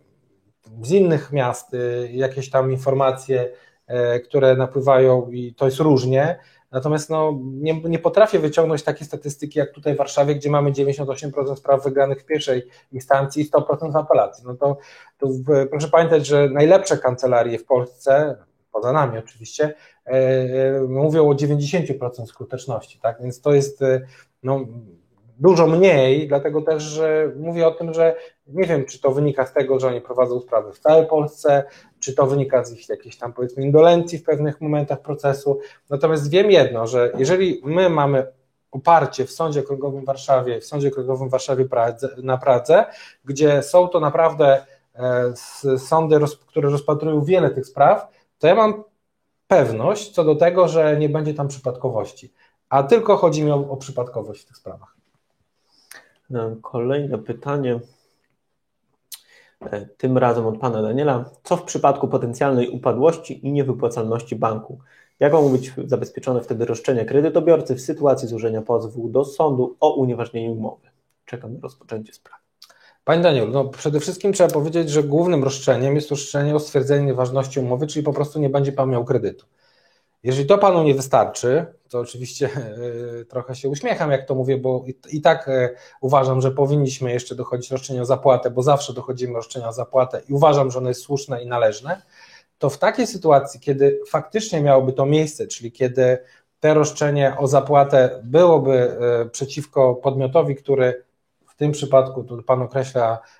[0.82, 1.76] z innych miast
[2.10, 3.50] jakieś tam informacje,
[3.90, 6.38] E, które napływają i to jest różnie.
[6.70, 11.56] Natomiast no, nie, nie potrafię wyciągnąć takiej statystyki jak tutaj w Warszawie, gdzie mamy 98%
[11.56, 14.44] spraw wygranych w pierwszej instancji i 100% w apelacji.
[14.46, 14.76] No to,
[15.18, 15.28] to
[15.70, 18.36] proszę pamiętać, że najlepsze kancelarie w Polsce,
[18.72, 19.74] poza nami oczywiście,
[20.06, 23.22] e, e mówią o 90% skuteczności, tak?
[23.22, 23.80] Więc to jest
[24.42, 24.66] no,
[25.40, 29.52] dużo mniej, dlatego też że mówię o tym, że nie wiem, czy to wynika z
[29.52, 31.64] tego, że oni prowadzą sprawy w całej Polsce,
[32.00, 35.60] czy to wynika z ich jakiejś tam powiedzmy indolencji w pewnych momentach procesu.
[35.90, 38.26] Natomiast wiem jedno, że jeżeli my mamy
[38.70, 41.64] oparcie w Sądzie Okręgowym w Warszawie, w Sądzie Okręgowym w Warszawie
[42.22, 42.84] na Pradze,
[43.24, 48.08] gdzie są to naprawdę e, sądy, które rozpatrują wiele tych spraw,
[48.38, 48.84] to ja mam
[49.46, 52.32] pewność co do tego, że nie będzie tam przypadkowości.
[52.68, 54.99] A tylko chodzi mi o, o przypadkowość w tych sprawach.
[56.62, 57.80] Kolejne pytanie,
[59.60, 61.30] e, tym razem od pana Daniela.
[61.44, 64.78] Co w przypadku potencjalnej upadłości i niewypłacalności banku?
[65.20, 70.50] Jak mogą być zabezpieczone wtedy roszczenia kredytobiorcy w sytuacji złożenia pozwu do sądu o unieważnienie
[70.50, 70.88] umowy?
[71.24, 72.42] Czekam na rozpoczęcie sprawy.
[73.04, 77.60] Panie Daniel, no przede wszystkim trzeba powiedzieć, że głównym roszczeniem jest roszczenie o stwierdzenie nieważności
[77.60, 79.46] umowy, czyli po prostu nie będzie Pan miał kredytu.
[80.22, 82.50] Jeżeli to panu nie wystarczy, to oczywiście
[83.30, 85.50] trochę się uśmiecham, jak to mówię, bo i, tak
[86.00, 90.32] uważam, że powinniśmy jeszcze dochodzić roszczenia o zapłatę, bo zawsze dochodzimy roszczenia o zapłatę i
[90.32, 92.02] uważam, że ono jest słuszne i należne.
[92.58, 96.18] To w takiej sytuacji, kiedy faktycznie miałoby to miejsce, czyli kiedy
[96.60, 98.98] te roszczenie o zapłatę byłoby
[99.32, 101.04] przeciwko podmiotowi, który
[101.48, 103.39] w tym przypadku, tu pan określa E,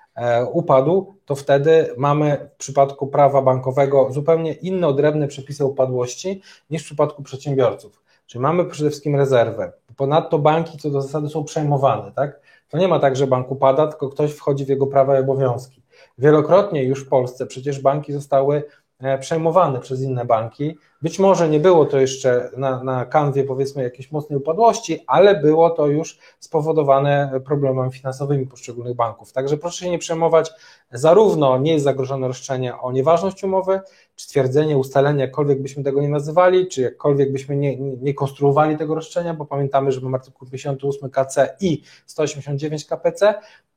[0.53, 6.85] upadł, to wtedy mamy w przypadku prawa bankowego zupełnie inne odrębne przepisy upadłości niż w
[6.85, 8.03] przypadku przedsiębiorców.
[8.27, 9.73] Czyli mamy przede wszystkim rezerwę.
[9.97, 12.41] Ponadto banki co do zasady są przejmowane, tak?
[12.69, 15.83] To nie ma tak, że bank upada, tylko ktoś wchodzi w jego prawa i obowiązki.
[16.19, 18.80] Wielokrotnie już w Polsce przecież banki zostały E,
[19.20, 20.78] przejmowane przez inne banki.
[21.02, 25.70] Być może nie było to jeszcze na, na kanwie powiedzmy jakiejś mocnej upadłości, ale było
[25.70, 29.32] to już spowodowane problemami finansowymi poszczególnych banków.
[29.32, 30.51] Także proszę się nie przejmować,
[30.93, 33.81] zarówno nie jest zagrożone roszczenie o nieważność umowy,
[34.16, 38.77] czy stwierdzenie, ustalenie, jakkolwiek byśmy tego nie nazywali, czy jakkolwiek byśmy nie, nie, nie konstruowali
[38.77, 43.35] tego roszczenia, bo pamiętamy, że mamy artykuł 58 KC i 189 KPC,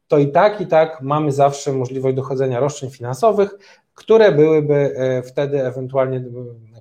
[0.07, 3.57] to i tak, i tak mamy zawsze możliwość dochodzenia roszczeń finansowych,
[3.95, 6.23] które byłyby e, wtedy ewentualnie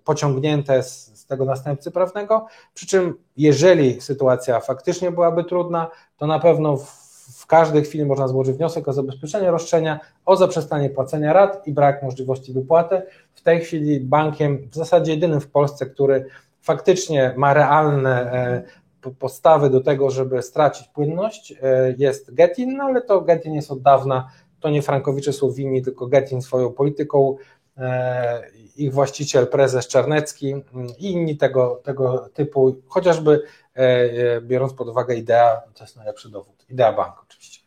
[0.04, 2.46] pociągnięte z, z tego następcy prawnego.
[2.74, 7.02] Przy czym, jeżeli sytuacja faktycznie byłaby trudna, to na pewno w,
[7.36, 12.02] w każdej chwili można złożyć wniosek o zabezpieczenie roszczenia, o zaprzestanie płacenia rat i brak
[12.02, 13.02] możliwości wypłaty.
[13.34, 16.26] W tej chwili bankiem, w zasadzie jedynym w Polsce, który
[16.62, 18.62] faktycznie ma realne e,
[19.10, 21.54] postawy do tego, żeby stracić płynność,
[21.98, 24.28] jest Getin, no ale to Getin jest od dawna
[24.62, 27.36] to nie Frankowicze są winni, tylko Getin swoją polityką,
[27.76, 28.42] e,
[28.76, 30.54] ich właściciel, prezes Czarnecki
[30.98, 33.42] i inni tego, tego typu, chociażby
[33.76, 37.62] e, e, biorąc pod uwagę idea, to jest najlepszy dowód, idea banku oczywiście.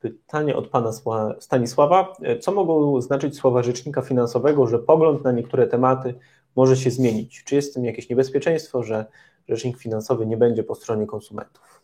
[0.00, 0.92] Pytanie od pana
[1.40, 2.12] Stanisława.
[2.40, 6.14] Co mogą znaczyć słowa rzecznika finansowego, że pogląd na niektóre tematy
[6.56, 7.44] może się zmienić?
[7.44, 9.06] Czy jest w tym jakieś niebezpieczeństwo, że
[9.48, 11.82] rzecznik finansowy nie będzie po stronie konsumentów?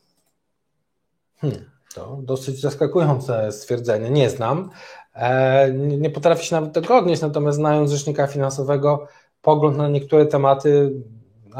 [1.36, 1.74] Hmm.
[1.94, 4.10] To dosyć zaskakujące stwierdzenie.
[4.10, 4.70] Nie znam.
[5.14, 9.06] E, nie potrafię się nawet tego odnieść, natomiast znając rzecznika finansowego,
[9.42, 10.92] pogląd na niektóre tematy,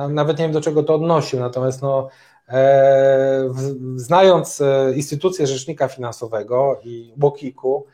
[0.08, 2.08] nawet nie wiem do czego to odnosił, natomiast no,
[2.48, 3.48] e,
[3.96, 7.86] znając e, instytucję rzecznika finansowego i Bokiku,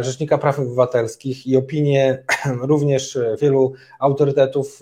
[0.00, 2.24] Rzecznika Praw Obywatelskich i opinie
[2.70, 4.80] również wielu autorytetów,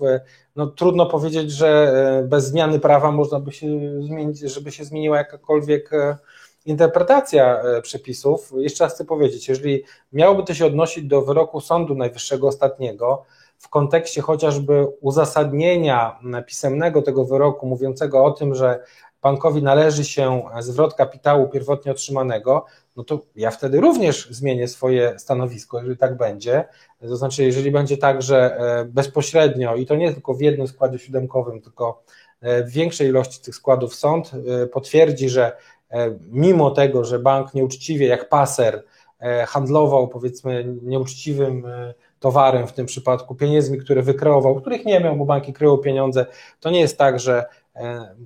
[0.55, 1.93] no trudno powiedzieć, że
[2.27, 3.67] bez zmiany prawa można by się
[4.01, 5.91] zmienić, żeby się zmieniła jakakolwiek
[6.65, 9.83] interpretacja e, przepisów, jeszcze raz chcę powiedzieć, jeżeli
[10.13, 13.23] miałoby to się odnosić do wyroku Sądu Najwyższego ostatniego,
[13.57, 18.83] w kontekście chociażby uzasadnienia pisemnego tego wyroku, mówiącego o tym, że
[19.25, 22.65] bankowi należy się zwrot kapitału pierwotnie otrzymanego,
[22.95, 26.65] no to ja wtedy również zmienię swoje stanowisko, jeżeli tak będzie.
[27.01, 30.99] To znaczy, jeżeli będzie tak, że e, bezpośrednio i to nie tylko w jednym składzie
[30.99, 32.03] siódemkowym, tylko
[32.41, 34.31] e, w większej ilości tych składów sąd
[34.71, 35.51] potwierdzi, że
[35.91, 38.83] E, mimo tego, że bank nieuczciwie, jak paser,
[39.19, 45.15] e, handlował powiedzmy nieuczciwym e, towarem, w tym przypadku pieniędzmi, które wykreował, których nie miał,
[45.15, 46.25] bo banki kryją pieniądze,
[46.59, 47.45] to nie jest tak, że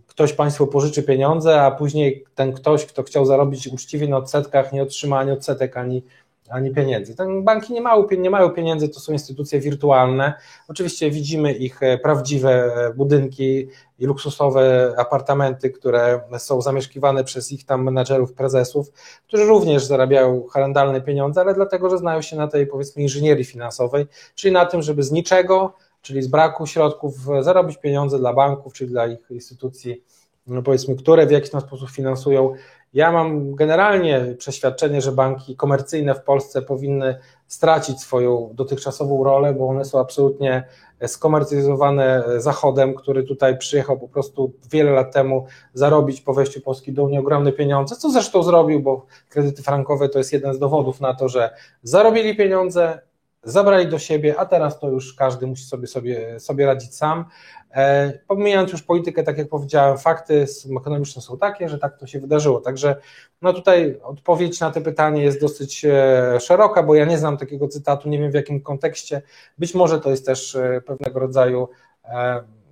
[0.07, 4.83] ktoś państwu pożyczy pieniądze, a później ten ktoś, kto chciał zarobić uczciwie na odsetkach, nie
[4.83, 6.03] otrzyma ani odsetek, ani,
[6.49, 7.15] ani pieniędzy.
[7.15, 10.33] Ten banki nie mają, nie mają pieniędzy, to są instytucje wirtualne.
[10.67, 13.67] Oczywiście widzimy ich e, prawdziwe e, budynki
[13.99, 18.91] i luksusowe apartamenty, które są zamieszkiwane przez ich tam menadżerów, prezesów,
[19.27, 24.05] którzy również zarabiają horrendalne pieniądze, ale dlatego, że znają się na tej powiedzmy inżynierii finansowej,
[24.35, 28.91] czyli na tym, żeby z niczego, czyli z braku środków zarobić pieniądze dla banków, czyli
[28.91, 30.03] dla ich instytucji,
[30.47, 32.53] no powiedzmy, które w jakiś tam sposób finansują.
[32.93, 39.67] Ja mam generalnie przeświadczenie, że banki komercyjne w Polsce powinny stracić swoją dotychczasową rolę, bo
[39.67, 40.63] one są absolutnie
[41.07, 47.03] skomercjalizowane Zachodem, który tutaj przyjechał po prostu wiele lat temu zarobić po wejściu Polski do
[47.03, 51.13] Unii ogromne pieniądze, co zresztą zrobił, bo kredyty frankowe to jest jeden z dowodów na
[51.13, 51.49] to, że
[51.83, 53.01] zarobili pieniądze,
[53.43, 57.25] zabrali do siebie, a teraz to już każdy musi sobie, sobie, sobie radzić sam.
[57.71, 60.45] E, pomijając już politykę, tak jak powiedziałem, fakty
[60.77, 62.61] ekonomiczne są takie, że tak to się wydarzyło.
[62.61, 62.95] Także
[63.41, 67.67] no tutaj odpowiedź na to pytanie jest dosyć e, szeroka, bo ja nie znam takiego
[67.67, 69.21] cytatu, nie wiem w jakim kontekście.
[69.57, 71.67] Być może to jest też e, pewnego rodzaju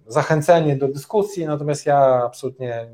[0.07, 2.87] zachęcenie do dyskusji, natomiast ja absolutnie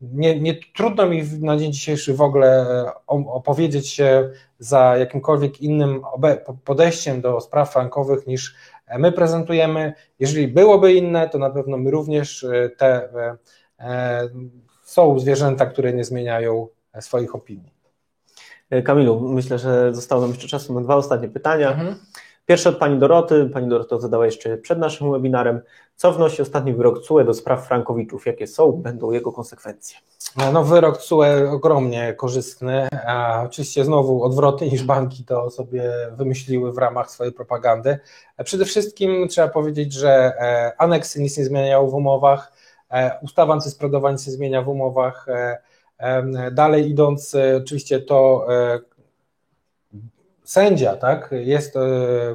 [0.00, 2.66] nie, nie trudno mi na dzień dzisiejszy w ogóle
[3.06, 6.02] opowiedzieć się za jakimkolwiek innym
[6.64, 8.54] podejściem do spraw frankowych niż
[8.98, 9.92] my prezentujemy.
[10.18, 13.36] Jeżeli byłoby inne, to na pewno my również e, te e,
[13.78, 14.28] e,
[14.82, 16.68] są zwierzęta, które nie zmieniają
[17.00, 17.80] swoich opinii.
[18.84, 21.70] Kamilu, myślę, że zostało nam jeszcze czasu na dwa ostatnie pytania.
[21.70, 21.96] Mhm.
[22.46, 23.50] Pierwsze od pani Doroty.
[23.52, 25.60] Pani Dorota zadała jeszcze przed naszym webinarem.
[25.96, 28.26] Co wnosi ostatni wyrok CUE do spraw Frankowiczów?
[28.26, 29.98] Jakie są, będą jego konsekwencje?
[30.52, 36.78] No, wyrok CUE ogromnie korzystny, a oczywiście znowu odwrotny niż banki to sobie wymyśliły w
[36.78, 37.98] ramach swojej propagandy.
[38.44, 42.52] Przede wszystkim trzeba powiedzieć, że e, aneksy nic nie zmieniają w umowach,
[42.90, 45.58] e, ustawa antyspreadowa nic nie zmienia w umowach, e,
[46.52, 48.46] dalej idąc, oczywiście to
[50.50, 51.74] sędzia, tak, jest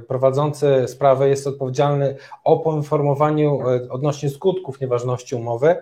[0.08, 3.60] prowadzący sprawę, jest odpowiedzialny o poinformowaniu
[3.90, 5.76] odnośnie skutków nieważności umowy,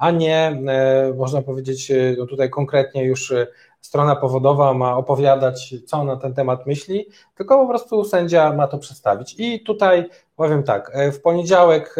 [0.00, 3.46] a nie, e, można powiedzieć, e, no tutaj konkretnie już e,
[3.80, 7.06] strona powodowa ma opowiadać, co na ten temat myśli,
[7.36, 9.34] tylko po prostu sędzia ma to przedstawić.
[9.38, 11.96] I tutaj powiem tak, w poniedziałek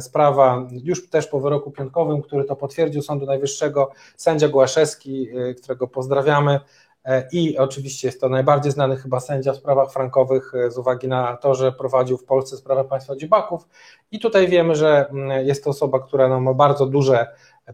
[0.00, 6.60] sprawa, już też po wyroku piątkowym, który to potwierdził Sądu Najwyższego, sędzia Głaszewski, którego pozdrawiamy,
[6.60, 6.87] E,
[7.32, 11.36] i oczywiście jest to najbardziej znany chyba sędzia w sprawach frankowych e, z uwagi na
[11.36, 13.68] to, że prowadził w Polsce sprawę państwa dzibaków
[14.10, 17.26] i tutaj wiemy, że mm, jest to osoba, która no, ma bardzo duże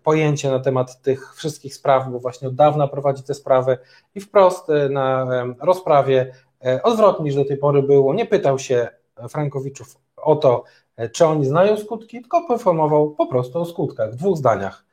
[0.03, 3.79] pojęcie na temat tych wszystkich spraw, bo właśnie od dawna prowadzi te sprawy
[4.15, 5.27] i wprost e, na
[5.61, 6.35] rozprawie,
[6.83, 8.89] odwrotnie niż do tej pory było, nie pytał się
[9.29, 10.65] Frankowiczów o to,
[11.13, 14.85] czy oni znają skutki, tylko poinformował po prostu o skutkach w dwóch zdaniach.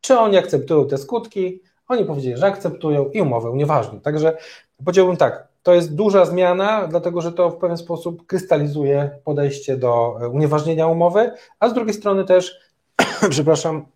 [0.00, 4.00] Czy oni akceptują te skutki, oni powiedzieli, że akceptują i umowę nieważną.
[4.00, 4.36] Także
[4.84, 10.18] powiedziałbym tak, to jest duża zmiana, dlatego że to w pewien sposób krystalizuje podejście do
[10.20, 12.60] e, unieważnienia umowy, a z drugiej strony też,
[13.30, 13.86] przepraszam,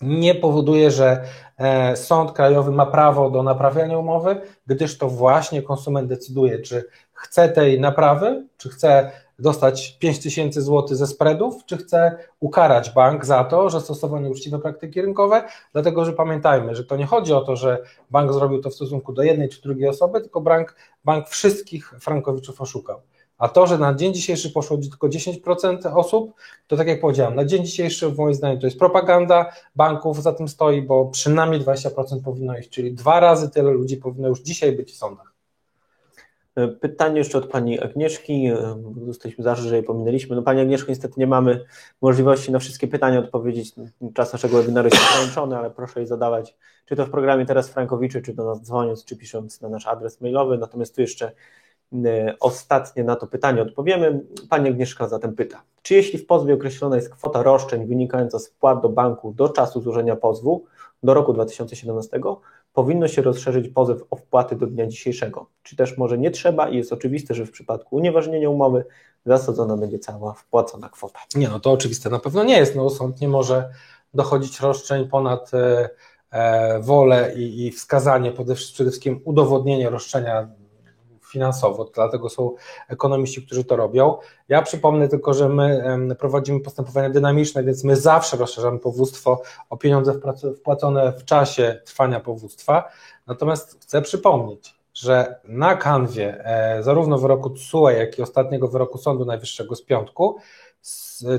[0.00, 1.22] nie powoduje, że
[1.58, 7.48] e, Sąd Krajowy ma prawo do naprawiania umowy, gdyż to właśnie konsument decyduje, czy chce
[7.48, 13.44] tej naprawy, czy chce dostać 5 tysięcy złotych ze spreadów, czy chce ukarać bank za
[13.44, 17.56] to, że stosował nieuczciwe praktyki rynkowe, dlatego że pamiętajmy, że to nie chodzi o to,
[17.56, 21.94] że bank zrobił to w stosunku do jednej czy drugiej osoby, tylko bank, bank wszystkich
[22.00, 23.00] frankowiczów oszukał.
[23.38, 26.34] A to, że na dzień dzisiejszy poszło tylko 10% osób,
[26.66, 30.32] to tak jak powiedziałem, na dzień dzisiejszy w moim zdaniem to jest propaganda banków za
[30.32, 34.72] tym stoi, bo przynajmniej 20% powinno iść, czyli dwa razy tyle ludzi powinno już dzisiaj
[34.72, 35.35] być w sądach.
[36.80, 38.50] Pytanie jeszcze od Pani Agnieszki.
[38.96, 40.36] Dostaliśmy zarzut, że je pominęliśmy.
[40.36, 41.64] No Pani Agnieszko, niestety nie mamy
[42.02, 43.74] możliwości na wszystkie pytania odpowiedzieć.
[44.14, 46.56] Czas naszego webinaru jest ograniczony, ale proszę je zadawać,
[46.86, 50.20] czy to w programie teraz Frankowiczy, czy do nas dzwoniąc, czy pisząc na nasz adres
[50.20, 50.58] mailowy.
[50.58, 51.32] Natomiast tu jeszcze
[52.04, 54.20] e, ostatnie na to pytanie odpowiemy.
[54.50, 58.82] Pani Agnieszka zatem pyta, czy jeśli w pozwie określona jest kwota roszczeń wynikająca z wpłat
[58.82, 60.64] do banku do czasu złożenia pozwu,
[61.02, 62.20] do roku 2017,
[62.76, 65.46] powinno się rozszerzyć pozew o wpłaty do dnia dzisiejszego.
[65.62, 68.84] Czy też może nie trzeba i jest oczywiste, że w przypadku unieważnienia umowy
[69.26, 71.18] zasadzona będzie cała wpłacona kwota.
[71.34, 72.76] Nie, no to oczywiste na pewno nie jest.
[72.76, 73.70] No, sąd nie może
[74.14, 75.90] dochodzić roszczeń ponad e,
[76.30, 80.48] e, wolę i, i wskazanie, przede wszystkim udowodnienie roszczenia
[81.36, 82.54] finansowo, dlatego są
[82.88, 84.18] ekonomiści, którzy to robią.
[84.48, 90.20] Ja przypomnę tylko, że my prowadzimy postępowania dynamiczne, więc my zawsze rozszerzamy powództwo o pieniądze
[90.56, 92.88] wpłacone w czasie trwania powództwa.
[93.26, 99.24] Natomiast chcę przypomnieć, że na kanwie e, zarówno wyroku TSUE, jak i ostatniego wyroku Sądu
[99.24, 100.36] Najwyższego z piątku,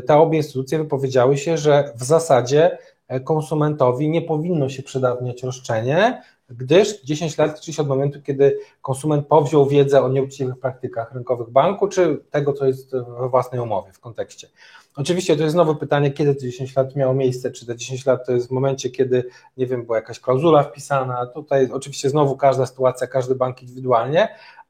[0.08, 6.22] te obie instytucje wypowiedziały się, że w zasadzie e, konsumentowi nie powinno się przedawniać roszczenie,
[6.50, 11.50] gdyż 10 lat liczy się od momentu, kiedy konsument powziął wiedzę o nieuczciwych praktykach rynkowych
[11.50, 14.48] banku, czy tego, co jest we własnej umowie w kontekście.
[14.98, 18.26] Oczywiście to jest znowu pytanie, kiedy te 10 lat miało miejsce, czy te 10 lat
[18.26, 19.24] to jest w momencie, kiedy,
[19.58, 24.28] nie wiem, była jakaś klauzula wpisana, tutaj oczywiście znowu każda sytuacja, każdy bank indywidualnie,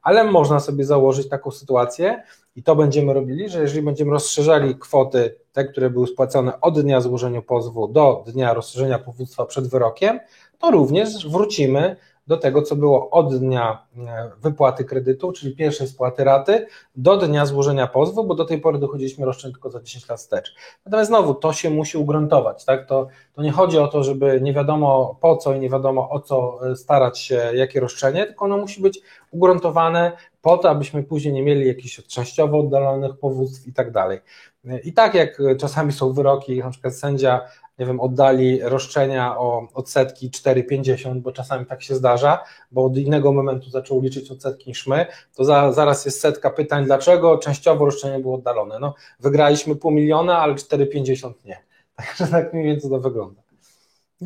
[0.08, 2.22] ale można sobie założyć taką sytuację
[2.56, 7.00] i to będziemy robili, że jeżeli będziemy rozszerzali kwoty, te, które były spłacone od dnia
[7.00, 10.20] złożenia pozwu do dnia rozszerzenia powództwa przed wyrokiem,
[10.58, 11.96] to również wrócimy
[12.28, 17.46] do tego, co było od dnia e, wypłaty kredytu, czyli pierwszej spłaty raty, do dnia
[17.46, 20.54] złożenia pozwu, bo do tej pory dochodziliśmy roszczeń tylko za 10 lat wstecz.
[20.86, 22.86] Natomiast znowu to się musi ugruntować, tak?
[22.86, 26.20] To, to nie chodzi o to, żeby nie wiadomo po co i nie wiadomo o
[26.20, 29.00] co e, starać się, jakie roszczenie, tylko ono musi być
[29.30, 34.20] ugruntowane po to, abyśmy później nie mieli jakichś częściowo oddalonych powództw i tak dalej.
[34.68, 37.40] E, I tak jak czasami są wyroki, na przykład sędzia
[37.78, 43.32] nie wiem, oddali roszczenia o odsetki 4,50, bo czasami tak się zdarza, bo od innego
[43.32, 45.06] momentu zaczął liczyć odsetki niż my,
[45.36, 48.78] to za, zaraz jest setka pytań, dlaczego częściowo roszczenie było oddalone.
[48.78, 51.58] No, wygraliśmy pół miliona, ale 4,50 nie.
[51.96, 53.42] Także tak mniej więcej to wygląda.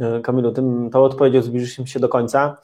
[0.00, 2.56] E, Kamilu, tym, tą odpowiedzią zbliżyliśmy się do końca.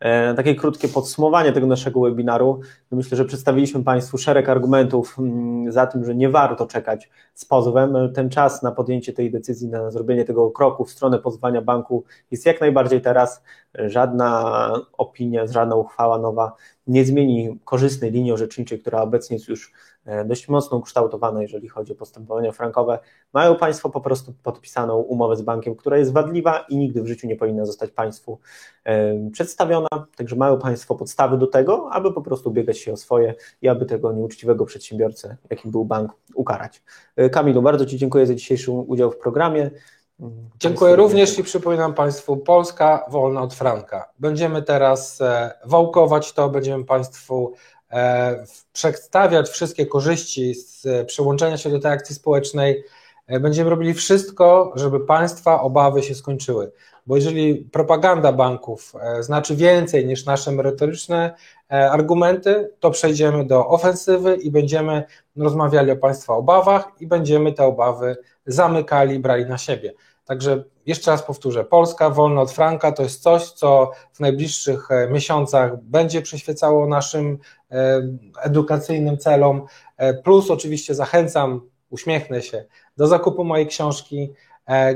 [0.00, 2.60] E, takie krótkie podsumowanie tego naszego webinaru.
[2.90, 8.12] Myślę, że przedstawiliśmy Państwu szereg argumentów mm, za tym, że nie warto czekać z pozwem.
[8.14, 12.46] Ten czas na podjęcie tej decyzji, na zrobienie tego kroku w stronę pozwania banku jest
[12.46, 13.42] jak najbardziej teraz.
[13.74, 16.52] Żadna opinia, żadna uchwała nowa
[16.86, 19.72] nie zmieni korzystnej linii orzeczniczej, która obecnie jest już e,
[20.24, 22.98] dość mocno ukształtowana, jeżeli chodzi o postępowania frankowe.
[23.32, 27.26] Mają Państwo po prostu podpisaną umowę z bankiem, która jest wadliwa i nigdy w życiu
[27.26, 28.38] nie powinna zostać Państwu
[28.84, 29.88] e, przedstawiona.
[30.16, 33.86] Także mają Państwo podstawy do tego, aby po prostu biegać się o swoje i aby
[33.86, 36.82] tego nieuczciwego przedsiębiorcę, jakim był bank, ukarać.
[37.16, 39.70] E, Kamilu, bardzo Ci dziękuję za dzisiejszy udział w programie.
[40.58, 44.12] Dziękuję również i przypominam Państwu, Polska wolna od franka.
[44.18, 47.75] Będziemy teraz e, wałkować to, będziemy Państwu e,
[48.72, 52.84] przedstawiać wszystkie korzyści z przyłączenia się do tej akcji społecznej.
[53.26, 56.72] E, będziemy robili wszystko, żeby Państwa obawy się skończyły.
[57.06, 61.34] Bo jeżeli propaganda banków znaczy więcej niż nasze merytoryczne
[61.68, 65.04] argumenty, to przejdziemy do ofensywy i będziemy
[65.36, 69.92] rozmawiali o Państwa obawach i będziemy te obawy zamykali, brali na siebie.
[70.26, 75.10] Także jeszcze raz powtórzę, Polska wolna od franka to jest coś, co w najbliższych e,
[75.10, 77.38] miesiącach będzie przyświecało naszym
[77.70, 78.02] e,
[78.42, 79.62] edukacyjnym celom.
[79.96, 82.64] E, plus oczywiście zachęcam, uśmiechnę się,
[82.96, 84.32] do zakupu mojej książki,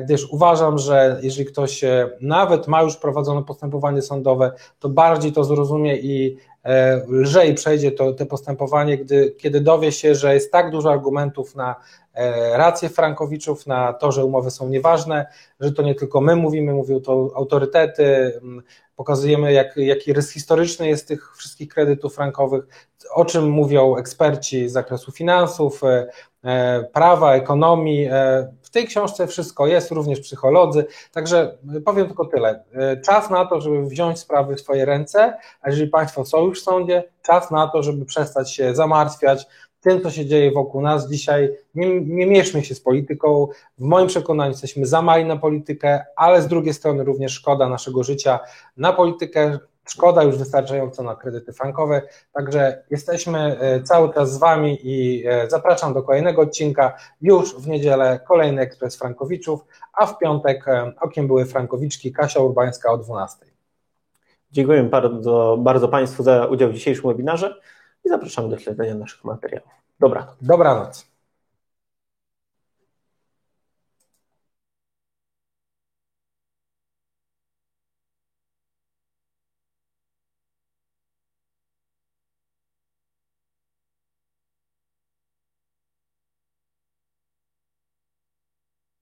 [0.05, 1.85] gdyż uważam, że jeżeli ktoś
[2.21, 6.37] nawet ma już prowadzone postępowanie sądowe, to bardziej to zrozumie i
[7.09, 11.77] lżej przejdzie to, to postępowanie, gdy, kiedy dowie się, że jest tak dużo argumentów na
[12.53, 15.27] rację Frankowiczów na to, że umowy są nieważne,
[15.61, 18.41] że to nie tylko my mówimy, mówią to autorytety,
[19.01, 22.65] pokazujemy jak, jaki rys historyczny jest tych wszystkich kredytów frankowych,
[23.15, 26.07] o czym mówią eksperci z zakresu finansów, e,
[26.45, 28.09] e, prawa, ekonomii.
[28.63, 32.65] W tej książce wszystko jest, również psycholodzy, także powiem tylko tyle.
[33.05, 36.65] Czas na to, żeby wziąć sprawy w swoje ręce, a jeżeli Państwo są już w
[36.65, 39.47] sądzie, czas na to, żeby przestać się zamartwiać,
[39.81, 41.57] tym, co się dzieje wokół nas dzisiaj.
[41.75, 43.49] Nie, nie mieszmy się z polityką.
[43.79, 48.05] W moim przekonaniu jesteśmy za mali na politykę, ale z drugiej strony również szkoda naszego
[48.05, 48.41] życia
[48.77, 49.59] na politykę.
[49.89, 52.03] Szkoda już wystarczająco na kredyty frankowe,
[52.33, 57.69] także jesteśmy e, cały czas z Wami i e, zapraszam do kolejnego odcinka już w
[57.69, 63.47] niedzielę kolejny Ekspres Frankowiczów, a w piątek e, okiem były Frankowiczki Kasia Urbańska o 12.
[64.53, 67.61] Dziękuję bardzo, bardzo Państwu za udział w dzisiejszym webinarze
[68.05, 69.71] i zapraszamy do śledzenia naszych materiałów.
[70.01, 70.37] Dobranoc.
[70.41, 71.10] Dobranoc.